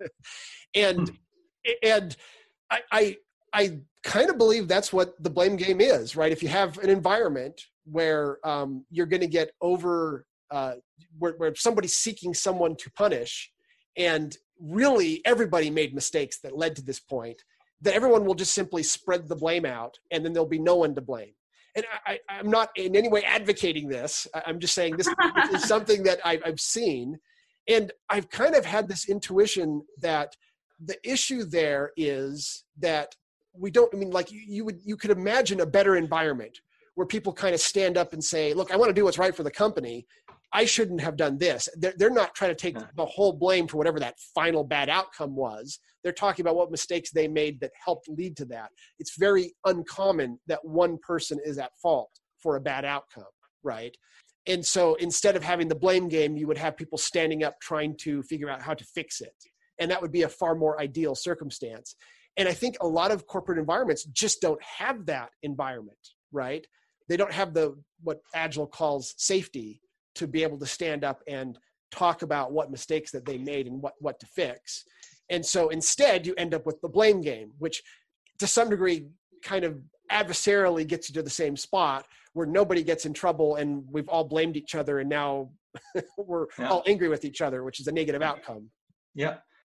and 0.74 1.08
hmm 1.08 1.14
and 1.82 2.16
I, 2.70 2.80
I, 2.90 3.16
I 3.52 3.78
kind 4.02 4.30
of 4.30 4.38
believe 4.38 4.66
that's 4.66 4.92
what 4.92 5.14
the 5.22 5.30
blame 5.30 5.56
game 5.56 5.80
is, 5.80 6.16
right? 6.16 6.32
If 6.32 6.42
you 6.42 6.48
have 6.48 6.78
an 6.78 6.90
environment 6.90 7.60
where 7.84 8.38
um, 8.46 8.84
you're 8.90 9.06
going 9.06 9.20
to 9.20 9.28
get 9.28 9.52
over, 9.60 10.26
uh, 10.52 10.74
where, 11.18 11.32
where 11.38 11.54
somebody's 11.54 11.94
seeking 11.94 12.34
someone 12.34 12.76
to 12.76 12.90
punish, 12.92 13.50
and 13.96 14.36
really 14.60 15.20
everybody 15.24 15.70
made 15.70 15.94
mistakes 15.94 16.38
that 16.40 16.56
led 16.56 16.76
to 16.76 16.82
this 16.82 17.00
point, 17.00 17.42
that 17.80 17.94
everyone 17.94 18.24
will 18.24 18.34
just 18.34 18.54
simply 18.54 18.82
spread 18.82 19.28
the 19.28 19.36
blame 19.36 19.64
out, 19.64 19.98
and 20.10 20.24
then 20.24 20.32
there'll 20.32 20.48
be 20.48 20.58
no 20.58 20.76
one 20.76 20.94
to 20.94 21.00
blame. 21.00 21.32
And 21.74 21.84
I, 22.06 22.20
am 22.28 22.50
not 22.50 22.68
in 22.76 22.94
any 22.94 23.08
way 23.08 23.24
advocating 23.24 23.88
this. 23.88 24.28
I'm 24.46 24.60
just 24.60 24.74
saying 24.74 24.96
this, 24.96 25.08
is 25.52 25.64
something 25.64 26.02
that 26.04 26.20
I've, 26.24 26.42
I've 26.44 26.60
seen, 26.60 27.18
and 27.68 27.90
I've 28.10 28.28
kind 28.30 28.54
of 28.54 28.64
had 28.64 28.88
this 28.88 29.08
intuition 29.08 29.82
that 30.00 30.36
the 30.84 30.96
issue 31.08 31.44
there 31.44 31.92
is 31.96 32.64
that 32.78 33.14
we 33.54 33.70
don't 33.70 33.92
i 33.94 33.96
mean 33.96 34.10
like 34.10 34.32
you, 34.32 34.40
you 34.46 34.64
would 34.64 34.80
you 34.84 34.96
could 34.96 35.10
imagine 35.10 35.60
a 35.60 35.66
better 35.66 35.96
environment 35.96 36.60
where 36.94 37.06
people 37.06 37.32
kind 37.32 37.54
of 37.54 37.60
stand 37.60 37.96
up 37.96 38.12
and 38.12 38.22
say 38.22 38.54
look 38.54 38.72
i 38.72 38.76
want 38.76 38.88
to 38.88 38.94
do 38.94 39.04
what's 39.04 39.18
right 39.18 39.34
for 39.34 39.42
the 39.42 39.50
company 39.50 40.06
I 40.52 40.64
shouldn't 40.66 41.00
have 41.00 41.16
done 41.16 41.38
this. 41.38 41.68
They're, 41.76 41.94
they're 41.96 42.10
not 42.10 42.34
trying 42.34 42.50
to 42.50 42.54
take 42.54 42.76
the 42.96 43.06
whole 43.06 43.32
blame 43.32 43.66
for 43.66 43.78
whatever 43.78 43.98
that 44.00 44.18
final 44.34 44.64
bad 44.64 44.88
outcome 44.88 45.34
was. 45.34 45.78
They're 46.02 46.12
talking 46.12 46.42
about 46.44 46.56
what 46.56 46.70
mistakes 46.70 47.10
they 47.10 47.28
made 47.28 47.60
that 47.60 47.70
helped 47.82 48.08
lead 48.08 48.36
to 48.38 48.44
that. 48.46 48.70
It's 48.98 49.16
very 49.18 49.54
uncommon 49.64 50.38
that 50.48 50.64
one 50.64 50.98
person 50.98 51.38
is 51.44 51.58
at 51.58 51.70
fault 51.80 52.10
for 52.38 52.56
a 52.56 52.60
bad 52.60 52.84
outcome, 52.84 53.24
right? 53.62 53.96
And 54.46 54.64
so 54.64 54.94
instead 54.96 55.36
of 55.36 55.42
having 55.42 55.68
the 55.68 55.74
blame 55.74 56.08
game, 56.08 56.36
you 56.36 56.46
would 56.48 56.58
have 56.58 56.76
people 56.76 56.98
standing 56.98 57.44
up 57.44 57.54
trying 57.60 57.96
to 57.98 58.22
figure 58.24 58.50
out 58.50 58.60
how 58.60 58.74
to 58.74 58.84
fix 58.84 59.20
it. 59.20 59.34
And 59.78 59.90
that 59.90 60.02
would 60.02 60.12
be 60.12 60.22
a 60.22 60.28
far 60.28 60.54
more 60.54 60.80
ideal 60.80 61.14
circumstance. 61.14 61.94
And 62.36 62.48
I 62.48 62.52
think 62.52 62.76
a 62.80 62.86
lot 62.86 63.10
of 63.10 63.26
corporate 63.26 63.58
environments 63.58 64.04
just 64.04 64.40
don't 64.40 64.62
have 64.62 65.06
that 65.06 65.30
environment, 65.42 65.98
right? 66.32 66.66
They 67.08 67.16
don't 67.16 67.32
have 67.32 67.54
the 67.54 67.76
what 68.02 68.20
Agile 68.34 68.66
calls 68.66 69.14
safety 69.16 69.80
to 70.16 70.26
be 70.26 70.42
able 70.42 70.58
to 70.58 70.66
stand 70.66 71.04
up 71.04 71.22
and 71.26 71.58
talk 71.90 72.22
about 72.22 72.52
what 72.52 72.70
mistakes 72.70 73.10
that 73.12 73.24
they 73.24 73.38
made 73.38 73.66
and 73.66 73.80
what 73.82 73.94
what 73.98 74.18
to 74.20 74.26
fix. 74.26 74.84
And 75.30 75.44
so 75.44 75.68
instead 75.68 76.26
you 76.26 76.34
end 76.36 76.54
up 76.54 76.66
with 76.66 76.80
the 76.80 76.88
blame 76.88 77.20
game, 77.20 77.52
which 77.58 77.82
to 78.38 78.46
some 78.46 78.70
degree 78.70 79.08
kind 79.42 79.64
of 79.64 79.78
adversarially 80.10 80.86
gets 80.86 81.08
you 81.08 81.14
to 81.14 81.22
the 81.22 81.30
same 81.30 81.56
spot 81.56 82.06
where 82.34 82.46
nobody 82.46 82.82
gets 82.82 83.06
in 83.06 83.12
trouble 83.12 83.56
and 83.56 83.84
we've 83.90 84.08
all 84.08 84.24
blamed 84.24 84.56
each 84.56 84.74
other 84.74 85.00
and 85.00 85.08
now 85.08 85.50
we're 86.18 86.46
yeah. 86.58 86.68
all 86.68 86.82
angry 86.86 87.08
with 87.08 87.24
each 87.24 87.40
other, 87.40 87.64
which 87.64 87.80
is 87.80 87.86
a 87.86 87.92
negative 87.92 88.22
outcome. 88.22 88.70
Yeah. 89.14 89.36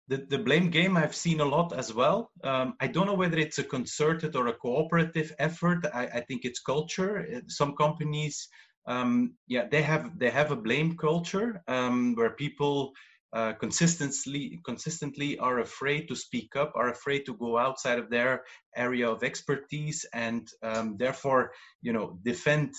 The, 0.08 0.18
the 0.28 0.38
blame 0.38 0.70
game 0.70 0.98
I've 0.98 1.14
seen 1.14 1.40
a 1.40 1.44
lot 1.44 1.72
as 1.72 1.94
well. 1.94 2.30
Um, 2.42 2.74
I 2.80 2.88
don't 2.88 3.06
know 3.06 3.14
whether 3.14 3.38
it's 3.38 3.58
a 3.58 3.64
concerted 3.64 4.36
or 4.36 4.48
a 4.48 4.52
cooperative 4.52 5.34
effort. 5.38 5.86
I, 5.94 6.06
I 6.06 6.20
think 6.20 6.44
it's 6.44 6.60
culture. 6.60 7.26
Some 7.48 7.74
companies, 7.74 8.48
um, 8.86 9.34
yeah, 9.46 9.66
they 9.70 9.82
have 9.82 10.18
they 10.18 10.30
have 10.30 10.50
a 10.50 10.56
blame 10.56 10.96
culture 10.96 11.62
um, 11.68 12.14
where 12.14 12.30
people 12.30 12.92
uh, 13.32 13.52
consistently 13.54 14.60
consistently 14.64 15.38
are 15.38 15.60
afraid 15.60 16.06
to 16.08 16.14
speak 16.14 16.54
up, 16.56 16.72
are 16.76 16.90
afraid 16.90 17.26
to 17.26 17.34
go 17.34 17.58
outside 17.58 17.98
of 17.98 18.10
their 18.10 18.42
area 18.76 19.08
of 19.10 19.24
expertise, 19.24 20.06
and 20.12 20.48
um, 20.62 20.96
therefore, 20.98 21.52
you 21.82 21.92
know, 21.92 22.18
defend 22.22 22.74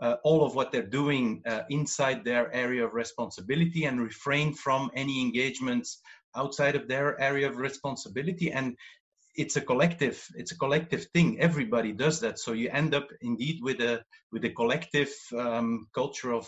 uh, 0.00 0.16
all 0.24 0.46
of 0.46 0.54
what 0.54 0.70
they're 0.70 0.82
doing 0.82 1.42
uh, 1.46 1.62
inside 1.70 2.24
their 2.24 2.52
area 2.54 2.84
of 2.84 2.94
responsibility 2.94 3.84
and 3.84 4.00
refrain 4.00 4.54
from 4.54 4.90
any 4.94 5.20
engagements 5.20 6.00
outside 6.36 6.76
of 6.76 6.86
their 6.88 7.20
area 7.20 7.48
of 7.48 7.56
responsibility. 7.56 8.52
And 8.52 8.76
it's 9.38 9.56
a 9.56 9.60
collective 9.60 10.22
it's 10.34 10.52
a 10.52 10.58
collective 10.58 11.06
thing. 11.14 11.38
Everybody 11.40 11.92
does 11.92 12.20
that. 12.20 12.38
So 12.38 12.52
you 12.52 12.68
end 12.70 12.92
up 12.94 13.08
indeed 13.22 13.60
with 13.62 13.80
a 13.80 14.02
with 14.32 14.44
a 14.44 14.50
collective 14.50 15.12
um, 15.36 15.86
culture 15.94 16.32
of 16.32 16.46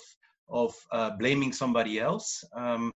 of 0.49 0.75
uh, 0.91 1.11
blaming 1.11 1.53
somebody 1.53 2.01
else. 2.01 2.45
Um, 2.55 2.93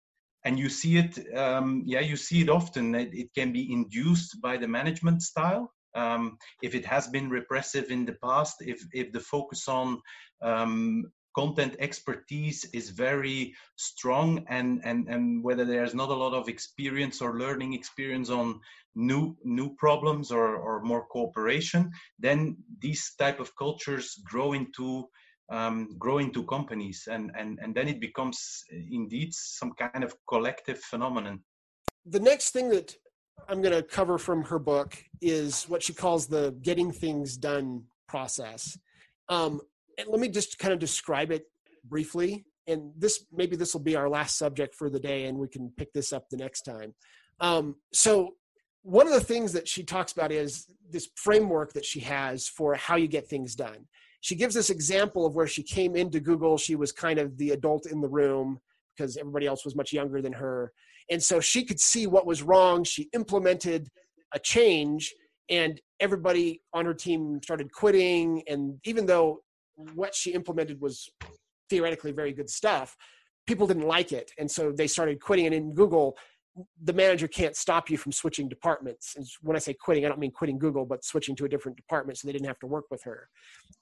and 0.44 0.58
you 0.58 0.68
see 0.68 0.96
it 0.96 1.14
um, 1.36 1.82
yeah 1.86 2.00
you 2.00 2.16
see 2.16 2.40
it 2.40 2.48
often 2.48 2.94
it, 2.94 3.10
it, 3.12 3.28
can 3.34 3.52
be 3.52 3.72
induced 3.72 4.40
by 4.40 4.56
the 4.56 4.66
management 4.66 5.22
style. 5.22 5.70
Um, 5.94 6.38
if 6.62 6.74
it 6.74 6.86
has 6.86 7.06
been 7.08 7.28
repressive 7.28 7.90
in 7.90 8.06
the 8.06 8.16
past 8.24 8.56
if 8.60 8.82
if 8.92 9.12
the 9.12 9.20
focus 9.20 9.68
on 9.68 10.00
um, 10.40 11.04
content 11.34 11.76
expertise 11.78 12.64
is 12.72 12.90
very 12.90 13.54
strong 13.76 14.44
and 14.48 14.80
and 14.84 15.08
and 15.08 15.42
whether 15.42 15.64
there's 15.64 15.94
not 15.94 16.10
a 16.10 16.14
lot 16.24 16.34
of 16.34 16.48
experience 16.48 17.20
or 17.20 17.38
learning 17.38 17.72
experience 17.74 18.30
on 18.30 18.60
new 18.94 19.36
new 19.44 19.74
problems 19.76 20.30
or 20.30 20.56
or 20.56 20.82
more 20.82 21.06
cooperation 21.06 21.90
then 22.18 22.56
these 22.80 23.14
type 23.18 23.40
of 23.40 23.54
cultures 23.56 24.20
grow 24.24 24.52
into 24.52 25.08
um, 25.52 25.96
grow 25.98 26.18
into 26.18 26.44
companies 26.44 27.08
and, 27.10 27.30
and, 27.38 27.58
and 27.62 27.74
then 27.74 27.86
it 27.86 28.00
becomes 28.00 28.64
indeed 28.70 29.34
some 29.34 29.72
kind 29.72 30.02
of 30.02 30.14
collective 30.26 30.78
phenomenon. 30.80 31.40
The 32.06 32.20
next 32.20 32.50
thing 32.50 32.70
that 32.70 32.96
I'm 33.48 33.60
going 33.60 33.74
to 33.74 33.82
cover 33.82 34.18
from 34.18 34.44
her 34.44 34.58
book 34.58 34.96
is 35.20 35.64
what 35.64 35.82
she 35.82 35.92
calls 35.92 36.26
the 36.26 36.56
getting 36.62 36.90
things 36.90 37.36
done 37.36 37.84
process. 38.08 38.78
Um, 39.28 39.60
and 39.98 40.08
let 40.08 40.20
me 40.20 40.28
just 40.28 40.58
kind 40.58 40.72
of 40.72 40.78
describe 40.78 41.30
it 41.30 41.44
briefly. 41.84 42.44
And 42.66 42.92
this 42.96 43.24
maybe 43.32 43.56
this 43.56 43.74
will 43.74 43.82
be 43.82 43.96
our 43.96 44.08
last 44.08 44.38
subject 44.38 44.74
for 44.74 44.88
the 44.88 45.00
day, 45.00 45.24
and 45.26 45.38
we 45.38 45.48
can 45.48 45.72
pick 45.76 45.92
this 45.92 46.12
up 46.12 46.28
the 46.30 46.36
next 46.36 46.62
time. 46.62 46.94
Um, 47.40 47.76
so, 47.92 48.36
one 48.82 49.06
of 49.06 49.12
the 49.12 49.20
things 49.20 49.52
that 49.52 49.66
she 49.66 49.82
talks 49.82 50.12
about 50.12 50.30
is 50.30 50.66
this 50.90 51.08
framework 51.16 51.72
that 51.72 51.84
she 51.84 52.00
has 52.00 52.48
for 52.48 52.74
how 52.74 52.96
you 52.96 53.08
get 53.08 53.28
things 53.28 53.54
done 53.54 53.86
she 54.22 54.36
gives 54.36 54.54
this 54.54 54.70
example 54.70 55.26
of 55.26 55.34
where 55.34 55.48
she 55.48 55.64
came 55.64 55.96
into 55.96 56.20
Google. 56.20 56.56
She 56.56 56.76
was 56.76 56.92
kind 56.92 57.18
of 57.18 57.36
the 57.36 57.50
adult 57.50 57.86
in 57.86 58.00
the 58.00 58.08
room 58.08 58.60
because 58.96 59.16
everybody 59.16 59.46
else 59.46 59.64
was 59.64 59.74
much 59.74 59.92
younger 59.92 60.22
than 60.22 60.32
her. 60.32 60.72
And 61.10 61.20
so 61.20 61.40
she 61.40 61.64
could 61.64 61.80
see 61.80 62.06
what 62.06 62.24
was 62.24 62.40
wrong. 62.40 62.84
She 62.84 63.08
implemented 63.12 63.88
a 64.32 64.38
change, 64.38 65.12
and 65.50 65.80
everybody 65.98 66.62
on 66.72 66.86
her 66.86 66.94
team 66.94 67.40
started 67.42 67.72
quitting. 67.72 68.44
And 68.46 68.78
even 68.84 69.06
though 69.06 69.40
what 69.94 70.14
she 70.14 70.32
implemented 70.32 70.80
was 70.80 71.08
theoretically 71.70 72.12
very 72.12 72.32
good 72.32 72.50
stuff, 72.50 72.96
people 73.46 73.66
didn't 73.66 73.86
like 73.86 74.12
it. 74.12 74.30
And 74.38 74.50
so 74.50 74.72
they 74.72 74.86
started 74.86 75.20
quitting. 75.20 75.46
And 75.46 75.54
in 75.54 75.74
Google, 75.74 76.16
the 76.82 76.92
manager 76.92 77.26
can't 77.26 77.56
stop 77.56 77.88
you 77.88 77.96
from 77.96 78.12
switching 78.12 78.48
departments. 78.48 79.14
And 79.16 79.26
when 79.40 79.56
I 79.56 79.58
say 79.58 79.74
quitting, 79.74 80.04
I 80.04 80.08
don't 80.08 80.20
mean 80.20 80.30
quitting 80.30 80.58
Google, 80.58 80.84
but 80.84 81.04
switching 81.04 81.34
to 81.36 81.44
a 81.46 81.48
different 81.48 81.76
department 81.76 82.18
so 82.18 82.26
they 82.26 82.32
didn't 82.32 82.46
have 82.46 82.58
to 82.60 82.66
work 82.66 82.84
with 82.90 83.02
her. 83.04 83.28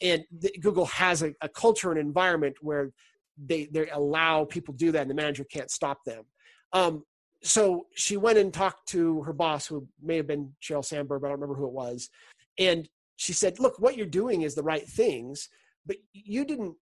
And 0.01 0.25
the, 0.39 0.53
Google 0.61 0.87
has 0.87 1.23
a, 1.23 1.35
a, 1.41 1.49
culture 1.49 1.91
and 1.91 1.99
environment 1.99 2.57
where 2.61 2.93
they, 3.37 3.67
they 3.73 3.91
allow 3.91 4.45
people 4.45 4.73
to 4.75 4.79
do 4.79 4.93
that 4.93 5.03
and 5.03 5.11
the 5.11 5.15
manager 5.15 5.45
can't 5.45 5.71
stop 5.71 6.05
them. 6.05 6.25
Um, 6.73 7.05
so 7.43 7.87
she 7.95 8.17
went 8.17 8.39
and 8.39 8.53
talked 8.53 8.89
to 8.91 9.23
her 9.23 9.33
boss, 9.33 9.67
who 9.67 9.87
may 10.03 10.17
have 10.17 10.27
been 10.27 10.53
Sheryl 10.63 10.85
Sandberg, 10.85 11.25
I 11.25 11.29
don't 11.29 11.41
remember 11.41 11.55
who 11.55 11.67
it 11.67 11.73
was. 11.73 12.11
And 12.59 12.89
she 13.17 13.33
said, 13.33 13.59
look, 13.59 13.79
what 13.79 13.97
you're 13.97 14.07
doing 14.07 14.43
is 14.43 14.55
the 14.55 14.63
right 14.63 14.87
things, 14.87 15.49
but 15.87 15.97
you 16.13 16.45
didn't 16.45 16.75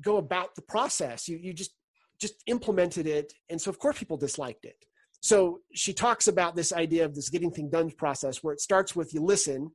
go 0.00 0.16
about 0.16 0.54
the 0.54 0.62
process. 0.62 1.28
You, 1.28 1.38
you 1.38 1.52
just, 1.52 1.72
just 2.20 2.42
implemented 2.46 3.06
it. 3.06 3.32
And 3.50 3.60
so 3.60 3.70
of 3.70 3.78
course 3.78 3.98
people 3.98 4.16
disliked 4.16 4.64
it 4.64 4.86
so 5.20 5.60
she 5.74 5.92
talks 5.92 6.28
about 6.28 6.54
this 6.54 6.72
idea 6.72 7.04
of 7.04 7.14
this 7.14 7.30
getting 7.30 7.50
things 7.50 7.72
done 7.72 7.90
process 7.90 8.42
where 8.42 8.54
it 8.54 8.60
starts 8.60 8.94
with 8.94 9.12
you 9.14 9.20
listen 9.20 9.70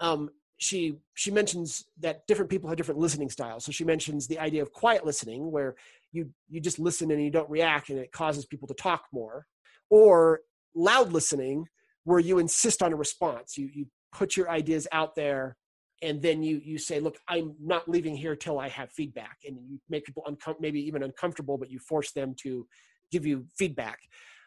um, 0.00 0.28
she 0.58 0.96
she 1.14 1.30
mentions 1.30 1.84
that 2.00 2.26
different 2.26 2.50
people 2.50 2.68
have 2.68 2.76
different 2.76 3.00
listening 3.00 3.30
styles 3.30 3.64
so 3.64 3.72
she 3.72 3.84
mentions 3.84 4.26
the 4.26 4.38
idea 4.38 4.62
of 4.62 4.72
quiet 4.72 5.04
listening 5.04 5.50
where 5.50 5.74
you 6.12 6.30
you 6.48 6.60
just 6.60 6.78
listen 6.78 7.10
and 7.10 7.22
you 7.22 7.30
don't 7.30 7.50
react 7.50 7.90
and 7.90 7.98
it 7.98 8.10
causes 8.12 8.46
people 8.46 8.66
to 8.66 8.74
talk 8.74 9.04
more 9.12 9.46
or 9.90 10.40
loud 10.74 11.12
listening 11.12 11.66
where 12.04 12.18
you 12.18 12.38
insist 12.38 12.82
on 12.82 12.92
a 12.92 12.96
response 12.96 13.56
you 13.56 13.68
you 13.72 13.86
put 14.12 14.36
your 14.36 14.50
ideas 14.50 14.88
out 14.92 15.14
there 15.14 15.56
and 16.02 16.20
then 16.20 16.42
you 16.42 16.60
you 16.64 16.78
say 16.78 17.00
look 17.00 17.18
i'm 17.28 17.54
not 17.60 17.88
leaving 17.88 18.16
here 18.16 18.36
till 18.36 18.58
i 18.58 18.68
have 18.68 18.90
feedback 18.90 19.38
and 19.46 19.56
you 19.68 19.78
make 19.88 20.04
people 20.04 20.22
uncom- 20.28 20.60
maybe 20.60 20.80
even 20.80 21.02
uncomfortable 21.02 21.56
but 21.56 21.70
you 21.70 21.78
force 21.78 22.12
them 22.12 22.34
to 22.38 22.66
give 23.10 23.24
you 23.24 23.44
feedback 23.56 23.98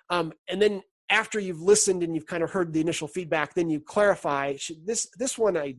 um, 0.10 0.34
and 0.50 0.62
then 0.62 0.82
after 1.10 1.40
you've 1.40 1.62
listened 1.62 2.04
and 2.04 2.14
you've 2.14 2.28
kind 2.28 2.44
of 2.44 2.52
heard 2.52 2.74
the 2.74 2.82
initial 2.82 3.08
feedback, 3.08 3.54
then 3.54 3.70
you 3.70 3.80
clarify. 3.80 4.56
This 4.86 5.10
this 5.18 5.38
one 5.38 5.58
I 5.58 5.76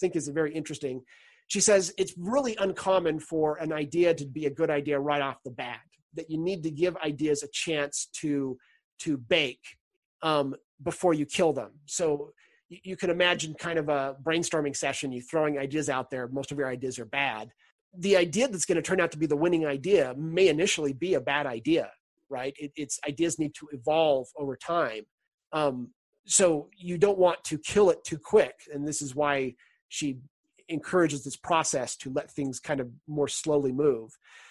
think 0.00 0.16
is 0.16 0.28
very 0.28 0.52
interesting. 0.52 1.02
She 1.48 1.60
says 1.60 1.92
it's 1.98 2.14
really 2.18 2.56
uncommon 2.58 3.20
for 3.20 3.56
an 3.56 3.72
idea 3.72 4.14
to 4.14 4.26
be 4.26 4.46
a 4.46 4.50
good 4.50 4.70
idea 4.70 4.98
right 4.98 5.22
off 5.22 5.42
the 5.44 5.50
bat. 5.50 5.80
That 6.14 6.30
you 6.30 6.38
need 6.38 6.62
to 6.64 6.70
give 6.70 6.96
ideas 6.98 7.42
a 7.42 7.48
chance 7.52 8.08
to 8.20 8.58
to 9.00 9.16
bake 9.16 9.64
um, 10.22 10.54
before 10.82 11.14
you 11.14 11.26
kill 11.26 11.52
them. 11.52 11.72
So 11.86 12.32
you, 12.82 12.96
can 12.96 13.10
imagine 13.10 13.54
kind 13.54 13.78
of 13.78 13.88
a 13.88 14.16
brainstorming 14.22 14.76
session. 14.76 15.12
You 15.12 15.22
throwing 15.22 15.58
ideas 15.58 15.88
out 15.88 16.10
there. 16.10 16.28
Most 16.28 16.52
of 16.52 16.58
your 16.58 16.68
ideas 16.68 16.98
are 16.98 17.04
bad. 17.04 17.50
The 17.96 18.16
idea 18.16 18.48
that's 18.48 18.64
going 18.64 18.76
to 18.76 18.82
turn 18.82 19.00
out 19.00 19.12
to 19.12 19.18
be 19.18 19.26
the 19.26 19.36
winning 19.36 19.66
idea 19.66 20.14
may 20.16 20.48
initially 20.48 20.92
be 20.92 21.14
a 21.14 21.20
bad 21.20 21.46
idea 21.46 21.90
right? 22.34 22.54
It, 22.58 22.72
it's 22.76 22.98
ideas 23.06 23.38
need 23.38 23.54
to 23.54 23.68
evolve 23.72 24.26
over 24.36 24.56
time. 24.56 25.02
Um, 25.52 25.90
so 26.26 26.68
you 26.76 26.98
don't 26.98 27.18
want 27.18 27.44
to 27.44 27.58
kill 27.58 27.90
it 27.90 28.02
too 28.04 28.18
quick, 28.18 28.54
and 28.72 28.86
this 28.86 29.02
is 29.02 29.14
why 29.14 29.54
she 29.88 30.18
encourages 30.68 31.22
this 31.22 31.36
process 31.36 31.96
to 31.96 32.10
let 32.10 32.30
things 32.30 32.58
kind 32.58 32.80
of 32.80 32.88
more 33.06 33.28
slowly 33.28 33.72
move. 33.72 34.10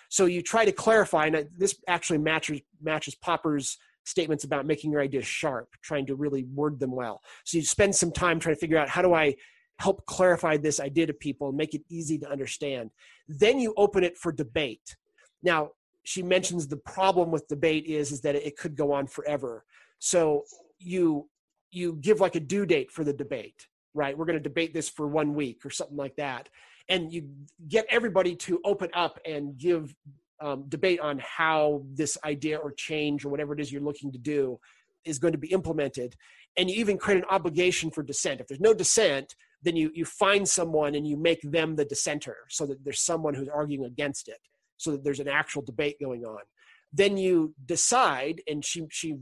So 0.09 0.26
you 0.26 0.43
try 0.43 0.63
to 0.65 0.71
clarify, 0.71 1.26
and 1.26 1.49
this 1.57 1.76
actually 1.88 2.19
matches 2.19 2.61
matches 2.82 3.15
Popper's 3.15 3.78
statements 4.03 4.43
about 4.43 4.65
making 4.65 4.91
your 4.91 5.01
ideas 5.01 5.25
sharp, 5.25 5.69
trying 5.81 6.05
to 6.05 6.15
really 6.15 6.43
word 6.43 6.79
them 6.79 6.91
well. 6.91 7.21
So 7.45 7.57
you 7.57 7.63
spend 7.63 7.95
some 7.95 8.11
time 8.11 8.39
trying 8.39 8.55
to 8.55 8.59
figure 8.59 8.77
out 8.77 8.89
how 8.89 9.01
do 9.01 9.13
I 9.13 9.35
help 9.79 10.05
clarify 10.05 10.57
this 10.57 10.79
idea 10.79 11.07
to 11.07 11.13
people 11.13 11.49
and 11.49 11.57
make 11.57 11.73
it 11.73 11.81
easy 11.89 12.17
to 12.19 12.29
understand. 12.29 12.91
Then 13.27 13.59
you 13.59 13.73
open 13.77 14.03
it 14.03 14.17
for 14.17 14.31
debate. 14.31 14.95
Now, 15.41 15.71
she 16.03 16.21
mentions 16.21 16.67
the 16.67 16.77
problem 16.77 17.31
with 17.31 17.47
debate 17.47 17.85
is 17.85 18.11
is 18.11 18.21
that 18.21 18.35
it 18.35 18.57
could 18.57 18.75
go 18.75 18.91
on 18.91 19.07
forever. 19.07 19.65
So 19.99 20.43
you 20.79 21.29
you 21.71 21.93
give 22.01 22.19
like 22.19 22.35
a 22.35 22.39
due 22.39 22.65
date 22.65 22.91
for 22.91 23.03
the 23.03 23.13
debate, 23.13 23.67
right? 23.93 24.15
We're 24.17 24.25
going 24.25 24.37
to 24.37 24.43
debate 24.43 24.73
this 24.73 24.89
for 24.89 25.07
one 25.07 25.33
week 25.33 25.65
or 25.65 25.69
something 25.69 25.97
like 25.97 26.15
that, 26.17 26.49
and 26.89 27.11
you 27.11 27.29
get 27.67 27.85
everybody 27.89 28.35
to 28.35 28.59
open 28.63 28.89
up 28.93 29.19
and 29.25 29.57
give 29.57 29.95
um, 30.41 30.65
debate 30.69 30.99
on 30.99 31.19
how 31.19 31.84
this 31.93 32.17
idea 32.25 32.57
or 32.57 32.71
change 32.71 33.25
or 33.25 33.29
whatever 33.29 33.53
it 33.53 33.59
is 33.59 33.71
you're 33.71 33.81
looking 33.81 34.11
to 34.11 34.17
do 34.17 34.59
is 35.05 35.19
going 35.19 35.34
to 35.34 35.38
be 35.38 35.51
implemented. 35.51 36.15
And 36.57 36.69
you 36.69 36.77
even 36.77 36.97
create 36.97 37.17
an 37.17 37.29
obligation 37.29 37.91
for 37.91 38.03
dissent. 38.03 38.41
If 38.41 38.47
there's 38.47 38.59
no 38.59 38.73
dissent 38.73 39.36
then 39.63 39.75
you 39.75 39.91
you 39.93 40.05
find 40.05 40.47
someone 40.47 40.93
and 40.93 41.07
you 41.07 41.17
make 41.17 41.41
them 41.41 41.75
the 41.75 41.86
dissenter 41.86 42.38
so 42.49 42.65
that 42.67 42.84
there's 42.84 42.99
someone 42.99 43.34
who's 43.34 43.47
arguing 43.47 43.86
against 43.86 44.27
it 44.27 44.39
so 44.77 44.91
that 44.91 45.03
there's 45.03 45.21
an 45.21 45.29
actual 45.29 45.61
debate 45.61 45.95
going 46.01 46.25
on. 46.25 46.41
Then 46.91 47.17
you 47.17 47.55
decide 47.65 48.41
and 48.47 48.63
she 48.63 48.86
she 48.91 49.17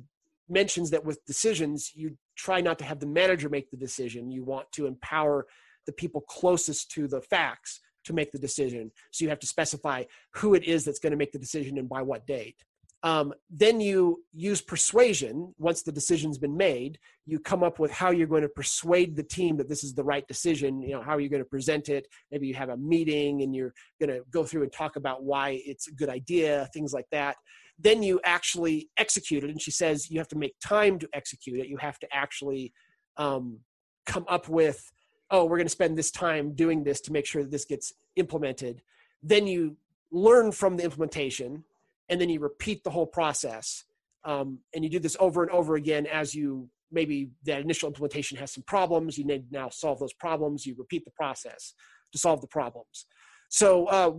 mentions 0.49 0.89
that 0.89 1.05
with 1.05 1.23
decisions 1.25 1.91
you 1.93 2.17
try 2.35 2.59
not 2.59 2.79
to 2.79 2.85
have 2.85 2.99
the 2.99 3.05
manager 3.05 3.47
make 3.47 3.69
the 3.69 3.77
decision. 3.77 4.31
You 4.31 4.43
want 4.43 4.71
to 4.73 4.87
empower 4.87 5.45
the 5.85 5.93
people 5.93 6.21
closest 6.21 6.91
to 6.91 7.07
the 7.07 7.21
facts 7.21 7.79
to 8.05 8.13
make 8.13 8.31
the 8.31 8.39
decision. 8.39 8.91
So 9.11 9.23
you 9.23 9.29
have 9.29 9.39
to 9.39 9.47
specify 9.47 10.03
who 10.35 10.53
it 10.53 10.63
is 10.63 10.85
that's 10.85 10.99
going 10.99 11.11
to 11.11 11.17
make 11.17 11.31
the 11.31 11.39
decision 11.39 11.77
and 11.77 11.89
by 11.89 12.01
what 12.01 12.25
date. 12.25 12.63
Um, 13.03 13.33
then 13.49 13.81
you 13.81 14.23
use 14.31 14.61
persuasion 14.61 15.55
once 15.57 15.81
the 15.81 15.91
decision's 15.91 16.37
been 16.37 16.55
made 16.55 16.99
you 17.25 17.39
come 17.39 17.63
up 17.63 17.79
with 17.79 17.91
how 17.91 18.11
you're 18.11 18.27
going 18.27 18.43
to 18.43 18.49
persuade 18.49 19.15
the 19.15 19.23
team 19.23 19.57
that 19.57 19.67
this 19.67 19.83
is 19.83 19.95
the 19.95 20.03
right 20.03 20.27
decision 20.27 20.83
you 20.83 20.91
know 20.91 21.01
how 21.01 21.15
are 21.15 21.19
you 21.19 21.29
going 21.29 21.41
to 21.41 21.49
present 21.49 21.89
it 21.89 22.05
maybe 22.29 22.45
you 22.45 22.53
have 22.53 22.69
a 22.69 22.77
meeting 22.77 23.41
and 23.41 23.55
you're 23.55 23.73
going 23.99 24.09
to 24.09 24.23
go 24.29 24.43
through 24.43 24.61
and 24.61 24.71
talk 24.71 24.97
about 24.97 25.23
why 25.23 25.59
it's 25.65 25.87
a 25.87 25.93
good 25.93 26.09
idea 26.09 26.69
things 26.75 26.93
like 26.93 27.07
that 27.11 27.37
then 27.79 28.03
you 28.03 28.19
actually 28.23 28.87
execute 28.97 29.43
it 29.43 29.49
and 29.49 29.61
she 29.61 29.71
says 29.71 30.11
you 30.11 30.19
have 30.19 30.27
to 30.27 30.37
make 30.37 30.53
time 30.63 30.99
to 30.99 31.09
execute 31.13 31.59
it 31.59 31.67
you 31.67 31.77
have 31.77 31.97
to 31.97 32.07
actually 32.13 32.71
um, 33.17 33.57
come 34.05 34.25
up 34.27 34.47
with 34.47 34.91
oh, 35.31 35.45
we're 35.45 35.57
going 35.57 35.65
to 35.65 35.69
spend 35.69 35.97
this 35.97 36.11
time 36.11 36.53
doing 36.53 36.83
this 36.83 37.01
to 37.01 37.11
make 37.11 37.25
sure 37.25 37.41
that 37.41 37.51
this 37.51 37.65
gets 37.65 37.93
implemented. 38.17 38.81
Then 39.23 39.47
you 39.47 39.77
learn 40.11 40.51
from 40.51 40.77
the 40.77 40.83
implementation 40.83 41.63
and 42.09 42.19
then 42.19 42.29
you 42.29 42.39
repeat 42.39 42.83
the 42.83 42.89
whole 42.89 43.07
process. 43.07 43.85
Um, 44.23 44.59
and 44.75 44.83
you 44.83 44.89
do 44.89 44.99
this 44.99 45.17
over 45.19 45.41
and 45.41 45.51
over 45.51 45.75
again 45.75 46.05
as 46.05 46.35
you 46.35 46.69
maybe 46.91 47.31
that 47.45 47.61
initial 47.61 47.87
implementation 47.87 48.37
has 48.37 48.51
some 48.51 48.63
problems. 48.63 49.17
You 49.17 49.25
need 49.25 49.51
now 49.51 49.69
solve 49.69 49.99
those 49.99 50.13
problems. 50.13 50.65
You 50.65 50.75
repeat 50.77 51.05
the 51.05 51.11
process 51.11 51.73
to 52.11 52.17
solve 52.17 52.41
the 52.41 52.47
problems. 52.47 53.05
So, 53.49 53.85
uh, 53.87 54.11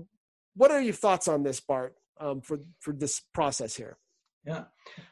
what 0.54 0.70
are 0.70 0.80
your 0.80 0.94
thoughts 0.94 1.28
on 1.28 1.42
this, 1.42 1.60
Bart, 1.60 1.94
um, 2.20 2.40
for 2.40 2.60
for 2.80 2.92
this 2.92 3.20
process 3.32 3.76
here? 3.76 3.96
Yeah. 4.44 4.64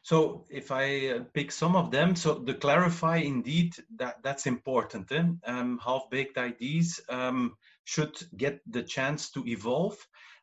So 0.02 0.44
if 0.50 0.72
I 0.72 1.08
uh, 1.08 1.24
pick 1.34 1.52
some 1.52 1.76
of 1.76 1.92
them, 1.92 2.16
so 2.16 2.34
the 2.34 2.54
clarify 2.54 3.18
indeed 3.18 3.76
that 3.96 4.22
that's 4.24 4.46
important. 4.46 5.12
Eh? 5.12 5.22
Um, 5.46 5.78
half-baked 5.84 6.36
ideas 6.36 7.00
um, 7.08 7.54
should 7.84 8.16
get 8.36 8.60
the 8.66 8.82
chance 8.82 9.30
to 9.30 9.46
evolve, 9.46 9.96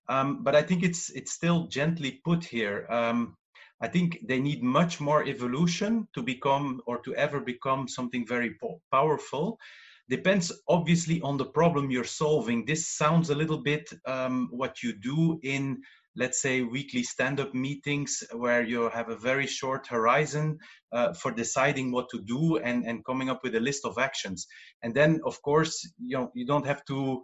um, 0.07 0.41
but 0.43 0.55
I 0.55 0.61
think 0.61 0.83
it's 0.83 1.09
it's 1.09 1.33
still 1.33 1.67
gently 1.67 2.21
put 2.23 2.45
here. 2.45 2.87
Um, 2.89 3.35
I 3.81 3.87
think 3.89 4.19
they 4.27 4.39
need 4.39 4.63
much 4.63 4.99
more 5.01 5.23
evolution 5.25 6.07
to 6.13 6.23
become 6.23 6.81
or 6.87 6.99
to 6.99 7.13
ever 7.15 7.41
become 7.41 7.87
something 7.87 8.25
very 8.25 8.55
po- 8.59 8.81
powerful. 8.91 9.59
Depends 10.09 10.51
obviously 10.69 11.21
on 11.21 11.37
the 11.37 11.45
problem 11.45 11.91
you're 11.91 12.05
solving. 12.05 12.65
This 12.65 12.87
sounds 12.87 13.29
a 13.29 13.35
little 13.35 13.61
bit 13.61 13.91
um, 14.05 14.47
what 14.51 14.81
you 14.81 14.93
do 14.93 15.39
in 15.43 15.81
let's 16.17 16.41
say 16.41 16.63
weekly 16.63 17.03
stand-up 17.03 17.53
meetings 17.53 18.23
where 18.33 18.63
you 18.63 18.89
have 18.89 19.09
a 19.09 19.15
very 19.15 19.47
short 19.47 19.85
horizon 19.87 20.57
uh, 20.91 21.13
for 21.13 21.31
deciding 21.31 21.91
what 21.91 22.09
to 22.09 22.19
do 22.21 22.57
and, 22.57 22.85
and 22.85 23.05
coming 23.05 23.29
up 23.29 23.41
with 23.43 23.55
a 23.55 23.59
list 23.59 23.85
of 23.85 23.97
actions. 23.97 24.47
And 24.81 24.93
then 24.93 25.21
of 25.25 25.41
course 25.43 25.73
you 26.03 26.17
know 26.17 26.31
you 26.33 26.45
don't 26.45 26.65
have 26.65 26.83
to 26.85 27.21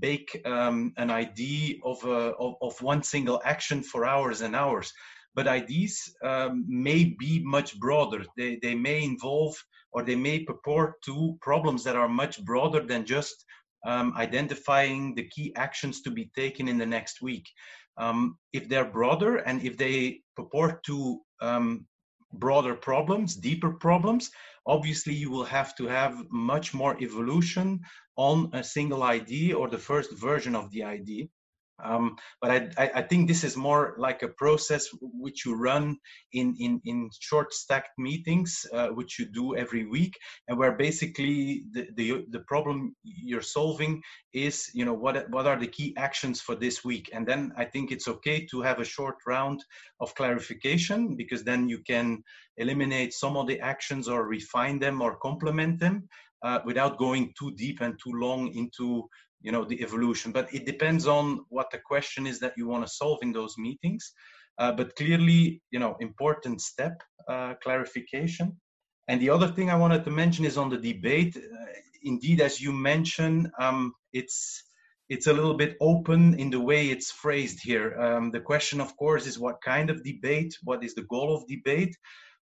bake 0.00 0.40
um, 0.44 0.92
an 0.96 1.10
idea 1.10 1.76
of, 1.84 2.02
a, 2.04 2.32
of, 2.44 2.54
of 2.62 2.80
one 2.82 3.02
single 3.02 3.40
action 3.44 3.82
for 3.82 4.04
hours 4.04 4.40
and 4.40 4.54
hours. 4.54 4.92
But 5.34 5.46
ideas 5.46 5.96
um, 6.24 6.64
may 6.68 7.16
be 7.18 7.42
much 7.44 7.78
broader. 7.78 8.24
They, 8.36 8.58
they 8.60 8.74
may 8.74 9.04
involve 9.04 9.54
or 9.92 10.02
they 10.02 10.16
may 10.16 10.40
purport 10.40 11.00
to 11.06 11.38
problems 11.40 11.84
that 11.84 11.96
are 11.96 12.08
much 12.08 12.44
broader 12.44 12.84
than 12.84 13.06
just 13.06 13.44
um, 13.86 14.12
identifying 14.16 15.14
the 15.14 15.28
key 15.28 15.52
actions 15.54 16.02
to 16.02 16.10
be 16.10 16.30
taken 16.34 16.66
in 16.66 16.78
the 16.78 16.86
next 16.86 17.22
week 17.22 17.46
um, 17.98 18.38
if 18.52 18.68
they're 18.68 18.84
broader 18.84 19.36
and 19.36 19.62
if 19.62 19.76
they 19.76 20.20
purport 20.36 20.82
to 20.84 21.20
um, 21.40 21.86
broader 22.32 22.74
problems, 22.74 23.34
deeper 23.34 23.72
problems, 23.72 24.30
obviously 24.66 25.14
you 25.14 25.30
will 25.30 25.44
have 25.44 25.74
to 25.76 25.86
have 25.86 26.24
much 26.30 26.74
more 26.74 26.96
evolution 27.00 27.80
on 28.16 28.50
a 28.52 28.62
single 28.62 29.02
ID 29.02 29.52
or 29.52 29.68
the 29.68 29.78
first 29.78 30.12
version 30.12 30.54
of 30.54 30.70
the 30.70 30.84
ID. 30.84 31.28
Um, 31.82 32.16
but 32.40 32.50
I, 32.50 32.90
I, 32.96 33.02
think 33.02 33.28
this 33.28 33.44
is 33.44 33.56
more 33.56 33.94
like 33.98 34.22
a 34.22 34.28
process 34.28 34.88
which 35.00 35.46
you 35.46 35.54
run 35.54 35.96
in, 36.32 36.56
in, 36.58 36.80
in 36.84 37.08
short 37.20 37.52
stacked 37.52 37.96
meetings, 37.98 38.66
uh, 38.72 38.88
which 38.88 39.18
you 39.18 39.26
do 39.26 39.54
every 39.54 39.86
week, 39.86 40.18
and 40.48 40.58
where 40.58 40.72
basically 40.72 41.64
the, 41.72 41.86
the, 41.94 42.24
the 42.30 42.40
problem 42.40 42.96
you're 43.04 43.42
solving 43.42 44.02
is, 44.32 44.68
you 44.74 44.84
know, 44.84 44.94
what, 44.94 45.30
what 45.30 45.46
are 45.46 45.58
the 45.58 45.68
key 45.68 45.94
actions 45.96 46.40
for 46.40 46.56
this 46.56 46.84
week? 46.84 47.10
And 47.12 47.26
then 47.26 47.52
I 47.56 47.64
think 47.64 47.92
it's 47.92 48.08
okay 48.08 48.44
to 48.50 48.60
have 48.62 48.80
a 48.80 48.84
short 48.84 49.16
round 49.26 49.64
of 50.00 50.14
clarification 50.16 51.14
because 51.14 51.44
then 51.44 51.68
you 51.68 51.78
can 51.86 52.22
eliminate 52.56 53.12
some 53.12 53.36
of 53.36 53.46
the 53.46 53.60
actions 53.60 54.08
or 54.08 54.26
refine 54.26 54.80
them 54.80 55.00
or 55.00 55.16
complement 55.16 55.78
them 55.78 56.08
uh, 56.42 56.60
without 56.64 56.98
going 56.98 57.32
too 57.38 57.52
deep 57.56 57.80
and 57.80 57.98
too 58.02 58.12
long 58.12 58.48
into 58.54 59.08
you 59.40 59.52
know 59.52 59.64
the 59.64 59.80
evolution. 59.82 60.32
But 60.32 60.52
it 60.54 60.66
depends 60.66 61.06
on 61.06 61.44
what 61.48 61.70
the 61.70 61.78
question 61.78 62.26
is 62.26 62.40
that 62.40 62.54
you 62.56 62.66
want 62.66 62.86
to 62.86 62.92
solve 62.92 63.18
in 63.22 63.32
those 63.32 63.56
meetings. 63.58 64.12
Uh, 64.58 64.72
but 64.72 64.96
clearly 64.96 65.62
you 65.70 65.78
know 65.78 65.96
important 66.00 66.60
step 66.60 67.02
uh, 67.28 67.54
clarification. 67.62 68.56
And 69.08 69.20
the 69.22 69.30
other 69.30 69.48
thing 69.48 69.70
i 69.70 69.76
wanted 69.76 70.04
to 70.04 70.10
mention 70.10 70.44
is 70.44 70.58
on 70.58 70.70
the 70.70 70.76
debate. 70.76 71.36
Uh, 71.36 71.66
indeed 72.02 72.40
as 72.40 72.60
you 72.60 72.72
mentioned 72.72 73.50
um, 73.58 73.92
it's 74.12 74.62
it's 75.08 75.26
a 75.26 75.32
little 75.32 75.54
bit 75.54 75.76
open 75.80 76.38
in 76.38 76.50
the 76.50 76.60
way 76.60 76.88
it's 76.88 77.10
phrased 77.10 77.60
here. 77.62 77.98
Um, 77.98 78.30
the 78.30 78.40
question 78.40 78.80
of 78.80 78.94
course 78.96 79.26
is 79.26 79.38
what 79.38 79.62
kind 79.62 79.88
of 79.88 80.04
debate? 80.04 80.54
What 80.64 80.84
is 80.84 80.94
the 80.94 81.06
goal 81.08 81.34
of 81.34 81.46
debate? 81.46 81.96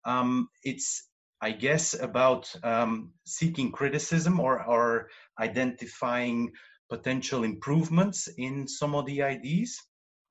Um, 0.05 0.49
it's 0.63 1.11
I 1.43 1.53
guess, 1.53 1.95
about 1.95 2.55
um, 2.63 3.13
seeking 3.25 3.73
criticism 3.73 4.41
or, 4.41 4.63
or 4.63 5.09
identifying 5.39 6.53
potential 6.91 7.45
improvements 7.45 8.29
in 8.37 8.67
some 8.69 8.95
of 8.95 9.07
the 9.07 9.21
IDs. 9.21 9.81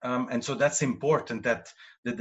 Um, 0.04 0.28
and 0.32 0.44
so 0.44 0.56
that's 0.56 0.82
important 0.82 1.44
that 1.44 1.68
the, 2.06 2.14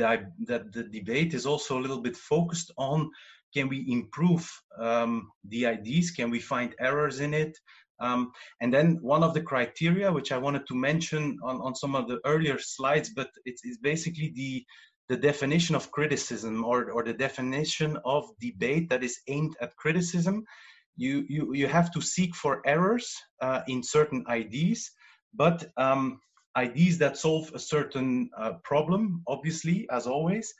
that 0.47 0.73
the 0.73 0.85
debate 0.85 1.35
is 1.35 1.47
also 1.47 1.79
a 1.79 1.81
little 1.83 2.01
bit 2.01 2.17
focused 2.17 2.73
on 2.77 3.11
can 3.55 3.69
we 3.69 3.87
improve 3.89 4.51
um, 4.79 5.31
the 5.49 5.65
IDs? 5.65 6.11
Can 6.11 6.31
we 6.31 6.41
find 6.41 6.75
errors 6.81 7.21
in 7.21 7.35
it? 7.35 7.57
Um, 8.01 8.33
and 8.61 8.73
then 8.73 8.99
one 9.01 9.25
of 9.25 9.35
the 9.35 9.41
criteria, 9.41 10.13
which 10.13 10.31
I 10.33 10.39
wanted 10.39 10.67
to 10.69 10.75
mention 10.75 11.39
on, 11.43 11.61
on 11.61 11.75
some 11.75 11.97
of 11.97 12.09
the 12.09 12.21
earlier 12.25 12.59
slides, 12.59 13.11
but 13.15 13.31
it's, 13.45 13.63
it's 13.65 13.79
basically 13.79 14.33
the, 14.35 14.65
the 15.09 15.17
definition 15.17 15.75
of 15.75 15.91
criticism 15.91 16.65
or, 16.65 16.91
or 16.91 17.03
the 17.03 17.15
definition 17.15 17.99
of 18.05 18.29
debate 18.41 18.89
that 18.91 19.03
is 19.03 19.19
aimed 19.27 19.57
at 19.61 19.75
criticism 19.77 20.45
you, 20.99 21.25
you, 21.29 21.55
you 21.55 21.69
have 21.69 21.91
to 21.93 22.01
seek 22.01 22.35
for 22.35 22.61
errors 22.67 23.15
uh, 23.41 23.63
in 23.69 23.83
certain 23.83 24.25
IDs, 24.29 24.91
but 25.33 25.65
um, 25.77 26.21
IDs 26.61 26.99
that 26.99 27.17
solve 27.17 27.51
a 27.55 27.59
certain 27.59 28.29
uh, 28.37 28.53
problem, 28.65 29.23
obviously, 29.29 29.87
as 29.91 30.07
always. 30.07 30.53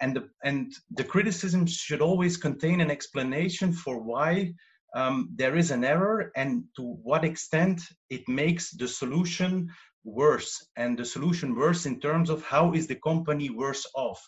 And 0.00 0.14
the, 0.14 0.28
and 0.44 0.72
the 0.90 1.04
criticism 1.04 1.66
should 1.66 2.02
always 2.02 2.36
contain 2.36 2.82
an 2.82 2.90
explanation 2.90 3.72
for 3.72 4.02
why 4.02 4.52
um, 4.94 5.30
there 5.34 5.56
is 5.56 5.70
an 5.70 5.84
error 5.84 6.30
and 6.36 6.64
to 6.76 6.82
what 7.02 7.24
extent 7.24 7.80
it 8.10 8.28
makes 8.28 8.70
the 8.72 8.86
solution 8.86 9.68
worse 10.04 10.68
and 10.76 10.98
the 10.98 11.04
solution 11.04 11.54
worse 11.54 11.86
in 11.86 11.98
terms 12.00 12.30
of 12.30 12.42
how 12.42 12.72
is 12.72 12.86
the 12.86 12.94
company 12.96 13.50
worse 13.50 13.86
off 13.94 14.20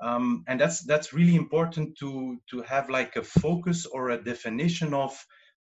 um, 0.00 0.44
and 0.48 0.60
that's 0.60 0.84
that's 0.84 1.12
really 1.12 1.36
important 1.36 1.96
to 1.98 2.38
to 2.50 2.62
have 2.62 2.90
like 2.90 3.16
a 3.16 3.22
focus 3.22 3.86
or 3.86 4.10
a 4.10 4.22
definition 4.22 4.92
of 4.94 5.12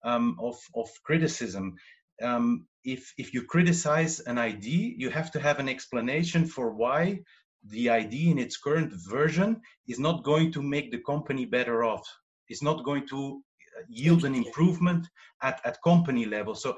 um, 0.03 0.37
of 0.39 0.57
of 0.75 0.89
criticism. 1.03 1.75
Um, 2.21 2.67
if 2.83 3.13
if 3.17 3.33
you 3.33 3.43
criticize 3.43 4.19
an 4.21 4.37
ID, 4.37 4.95
you 4.97 5.09
have 5.09 5.31
to 5.31 5.39
have 5.39 5.59
an 5.59 5.69
explanation 5.69 6.45
for 6.45 6.73
why 6.73 7.19
the 7.67 7.89
ID 7.89 8.31
in 8.31 8.39
its 8.39 8.57
current 8.57 8.93
version 9.09 9.59
is 9.87 9.99
not 9.99 10.23
going 10.23 10.51
to 10.51 10.61
make 10.61 10.91
the 10.91 10.99
company 10.99 11.45
better 11.45 11.83
off. 11.83 12.07
It's 12.47 12.61
not 12.61 12.85
going 12.85 13.07
to 13.07 13.41
yield 13.89 14.23
an 14.23 14.35
improvement 14.35 15.07
at, 15.41 15.59
at 15.65 15.81
company 15.83 16.25
level. 16.25 16.55
So 16.55 16.77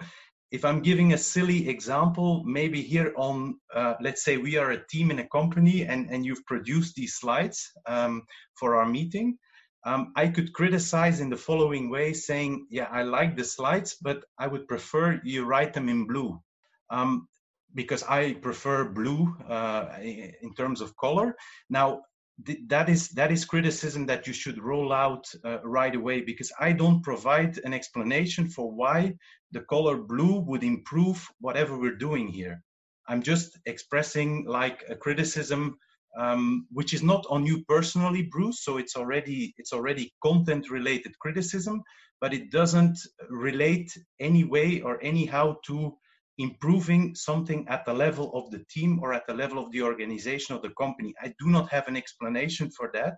if 0.51 0.63
I'm 0.63 0.81
giving 0.81 1.13
a 1.13 1.17
silly 1.17 1.67
example, 1.67 2.43
maybe 2.45 2.81
here 2.81 3.13
on, 3.17 3.59
uh, 3.73 3.95
let's 4.01 4.23
say 4.23 4.37
we 4.37 4.57
are 4.57 4.71
a 4.71 4.87
team 4.87 5.11
in 5.11 5.19
a 5.19 5.27
company 5.27 5.83
and, 5.83 6.09
and 6.09 6.25
you've 6.25 6.45
produced 6.45 6.95
these 6.95 7.15
slides 7.15 7.69
um, 7.85 8.23
for 8.59 8.75
our 8.75 8.85
meeting, 8.85 9.37
um, 9.85 10.13
I 10.15 10.27
could 10.27 10.53
criticize 10.53 11.19
in 11.19 11.29
the 11.29 11.37
following 11.37 11.89
way 11.89 12.13
saying, 12.13 12.67
yeah, 12.69 12.87
I 12.91 13.03
like 13.03 13.35
the 13.35 13.43
slides, 13.43 13.97
but 14.01 14.23
I 14.39 14.47
would 14.47 14.67
prefer 14.67 15.19
you 15.23 15.45
write 15.45 15.73
them 15.73 15.89
in 15.89 16.07
blue. 16.07 16.41
Um, 16.89 17.27
because 17.75 18.03
I 18.03 18.33
prefer 18.33 18.89
blue 18.89 19.35
uh, 19.47 19.85
in 20.01 20.53
terms 20.55 20.81
of 20.81 20.95
color. 20.97 21.35
Now, 21.69 22.01
th- 22.45 22.59
that 22.67 22.89
is 22.89 23.09
that 23.09 23.31
is 23.31 23.45
criticism 23.45 24.05
that 24.07 24.27
you 24.27 24.33
should 24.33 24.61
roll 24.61 24.93
out 24.93 25.25
uh, 25.43 25.59
right 25.63 25.95
away 25.95 26.21
because 26.21 26.51
I 26.59 26.71
don't 26.73 27.03
provide 27.03 27.57
an 27.63 27.73
explanation 27.73 28.47
for 28.47 28.71
why 28.71 29.15
the 29.51 29.61
color 29.61 29.97
blue 29.97 30.39
would 30.41 30.63
improve 30.63 31.27
whatever 31.39 31.77
we're 31.77 31.95
doing 32.07 32.27
here. 32.27 32.61
I'm 33.07 33.21
just 33.21 33.57
expressing 33.65 34.45
like 34.45 34.83
a 34.89 34.95
criticism 34.95 35.77
um, 36.17 36.67
which 36.71 36.93
is 36.93 37.03
not 37.03 37.25
on 37.29 37.45
you 37.45 37.63
personally, 37.65 38.23
Bruce. 38.23 38.63
So 38.63 38.77
it's 38.77 38.95
already 38.95 39.53
it's 39.57 39.73
already 39.73 40.13
content 40.23 40.69
related 40.69 41.17
criticism, 41.19 41.83
but 42.19 42.33
it 42.33 42.51
doesn't 42.51 42.97
relate 43.29 43.91
any 44.19 44.43
way 44.43 44.81
or 44.81 44.99
anyhow 45.03 45.57
to 45.67 45.97
improving 46.37 47.15
something 47.15 47.67
at 47.67 47.85
the 47.85 47.93
level 47.93 48.31
of 48.33 48.51
the 48.51 48.63
team 48.69 48.99
or 49.01 49.13
at 49.13 49.25
the 49.27 49.33
level 49.33 49.63
of 49.63 49.71
the 49.71 49.81
organization 49.81 50.55
of 50.55 50.61
the 50.61 50.69
company. 50.71 51.13
I 51.21 51.33
do 51.39 51.47
not 51.47 51.69
have 51.69 51.87
an 51.87 51.97
explanation 51.97 52.69
for 52.69 52.91
that. 52.93 53.15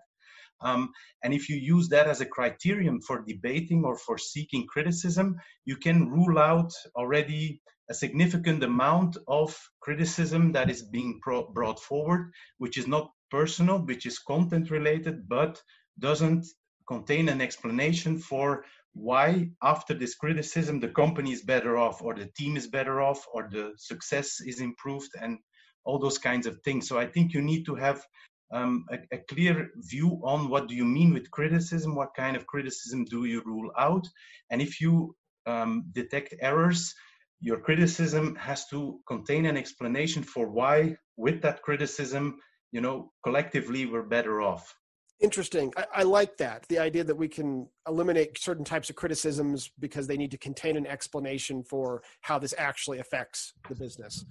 Um, 0.62 0.90
and 1.22 1.32
if 1.32 1.48
you 1.48 1.56
use 1.56 1.88
that 1.88 2.06
as 2.06 2.20
a 2.20 2.26
criterion 2.26 3.00
for 3.00 3.24
debating 3.26 3.84
or 3.84 3.96
for 3.96 4.18
seeking 4.18 4.66
criticism, 4.66 5.36
you 5.64 5.76
can 5.76 6.10
rule 6.10 6.38
out 6.38 6.72
already 6.96 7.62
a 7.90 7.94
significant 7.94 8.62
amount 8.62 9.16
of 9.26 9.58
criticism 9.80 10.52
that 10.52 10.70
is 10.70 10.82
being 10.82 11.18
pro- 11.22 11.50
brought 11.50 11.80
forward, 11.80 12.30
which 12.58 12.78
is 12.78 12.86
not 12.86 13.10
personal, 13.30 13.78
which 13.78 14.06
is 14.06 14.18
content 14.18 14.70
related, 14.70 15.28
but 15.28 15.60
doesn't 15.98 16.46
contain 16.86 17.28
an 17.28 17.40
explanation 17.40 18.18
for 18.18 18.64
why 18.94 19.48
after 19.62 19.94
this 19.94 20.14
criticism 20.14 20.80
the 20.80 20.88
company 20.88 21.32
is 21.32 21.42
better 21.42 21.76
off 21.78 22.02
or 22.02 22.14
the 22.14 22.30
team 22.36 22.56
is 22.56 22.66
better 22.66 23.00
off 23.00 23.24
or 23.32 23.48
the 23.50 23.72
success 23.76 24.40
is 24.40 24.60
improved 24.60 25.10
and 25.20 25.38
all 25.84 25.98
those 25.98 26.18
kinds 26.18 26.46
of 26.46 26.60
things. 26.62 26.88
So 26.88 26.98
i 26.98 27.06
think 27.06 27.32
you 27.32 27.42
need 27.42 27.64
to 27.66 27.74
have 27.74 28.04
um, 28.52 28.84
a, 28.90 28.98
a, 29.12 29.18
clear 29.18 29.70
view 29.76 30.20
on 30.24 30.48
what 30.48 30.66
do 30.66 30.74
you 30.74 30.84
mean 30.84 31.12
with 31.14 31.30
criticism 31.30 31.94
what 31.94 32.14
kind 32.16 32.36
of 32.36 32.46
criticism 32.46 33.04
do 33.04 33.24
you 33.24 33.42
rule 33.44 33.70
out 33.78 34.06
and 34.50 34.60
if 34.60 34.80
you 34.80 35.14
um, 35.46 35.84
detect 35.92 36.34
errors 36.40 36.92
your 37.40 37.60
criticism 37.60 38.34
has 38.34 38.66
to 38.66 38.98
contain 39.06 39.46
an 39.46 39.56
explanation 39.56 40.22
for 40.22 40.48
why 40.50 40.96
with 41.16 41.40
that 41.42 41.62
criticism 41.62 42.40
you 42.72 42.80
know 42.80 43.12
collectively 43.22 43.86
we're 43.86 44.02
better 44.02 44.42
off 44.42 44.74
Interesting. 45.20 45.72
I, 45.76 45.84
I, 45.96 46.02
like 46.02 46.38
that. 46.38 46.66
The 46.68 46.78
idea 46.78 47.04
that 47.04 47.14
we 47.14 47.28
can 47.28 47.68
eliminate 47.86 48.38
certain 48.38 48.64
types 48.64 48.88
of 48.88 48.96
criticisms 48.96 49.70
because 49.78 50.06
they 50.06 50.16
need 50.16 50.30
to 50.30 50.38
contain 50.38 50.78
an 50.78 50.86
explanation 50.86 51.62
for 51.62 52.02
how 52.22 52.38
this 52.38 52.54
actually 52.56 53.00
affects 53.00 53.52
the 53.68 53.74
business. 53.74 54.24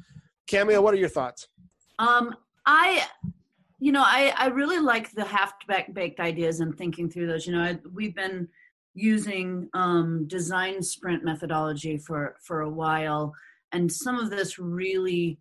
Camille, 0.47 0.83
what 0.83 0.95
are 0.95 0.97
your 0.97 1.09
thoughts? 1.09 1.47
Um, 1.99 2.35
I, 2.65 3.05
you 3.79 3.91
know, 3.91 4.03
I, 4.03 4.33
I 4.35 4.47
really 4.47 4.79
like 4.79 5.11
the 5.11 5.25
half 5.25 5.53
baked 5.67 6.19
ideas 6.19 6.59
and 6.59 6.75
thinking 6.75 7.07
through 7.07 7.27
those. 7.27 7.45
You 7.45 7.53
know, 7.53 7.61
I, 7.61 7.77
we've 7.93 8.15
been 8.15 8.47
using 8.95 9.69
um, 9.75 10.27
design 10.27 10.81
sprint 10.81 11.23
methodology 11.23 11.97
for 11.97 12.35
for 12.43 12.61
a 12.61 12.69
while, 12.69 13.33
and 13.71 13.91
some 13.91 14.17
of 14.17 14.31
this 14.31 14.57
really 14.57 15.37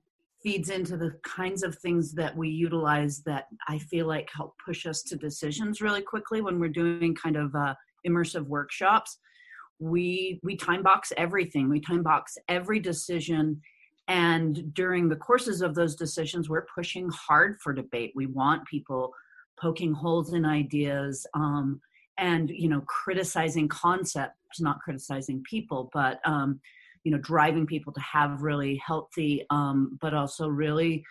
feeds 0.48 0.70
into 0.70 0.96
the 0.96 1.12
kinds 1.24 1.62
of 1.62 1.76
things 1.76 2.12
that 2.12 2.34
we 2.34 2.48
utilize 2.48 3.20
that 3.26 3.48
I 3.68 3.78
feel 3.78 4.06
like 4.06 4.30
help 4.34 4.54
push 4.64 4.86
us 4.86 5.02
to 5.02 5.16
decisions 5.16 5.82
really 5.82 6.00
quickly 6.00 6.40
when 6.40 6.58
we're 6.58 6.70
doing 6.70 7.14
kind 7.14 7.36
of 7.36 7.54
uh, 7.54 7.74
immersive 8.06 8.46
workshops. 8.46 9.18
We 9.78 10.40
we 10.42 10.56
time 10.56 10.82
box 10.82 11.12
everything. 11.18 11.68
We 11.68 11.80
time 11.80 12.02
box 12.02 12.38
every 12.48 12.80
decision, 12.80 13.60
and 14.08 14.72
during 14.72 15.10
the 15.10 15.16
courses 15.16 15.60
of 15.60 15.74
those 15.74 15.94
decisions, 15.94 16.48
we're 16.48 16.66
pushing 16.74 17.10
hard 17.10 17.58
for 17.62 17.74
debate. 17.74 18.12
We 18.16 18.24
want 18.24 18.66
people 18.66 19.12
poking 19.60 19.92
holes 19.92 20.32
in 20.32 20.46
ideas 20.46 21.26
um, 21.34 21.78
and 22.16 22.48
you 22.48 22.70
know 22.70 22.80
criticizing 22.86 23.68
concepts, 23.68 24.60
not 24.60 24.80
criticizing 24.80 25.42
people, 25.42 25.90
but 25.92 26.20
um, 26.24 26.58
you 27.08 27.12
know 27.14 27.22
driving 27.22 27.64
people 27.64 27.90
to 27.90 28.00
have 28.00 28.42
really 28.42 28.78
healthy 28.84 29.46
um, 29.48 29.96
but 30.02 30.12
also 30.12 30.46
really 30.46 31.02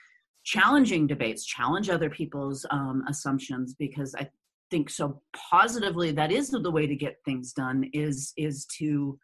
challenging 0.43 1.07
debates 1.07 1.43
challenge 1.43 1.89
other 1.89 2.09
people's 2.09 2.67
um, 2.69 3.03
assumptions 3.09 3.73
because 3.73 4.13
i 4.13 4.29
think 4.69 4.91
so 4.91 5.19
positively 5.33 6.11
that 6.11 6.31
is 6.31 6.51
the 6.51 6.69
way 6.69 6.85
to 6.85 6.95
get 6.95 7.15
things 7.25 7.51
done 7.51 7.89
is 7.93 8.31
is 8.37 8.67
to 8.77 9.17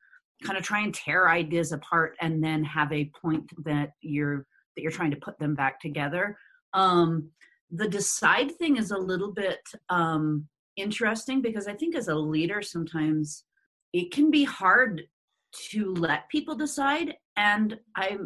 kind 0.43 0.57
of 0.57 0.63
try 0.63 0.82
and 0.82 0.95
tear 0.95 1.30
ideas 1.30 1.74
apart 1.74 2.15
and 2.21 2.43
then 2.43 2.63
have 2.63 2.91
a 2.91 3.11
point 3.21 3.47
that 3.63 3.91
you're 4.01 4.47
that 4.76 4.82
you're 4.82 4.91
trying 4.91 5.11
to 5.11 5.17
put 5.17 5.38
them 5.38 5.53
back 5.53 5.80
together. 5.80 6.36
Um, 6.74 7.30
the 7.69 7.88
decide 7.88 8.51
thing 8.57 8.78
is 8.78 8.89
a 8.89 8.97
little 8.97 9.32
bit 9.32 9.59
um, 9.89 10.47
interesting 10.76 11.39
because 11.39 11.67
i 11.67 11.74
think 11.74 11.95
as 11.95 12.07
a 12.07 12.15
leader 12.15 12.59
sometimes 12.59 13.43
it 13.93 14.11
can 14.11 14.32
be 14.32 14.43
hard 14.43 15.03
to 15.54 15.93
let 15.93 16.30
people 16.30 16.56
decide 16.56 17.16
and 17.38 17.80
i 17.95 18.18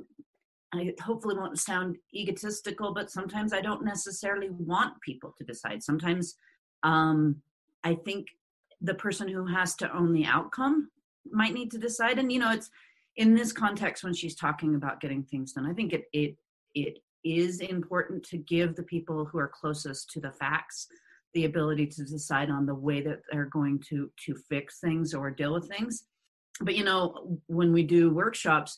i 0.73 0.93
hopefully 1.01 1.35
won't 1.35 1.59
sound 1.59 1.97
egotistical 2.13 2.93
but 2.93 3.11
sometimes 3.11 3.53
i 3.53 3.61
don't 3.61 3.83
necessarily 3.83 4.49
want 4.49 4.99
people 5.01 5.33
to 5.37 5.43
decide. 5.43 5.83
Sometimes 5.83 6.35
um 6.83 7.35
i 7.83 7.95
think 7.95 8.27
the 8.81 8.93
person 8.93 9.27
who 9.27 9.45
has 9.45 9.75
to 9.75 9.95
own 9.95 10.13
the 10.13 10.25
outcome 10.25 10.89
might 11.31 11.53
need 11.53 11.71
to 11.71 11.77
decide 11.77 12.19
and 12.19 12.31
you 12.31 12.39
know 12.39 12.51
it's 12.51 12.69
in 13.15 13.33
this 13.33 13.51
context 13.51 14.03
when 14.03 14.13
she's 14.13 14.35
talking 14.35 14.75
about 14.75 15.01
getting 15.01 15.23
things 15.23 15.53
done 15.53 15.65
i 15.65 15.73
think 15.73 15.93
it 15.93 16.05
it 16.13 16.37
it 16.75 16.99
is 17.23 17.59
important 17.61 18.23
to 18.23 18.37
give 18.37 18.75
the 18.75 18.83
people 18.83 19.25
who 19.25 19.37
are 19.37 19.47
closest 19.47 20.09
to 20.11 20.19
the 20.19 20.31
facts 20.31 20.87
the 21.33 21.45
ability 21.45 21.85
to 21.85 22.03
decide 22.03 22.49
on 22.49 22.65
the 22.65 22.73
way 22.73 23.01
that 23.01 23.19
they're 23.31 23.45
going 23.45 23.79
to 23.79 24.09
to 24.23 24.35
fix 24.49 24.79
things 24.79 25.13
or 25.13 25.31
deal 25.31 25.53
with 25.53 25.67
things 25.67 26.05
but 26.61 26.75
you 26.75 26.83
know 26.83 27.39
when 27.47 27.71
we 27.71 27.83
do 27.83 28.13
workshops 28.13 28.77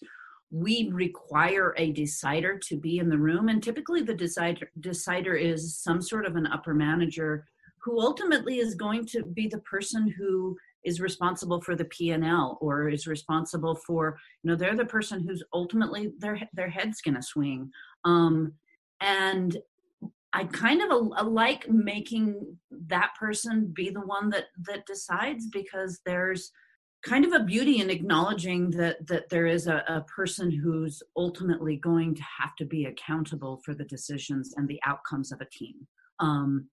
we 0.51 0.89
require 0.91 1.75
a 1.77 1.91
decider 1.91 2.57
to 2.57 2.75
be 2.75 2.97
in 2.97 3.07
the 3.07 3.17
room 3.17 3.49
and 3.49 3.61
typically 3.61 4.01
the 4.01 4.13
decider 4.13 4.69
decider 4.79 5.35
is 5.35 5.77
some 5.77 6.01
sort 6.01 6.25
of 6.25 6.35
an 6.35 6.47
upper 6.47 6.73
manager 6.73 7.45
who 7.81 8.01
ultimately 8.01 8.57
is 8.59 8.75
going 8.75 9.05
to 9.05 9.23
be 9.23 9.47
the 9.47 9.59
person 9.59 10.13
who 10.17 10.57
is 10.83 11.01
responsible 11.01 11.61
for 11.61 11.75
the 11.75 11.85
p&l 11.85 12.57
or 12.61 12.89
is 12.89 13.05
responsible 13.05 13.75
for 13.75 14.17
you 14.43 14.49
know 14.49 14.55
they're 14.55 14.75
the 14.75 14.85
person 14.85 15.25
who's 15.25 15.43
ultimately 15.53 16.11
their 16.19 16.39
their 16.53 16.69
head's 16.69 17.01
going 17.01 17.15
to 17.15 17.21
swing. 17.21 17.69
Um, 18.05 18.53
and 19.01 19.57
i 20.33 20.43
kind 20.43 20.81
of 20.81 20.91
a, 20.91 21.21
a 21.21 21.23
like 21.23 21.67
making 21.69 22.57
that 22.87 23.11
person 23.19 23.71
be 23.73 23.89
the 23.89 24.01
one 24.01 24.29
that 24.29 24.45
that 24.67 24.85
decides 24.85 25.47
because 25.47 26.01
there's 26.05 26.51
kind 27.01 27.25
of 27.25 27.31
a 27.33 27.43
beauty 27.43 27.79
in 27.79 27.89
acknowledging 27.89 28.71
that 28.71 29.07
that 29.07 29.29
there 29.29 29.47
is 29.47 29.67
a, 29.67 29.83
a, 29.87 30.01
person 30.01 30.51
who's 30.51 31.01
ultimately 31.15 31.77
going 31.77 32.13
to 32.13 32.23
have 32.39 32.55
to 32.57 32.65
be 32.65 32.85
accountable 32.85 33.61
for 33.63 33.73
the 33.73 33.85
decisions 33.85 34.53
and 34.57 34.67
the 34.67 34.79
outcomes 34.85 35.31
of 35.31 35.39
a 35.41 35.45
team. 35.45 35.87
Um 36.19 36.67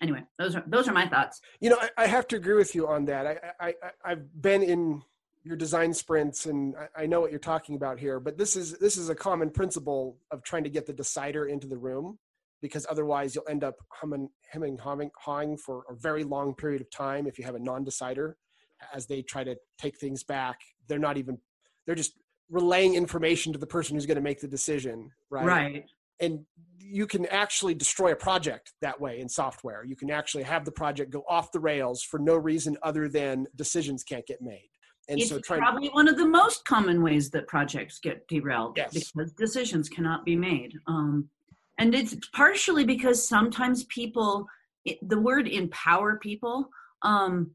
anyway 0.00 0.22
those 0.38 0.54
are 0.54 0.64
those 0.66 0.88
are 0.88 0.92
my 0.92 1.08
thoughts. 1.08 1.40
You 1.60 1.70
know 1.70 1.78
i, 1.80 1.90
I 1.98 2.06
have 2.06 2.28
to 2.28 2.36
agree 2.36 2.54
with 2.54 2.74
you 2.74 2.86
on 2.86 3.06
that. 3.06 3.26
I, 3.26 3.36
I 3.68 3.74
i've 4.04 4.40
been 4.40 4.62
in 4.62 5.02
your 5.44 5.56
design 5.56 5.92
sprints 5.92 6.46
and 6.46 6.76
I, 6.76 7.02
I 7.02 7.06
know 7.06 7.20
what 7.20 7.30
you're 7.30 7.40
talking 7.40 7.74
about 7.74 7.98
here 7.98 8.20
but 8.20 8.38
this 8.38 8.54
is 8.54 8.78
this 8.78 8.96
is 8.96 9.08
a 9.08 9.14
common 9.14 9.50
principle 9.50 10.18
of 10.30 10.44
trying 10.44 10.64
to 10.64 10.70
get 10.70 10.86
the 10.86 10.92
decider 10.92 11.46
into 11.46 11.66
the 11.66 11.78
room 11.78 12.18
because 12.60 12.86
otherwise 12.88 13.34
you'll 13.34 13.48
end 13.48 13.64
up 13.64 13.74
humming 13.88 14.28
hemming 14.48 14.78
hawing, 14.78 15.10
hawing 15.18 15.56
for 15.56 15.82
a 15.90 15.94
very 15.94 16.22
long 16.22 16.54
period 16.54 16.80
of 16.80 16.88
time 16.90 17.26
if 17.26 17.36
you 17.36 17.44
have 17.44 17.56
a 17.56 17.58
non-decider 17.58 18.36
as 18.94 19.06
they 19.06 19.22
try 19.22 19.44
to 19.44 19.56
take 19.78 19.98
things 19.98 20.22
back 20.22 20.58
they're 20.88 20.98
not 20.98 21.16
even 21.16 21.38
they're 21.86 21.94
just 21.94 22.14
relaying 22.50 22.94
information 22.94 23.52
to 23.52 23.58
the 23.58 23.66
person 23.66 23.96
who's 23.96 24.06
going 24.06 24.16
to 24.16 24.22
make 24.22 24.40
the 24.40 24.48
decision 24.48 25.10
right? 25.30 25.44
Right. 25.44 25.84
And 26.20 26.44
you 26.78 27.06
can 27.06 27.26
actually 27.26 27.74
destroy 27.74 28.12
a 28.12 28.16
project 28.16 28.74
that 28.82 29.00
way 29.00 29.20
in 29.20 29.28
software. 29.28 29.82
You 29.84 29.96
can 29.96 30.10
actually 30.10 30.42
have 30.42 30.64
the 30.64 30.72
project 30.72 31.10
go 31.10 31.24
off 31.28 31.50
the 31.50 31.60
rails 31.60 32.02
for 32.02 32.18
no 32.18 32.36
reason 32.36 32.76
other 32.82 33.08
than 33.08 33.46
decisions 33.56 34.04
can't 34.04 34.26
get 34.26 34.42
made. 34.42 34.68
And 35.08 35.18
it's 35.18 35.30
so 35.30 35.40
probably 35.40 35.88
one 35.88 36.06
of 36.06 36.16
the 36.16 36.26
most 36.26 36.64
common 36.64 37.02
ways 37.02 37.30
that 37.30 37.48
projects 37.48 37.98
get 37.98 38.28
derailed 38.28 38.76
yes. 38.76 38.92
because 38.92 39.32
decisions 39.32 39.88
cannot 39.88 40.24
be 40.24 40.36
made. 40.36 40.72
Um, 40.86 41.28
and 41.78 41.94
it's 41.94 42.14
partially 42.32 42.84
because 42.84 43.26
sometimes 43.26 43.84
people 43.84 44.46
it, 44.84 44.98
the 45.08 45.18
word 45.18 45.48
empower 45.48 46.18
people 46.18 46.68
um, 47.02 47.52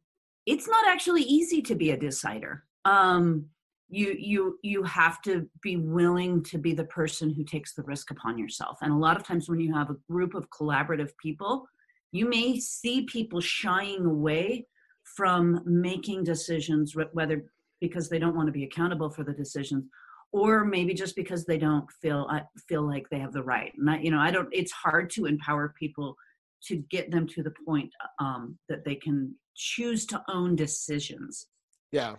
it's 0.48 0.68
not 0.68 0.88
actually 0.88 1.24
easy 1.24 1.62
to 1.62 1.76
be 1.76 1.92
a 1.92 1.98
decider. 1.98 2.64
Um, 2.86 3.46
you 3.90 4.16
you 4.18 4.60
you 4.64 4.84
have 4.84 5.22
to 5.22 5.48
be 5.62 5.78
willing 5.78 6.44
to 6.44 6.58
be 6.58 6.74
the 6.74 6.86
person 6.86 7.34
who 7.34 7.44
takes 7.44 7.74
the 7.74 7.84
risk 7.84 8.12
upon 8.12 8.38
yourself. 8.38 8.80
And 8.82 8.92
a 8.92 8.98
lot 8.98 9.18
of 9.18 9.24
times 9.24 9.48
when 9.48 9.60
you 9.60 9.74
have 9.74 9.90
a 9.90 9.98
group 10.10 10.34
of 10.34 10.50
collaborative 10.50 11.12
people, 11.22 11.68
you 12.12 12.28
may 12.28 12.60
see 12.60 13.04
people 13.04 13.40
shying 13.40 14.06
away 14.06 14.68
from 15.04 15.62
making 15.66 16.24
decisions, 16.24 16.96
whether 17.14 17.46
because 17.80 18.10
they 18.10 18.20
don't 18.20 18.36
want 18.36 18.48
to 18.48 18.54
be 18.54 18.64
accountable 18.64 19.10
for 19.10 19.24
the 19.24 19.34
decisions 19.34 19.86
or 20.32 20.66
maybe 20.66 20.94
just 20.94 21.16
because 21.16 21.46
they 21.46 21.58
don't 21.58 21.90
feel 22.02 22.30
feel 22.68 22.86
like 22.86 23.10
they 23.10 23.20
have 23.20 23.34
the 23.34 23.44
right. 23.44 23.74
And 23.78 23.90
I, 23.90 24.00
you 24.00 24.12
know, 24.12 24.20
I 24.20 24.32
don't. 24.32 24.50
It's 24.52 24.72
hard 24.72 25.10
to 25.12 25.26
empower 25.26 25.74
people 25.80 26.16
to 26.64 26.78
get 26.90 27.12
them 27.12 27.28
to 27.28 27.44
the 27.44 27.54
point 27.66 27.92
um, 28.20 28.58
that 28.68 28.84
they 28.84 28.96
can 28.96 29.36
choose 29.58 30.06
to 30.08 30.24
own 30.30 30.56
decisions. 30.56 31.48
Yeah. 31.92 32.16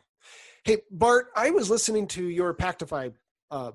Hey, 0.64 0.78
Bart, 0.90 1.28
I 1.34 1.50
was 1.50 1.70
listening 1.70 2.06
to 2.08 2.28
your 2.28 2.52
Pactify 2.52 3.14
uh, 3.50 3.72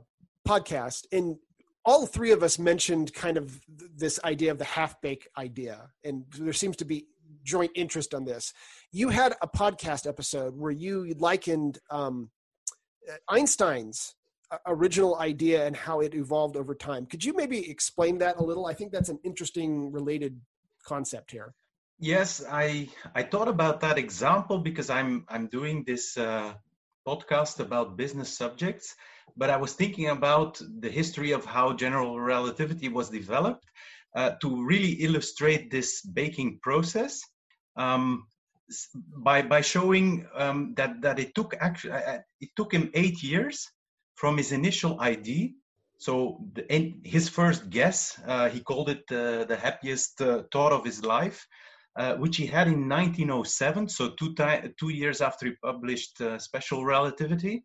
podcast, 0.47 1.05
and 1.11 1.37
all 1.85 2.05
three 2.05 2.31
of 2.31 2.43
us 2.43 2.59
mentioned 2.59 3.13
kind 3.13 3.37
of 3.37 3.59
this 3.95 4.19
idea 4.23 4.51
of 4.51 4.57
the 4.57 4.65
half 4.65 5.01
bake 5.01 5.27
idea, 5.37 5.89
and 6.03 6.25
there 6.37 6.53
seems 6.53 6.75
to 6.77 6.85
be 6.85 7.07
joint 7.43 7.71
interest 7.75 8.13
on 8.13 8.25
this. 8.25 8.53
You 8.91 9.09
had 9.09 9.33
a 9.41 9.47
podcast 9.47 10.07
episode 10.07 10.55
where 10.55 10.71
you 10.71 11.13
likened 11.17 11.79
um, 11.89 12.29
Einstein's 13.29 14.15
uh, 14.51 14.57
original 14.67 15.17
idea 15.17 15.65
and 15.65 15.75
how 15.75 16.01
it 16.01 16.13
evolved 16.13 16.55
over 16.55 16.75
time. 16.75 17.05
Could 17.05 17.23
you 17.23 17.33
maybe 17.33 17.69
explain 17.69 18.17
that 18.19 18.37
a 18.37 18.43
little? 18.43 18.65
I 18.65 18.73
think 18.73 18.91
that's 18.91 19.09
an 19.09 19.19
interesting 19.23 19.91
related 19.91 20.39
concept 20.85 21.31
here. 21.31 21.53
Yes, 22.03 22.43
I 22.51 22.89
I 23.15 23.23
thought 23.23 23.47
about 23.47 23.79
that 23.79 23.97
example 23.97 24.57
because 24.57 24.89
I'm 24.89 25.25
I'm 25.29 25.47
doing 25.47 25.85
this 25.85 26.17
uh, 26.17 26.53
podcast 27.07 27.59
about 27.61 27.95
business 27.95 28.37
subjects, 28.37 28.93
but 29.37 29.49
I 29.49 29.55
was 29.55 29.73
thinking 29.73 30.09
about 30.09 30.61
the 30.81 30.89
history 30.89 31.31
of 31.31 31.45
how 31.45 31.71
general 31.73 32.19
relativity 32.19 32.89
was 32.89 33.09
developed 33.09 33.65
uh, 34.17 34.31
to 34.41 34.65
really 34.65 34.93
illustrate 35.07 35.71
this 35.71 36.01
baking 36.01 36.59
process 36.61 37.21
um, 37.77 38.27
by 39.23 39.41
by 39.41 39.61
showing 39.61 40.27
um, 40.35 40.73
that 40.75 41.01
that 41.01 41.19
it 41.19 41.33
took 41.35 41.55
actually 41.61 41.93
uh, 41.93 42.11
uh, 42.15 42.19
it 42.41 42.49
took 42.57 42.73
him 42.73 42.91
eight 42.95 43.23
years 43.23 43.71
from 44.15 44.37
his 44.37 44.51
initial 44.51 44.99
idea. 44.99 45.49
So 45.99 46.43
the, 46.53 46.63
his 47.05 47.29
first 47.29 47.69
guess, 47.69 48.19
uh, 48.27 48.49
he 48.49 48.59
called 48.59 48.89
it 48.89 49.03
uh, 49.09 49.45
the 49.45 49.55
happiest 49.55 50.21
uh, 50.21 50.43
thought 50.51 50.73
of 50.73 50.83
his 50.83 51.05
life, 51.05 51.47
uh, 51.95 52.15
which 52.15 52.37
he 52.37 52.45
had 52.45 52.67
in 52.67 52.89
1907. 52.89 53.89
So 53.89 54.11
two 54.11 54.35
two 54.79 54.89
years 54.89 55.21
after 55.21 55.47
he 55.47 55.53
published 55.61 56.21
Special 56.39 56.85
Relativity 56.85 57.63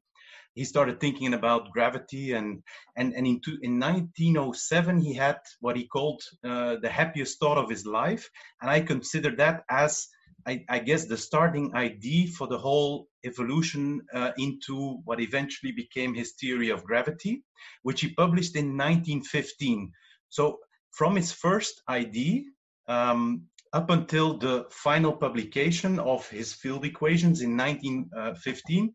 he 0.59 0.65
started 0.65 0.99
thinking 0.99 1.35
about 1.35 1.71
gravity 1.71 2.33
and 2.33 2.63
and 2.97 3.15
and 3.15 3.27
in, 3.27 3.41
two, 3.41 3.59
in 3.63 3.79
1907 3.79 5.01
he 5.01 5.15
had 5.15 5.39
what 5.61 5.77
he 5.77 5.87
called 5.87 6.21
uh, 6.45 6.77
the 6.83 6.89
happiest 6.89 7.39
thought 7.39 7.59
of 7.59 7.71
his 7.71 7.87
life 7.87 8.29
and 8.61 8.71
i 8.71 8.81
consider 8.81 9.31
that 9.37 9.63
as 9.71 10.09
I, 10.47 10.65
I 10.69 10.79
guess 10.79 11.05
the 11.05 11.17
starting 11.17 11.75
idea 11.75 12.29
for 12.29 12.47
the 12.47 12.59
whole 12.59 13.09
evolution 13.25 14.01
uh, 14.15 14.31
into 14.39 15.01
what 15.05 15.21
eventually 15.21 15.73
became 15.73 16.15
his 16.15 16.33
theory 16.41 16.71
of 16.71 16.85
gravity 16.85 17.45
which 17.83 18.01
he 18.01 18.15
published 18.15 18.57
in 18.57 18.77
1915 18.77 19.93
so 20.29 20.59
from 20.91 21.17
his 21.17 21.31
first 21.33 21.83
idea 21.89 22.43
um, 22.89 23.43
up 23.73 23.91
until 23.91 24.39
the 24.39 24.67
final 24.71 25.13
publication 25.13 25.99
of 25.99 26.29
his 26.29 26.53
field 26.53 26.85
equations 26.85 27.41
in 27.41 27.57
1915 27.57 28.93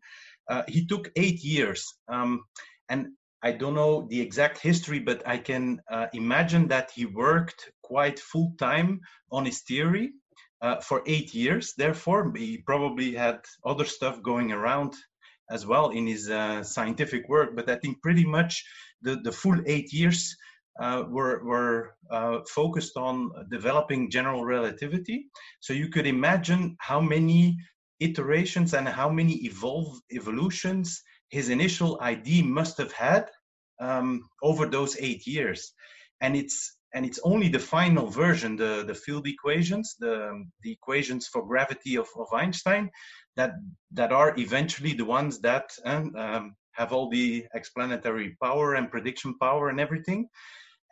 uh, 0.48 0.62
he 0.68 0.86
took 0.86 1.10
eight 1.16 1.42
years. 1.42 1.94
Um, 2.08 2.44
and 2.88 3.08
I 3.42 3.52
don't 3.52 3.74
know 3.74 4.06
the 4.08 4.20
exact 4.20 4.58
history, 4.58 4.98
but 4.98 5.26
I 5.26 5.38
can 5.38 5.80
uh, 5.90 6.06
imagine 6.12 6.68
that 6.68 6.90
he 6.94 7.06
worked 7.06 7.70
quite 7.82 8.18
full 8.18 8.54
time 8.58 9.00
on 9.30 9.44
his 9.44 9.62
theory 9.62 10.12
uh, 10.62 10.80
for 10.80 11.02
eight 11.06 11.34
years. 11.34 11.74
Therefore, 11.76 12.32
he 12.34 12.58
probably 12.58 13.14
had 13.14 13.40
other 13.64 13.84
stuff 13.84 14.22
going 14.22 14.52
around 14.52 14.94
as 15.50 15.66
well 15.66 15.90
in 15.90 16.06
his 16.06 16.30
uh, 16.30 16.62
scientific 16.62 17.28
work. 17.28 17.54
But 17.54 17.68
I 17.68 17.76
think 17.76 18.02
pretty 18.02 18.24
much 18.24 18.64
the, 19.02 19.16
the 19.16 19.32
full 19.32 19.60
eight 19.66 19.92
years 19.92 20.34
uh, 20.80 21.04
were, 21.08 21.44
were 21.44 21.94
uh, 22.10 22.40
focused 22.48 22.96
on 22.96 23.30
developing 23.50 24.10
general 24.10 24.44
relativity. 24.44 25.26
So 25.60 25.72
you 25.72 25.88
could 25.88 26.06
imagine 26.06 26.76
how 26.80 27.00
many 27.00 27.56
iterations 28.00 28.74
and 28.74 28.88
how 28.88 29.08
many 29.08 29.34
evolve 29.44 30.00
evolutions 30.12 31.02
his 31.28 31.48
initial 31.48 31.98
idea 32.00 32.44
must 32.44 32.78
have 32.78 32.92
had 32.92 33.28
um, 33.80 34.28
over 34.42 34.66
those 34.66 34.96
eight 34.98 35.26
years 35.26 35.72
and 36.20 36.36
it's 36.36 36.76
and 36.94 37.04
it's 37.04 37.18
only 37.24 37.48
the 37.48 37.58
final 37.58 38.06
version 38.06 38.56
the 38.56 38.84
the 38.86 38.94
field 38.94 39.26
equations 39.26 39.96
the 39.98 40.44
the 40.62 40.72
equations 40.72 41.28
for 41.28 41.46
gravity 41.46 41.96
of, 41.96 42.08
of 42.16 42.28
einstein 42.32 42.90
that 43.36 43.52
that 43.92 44.12
are 44.12 44.34
eventually 44.38 44.94
the 44.94 45.04
ones 45.04 45.40
that 45.40 45.66
um, 45.84 46.14
um, 46.16 46.56
have 46.72 46.92
all 46.92 47.08
the 47.10 47.44
explanatory 47.54 48.36
power 48.42 48.74
and 48.74 48.90
prediction 48.90 49.34
power 49.38 49.68
and 49.68 49.80
everything 49.80 50.28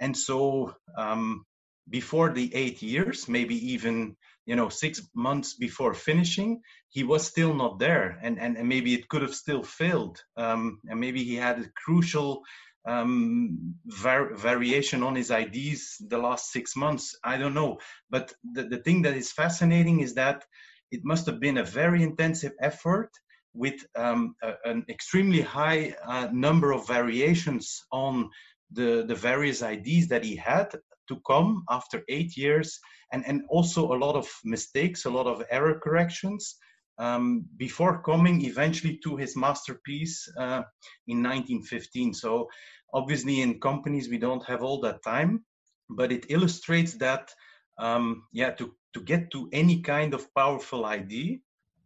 and 0.01 0.16
so 0.16 0.74
um, 0.97 1.45
before 1.88 2.30
the 2.30 2.55
eight 2.55 2.82
years 2.82 3.28
maybe 3.28 3.72
even 3.72 4.16
you 4.47 4.57
know 4.57 4.68
six 4.68 5.01
months 5.14 5.55
before 5.55 5.95
finishing 5.95 6.61
he 6.93 7.05
was 7.05 7.26
still 7.26 7.55
not 7.55 7.78
there 7.78 8.18
and 8.22 8.38
and, 8.38 8.57
and 8.57 8.68
maybe 8.68 8.95
it 8.95 9.09
could 9.09 9.22
have 9.22 9.34
still 9.34 9.62
failed. 9.62 10.18
Um, 10.36 10.80
and 10.88 11.01
maybe 11.01 11.24
he 11.24 11.36
had 11.36 11.59
a 11.59 11.70
crucial 11.84 12.43
um, 12.86 13.74
var- 13.86 14.34
variation 14.34 15.03
on 15.03 15.14
his 15.14 15.30
ideas 15.30 15.97
the 16.09 16.18
last 16.18 16.51
six 16.51 16.76
months. 16.76 17.16
I 17.24 17.38
don't 17.38 17.55
know. 17.55 17.78
But 18.11 18.34
the, 18.45 18.64
the 18.64 18.78
thing 18.78 19.03
that 19.03 19.16
is 19.16 19.32
fascinating 19.32 20.01
is 20.01 20.14
that 20.14 20.45
it 20.90 21.01
must 21.05 21.26
have 21.26 21.40
been 21.40 21.59
a 21.59 21.64
very 21.64 22.03
intensive 22.03 22.53
effort 22.61 23.11
with 23.55 23.86
um, 23.97 24.34
a, 24.43 24.55
an 24.64 24.84
extremely 24.88 25.40
high 25.40 25.95
uh, 26.07 26.28
number 26.32 26.72
of 26.72 26.86
variations 26.86 27.82
on 27.90 28.28
the, 28.73 29.05
the 29.07 29.14
various 29.14 29.62
ideas 29.62 30.09
that 30.09 30.25
he 30.25 30.37
had 30.37 30.70
to 31.09 31.20
come 31.27 31.64
after 31.68 32.03
eight 32.09 32.37
years 32.37 32.79
and, 33.12 33.25
and 33.27 33.43
also 33.49 33.93
a 33.93 33.99
lot 33.99 34.16
of 34.16 34.29
mistakes, 34.45 35.05
a 35.05 35.11
lot 35.11 35.27
of 35.27 35.45
error 35.51 35.79
corrections 35.83 36.57
um, 36.99 37.45
before 37.57 38.03
coming 38.03 38.45
eventually 38.45 38.99
to 39.05 39.16
his 39.16 39.37
masterpiece 39.37 40.29
uh, 40.39 40.62
in 41.07 41.23
1915. 41.23 42.14
So 42.14 42.49
obviously 42.93 43.41
in 43.41 43.61
companies 43.61 44.09
we 44.09 44.18
don't 44.18 44.45
have 44.45 44.62
all 44.62 44.81
that 44.83 45.03
time, 45.03 45.45
but 45.91 46.12
it 46.12 46.27
illustrates 46.29 46.95
that 46.95 47.31
um, 47.79 48.25
yeah 48.33 48.51
to, 48.53 48.75
to 48.95 49.01
get 49.01 49.31
to 49.33 49.49
any 49.53 49.81
kind 49.81 50.14
of 50.14 50.33
powerful 50.35 50.85
idea, 50.85 51.39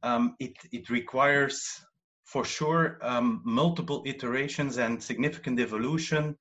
um, 0.03 0.37
it, 0.39 0.57
it 0.73 0.91
requires 0.91 1.81
for 2.25 2.45
sure 2.45 2.99
um, 3.03 3.41
multiple 3.45 4.03
iterations 4.05 4.79
and 4.79 5.03
significant 5.03 5.61
evolution 5.61 6.37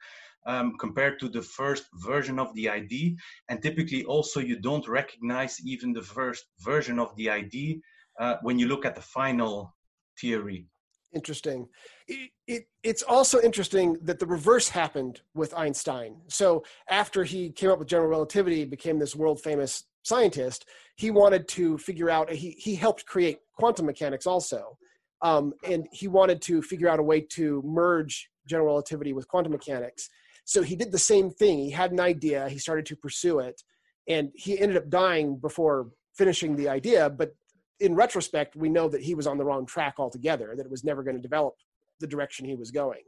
um, 0.45 0.77
compared 0.79 1.19
to 1.19 1.29
the 1.29 1.41
first 1.41 1.85
version 1.95 2.39
of 2.39 2.53
the 2.55 2.69
ID. 2.69 3.17
And 3.49 3.61
typically, 3.61 4.03
also, 4.05 4.39
you 4.39 4.59
don't 4.59 4.87
recognize 4.87 5.59
even 5.63 5.93
the 5.93 6.01
first 6.01 6.45
version 6.59 6.99
of 6.99 7.15
the 7.15 7.29
ID 7.29 7.81
uh, 8.19 8.35
when 8.41 8.59
you 8.59 8.67
look 8.67 8.85
at 8.85 8.95
the 8.95 9.01
final 9.01 9.75
theory. 10.19 10.67
Interesting. 11.13 11.67
It, 12.07 12.31
it, 12.47 12.67
it's 12.83 13.01
also 13.03 13.41
interesting 13.41 13.97
that 14.01 14.19
the 14.19 14.25
reverse 14.25 14.69
happened 14.69 15.21
with 15.33 15.53
Einstein. 15.53 16.17
So, 16.27 16.63
after 16.89 17.23
he 17.23 17.51
came 17.51 17.71
up 17.71 17.79
with 17.79 17.87
general 17.87 18.09
relativity, 18.09 18.65
became 18.65 18.99
this 18.99 19.15
world 19.15 19.41
famous 19.41 19.85
scientist, 20.03 20.65
he 20.95 21.11
wanted 21.11 21.47
to 21.47 21.77
figure 21.77 22.09
out, 22.09 22.29
he, 22.29 22.51
he 22.51 22.75
helped 22.75 23.05
create 23.05 23.39
quantum 23.57 23.85
mechanics 23.85 24.27
also. 24.27 24.77
Um, 25.21 25.53
and 25.67 25.87
he 25.91 26.07
wanted 26.07 26.41
to 26.43 26.61
figure 26.61 26.87
out 26.87 26.99
a 26.99 27.03
way 27.03 27.21
to 27.21 27.61
merge 27.65 28.29
general 28.47 28.67
relativity 28.67 29.13
with 29.13 29.27
quantum 29.27 29.53
mechanics. 29.53 30.09
So 30.45 30.61
he 30.61 30.75
did 30.75 30.91
the 30.91 30.99
same 30.99 31.31
thing. 31.31 31.59
He 31.59 31.71
had 31.71 31.91
an 31.91 31.99
idea, 31.99 32.47
he 32.49 32.59
started 32.59 32.85
to 32.87 32.95
pursue 32.95 33.39
it, 33.39 33.61
and 34.07 34.31
he 34.35 34.59
ended 34.59 34.77
up 34.77 34.89
dying 34.89 35.37
before 35.37 35.89
finishing 36.13 36.55
the 36.55 36.69
idea. 36.69 37.09
But 37.09 37.35
in 37.79 37.95
retrospect, 37.95 38.55
we 38.55 38.69
know 38.69 38.87
that 38.87 39.01
he 39.01 39.15
was 39.15 39.27
on 39.27 39.37
the 39.37 39.43
wrong 39.43 39.65
track 39.65 39.95
altogether, 39.97 40.53
that 40.55 40.65
it 40.65 40.71
was 40.71 40.83
never 40.83 41.03
going 41.03 41.15
to 41.15 41.21
develop 41.21 41.55
the 41.99 42.07
direction 42.07 42.45
he 42.45 42.55
was 42.55 42.71
going. 42.71 43.01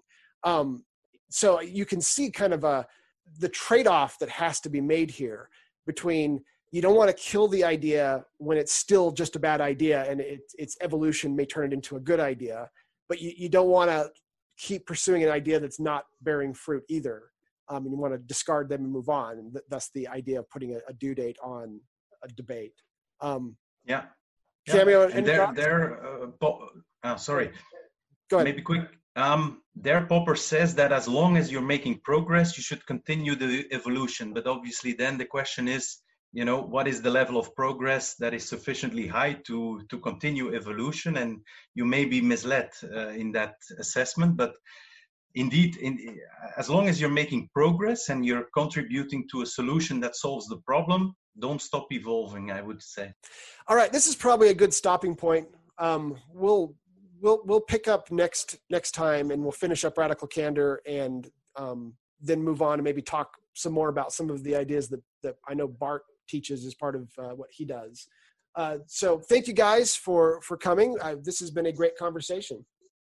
Um, 0.43 0.83
so 1.29 1.61
you 1.61 1.85
can 1.85 2.01
see 2.01 2.31
kind 2.31 2.53
of 2.53 2.63
a 2.63 2.85
the 3.39 3.49
trade-off 3.49 4.17
that 4.19 4.29
has 4.29 4.59
to 4.61 4.69
be 4.69 4.81
made 4.81 5.11
here 5.11 5.49
between 5.85 6.41
you 6.71 6.81
don't 6.81 6.95
want 6.95 7.09
to 7.09 7.15
kill 7.15 7.47
the 7.47 7.63
idea 7.63 8.23
when 8.37 8.57
it's 8.57 8.73
still 8.73 9.11
just 9.11 9.35
a 9.35 9.39
bad 9.39 9.59
idea 9.59 10.09
and 10.09 10.21
it, 10.21 10.41
its 10.57 10.77
evolution 10.81 11.35
may 11.35 11.45
turn 11.45 11.65
it 11.65 11.73
into 11.73 11.97
a 11.97 11.99
good 11.99 12.21
idea 12.21 12.69
but 13.09 13.21
you, 13.21 13.33
you 13.35 13.49
don't 13.49 13.67
want 13.67 13.89
to 13.89 14.09
keep 14.57 14.85
pursuing 14.85 15.23
an 15.23 15.29
idea 15.29 15.59
that's 15.59 15.79
not 15.79 16.05
bearing 16.21 16.53
fruit 16.53 16.83
either. 16.89 17.23
Um, 17.69 17.83
and 17.83 17.91
you 17.91 17.97
want 17.97 18.13
to 18.13 18.19
discard 18.19 18.69
them 18.69 18.83
and 18.83 18.91
move 18.91 19.09
on. 19.09 19.37
And 19.37 19.53
th- 19.53 19.65
that's 19.69 19.89
the 19.93 20.07
idea 20.07 20.39
of 20.39 20.49
putting 20.49 20.75
a, 20.75 20.79
a, 20.87 20.93
due 20.93 21.13
date 21.13 21.37
on 21.43 21.81
a 22.23 22.27
debate. 22.29 22.73
Um, 23.19 23.57
yeah. 23.85 24.05
Yeah. 24.67 25.07
and 25.13 25.25
they're, 25.25 25.51
they're 25.53 26.23
uh, 26.23 26.27
po- 26.39 26.69
uh, 27.03 27.15
sorry. 27.17 27.51
Go 28.29 28.37
ahead. 28.37 28.45
Maybe 28.45 28.61
quick. 28.61 28.87
Um, 29.15 29.61
there, 29.75 30.05
Popper 30.05 30.35
says 30.35 30.75
that 30.75 30.91
as 30.91 31.07
long 31.07 31.37
as 31.37 31.51
you're 31.51 31.61
making 31.61 32.01
progress, 32.03 32.57
you 32.57 32.63
should 32.63 32.85
continue 32.85 33.35
the 33.35 33.65
evolution. 33.71 34.33
But 34.33 34.47
obviously, 34.47 34.93
then 34.93 35.17
the 35.17 35.25
question 35.25 35.67
is, 35.67 35.97
you 36.33 36.45
know 36.45 36.61
what 36.61 36.87
is 36.87 37.01
the 37.01 37.09
level 37.09 37.37
of 37.37 37.55
progress 37.55 38.15
that 38.15 38.33
is 38.33 38.47
sufficiently 38.47 39.07
high 39.07 39.33
to 39.33 39.81
to 39.89 39.97
continue 39.99 40.53
evolution 40.53 41.17
and 41.17 41.39
you 41.73 41.85
may 41.85 42.05
be 42.05 42.21
misled 42.21 42.69
uh, 42.83 43.09
in 43.09 43.31
that 43.31 43.55
assessment 43.79 44.35
but 44.35 44.53
indeed, 45.37 45.77
in, 45.77 46.19
as 46.57 46.69
long 46.69 46.89
as 46.89 46.99
you're 46.99 47.09
making 47.09 47.49
progress 47.53 48.09
and 48.09 48.25
you're 48.25 48.47
contributing 48.53 49.27
to 49.31 49.43
a 49.43 49.45
solution 49.45 49.99
that 49.99 50.15
solves 50.15 50.47
the 50.47 50.57
problem, 50.57 51.15
don't 51.39 51.61
stop 51.61 51.87
evolving. 51.91 52.51
I 52.51 52.61
would 52.61 52.81
say. 52.81 53.13
All 53.67 53.75
right, 53.75 53.91
this 53.91 54.07
is 54.07 54.15
probably 54.15 54.49
a 54.49 54.53
good 54.53 54.73
stopping 54.73 55.15
point. 55.15 55.47
Um, 55.77 56.17
we'll 56.33 56.75
we'll 57.21 57.41
we'll 57.45 57.61
pick 57.61 57.87
up 57.87 58.11
next 58.11 58.57
next 58.69 58.91
time, 58.91 59.31
and 59.31 59.41
we'll 59.43 59.51
finish 59.51 59.85
up 59.85 59.97
radical 59.97 60.27
candor, 60.27 60.81
and 60.87 61.29
um, 61.55 61.93
then 62.19 62.41
move 62.41 62.61
on 62.61 62.75
and 62.75 62.83
maybe 62.83 63.01
talk 63.01 63.37
some 63.53 63.73
more 63.73 63.89
about 63.89 64.11
some 64.11 64.29
of 64.29 64.43
the 64.43 64.55
ideas 64.55 64.89
that 64.89 65.01
that 65.23 65.35
I 65.47 65.53
know 65.53 65.67
Bart 65.67 66.03
teaches 66.27 66.65
as 66.65 66.73
part 66.73 66.95
of 66.95 67.09
uh, 67.17 67.35
what 67.35 67.49
he 67.51 67.65
does. 67.65 68.07
Uh, 68.55 68.77
so 68.87 69.19
thank 69.19 69.47
you 69.47 69.53
guys 69.53 69.95
for 69.95 70.41
for 70.41 70.57
coming. 70.57 70.97
Uh, 71.01 71.15
this 71.21 71.39
has 71.39 71.51
been 71.51 71.67
a 71.67 71.71
great 71.71 71.95
conversation. 71.97 72.65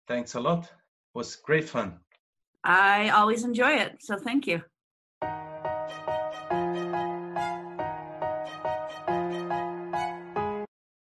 Thanks 0.06 0.34
a 0.34 0.40
lot. 0.40 0.64
It 0.64 1.14
was 1.14 1.36
great 1.36 1.68
fun. 1.68 2.00
I 2.64 3.10
always 3.10 3.44
enjoy 3.44 3.72
it. 3.72 3.96
So 4.00 4.16
thank 4.18 4.46
you. 4.46 4.62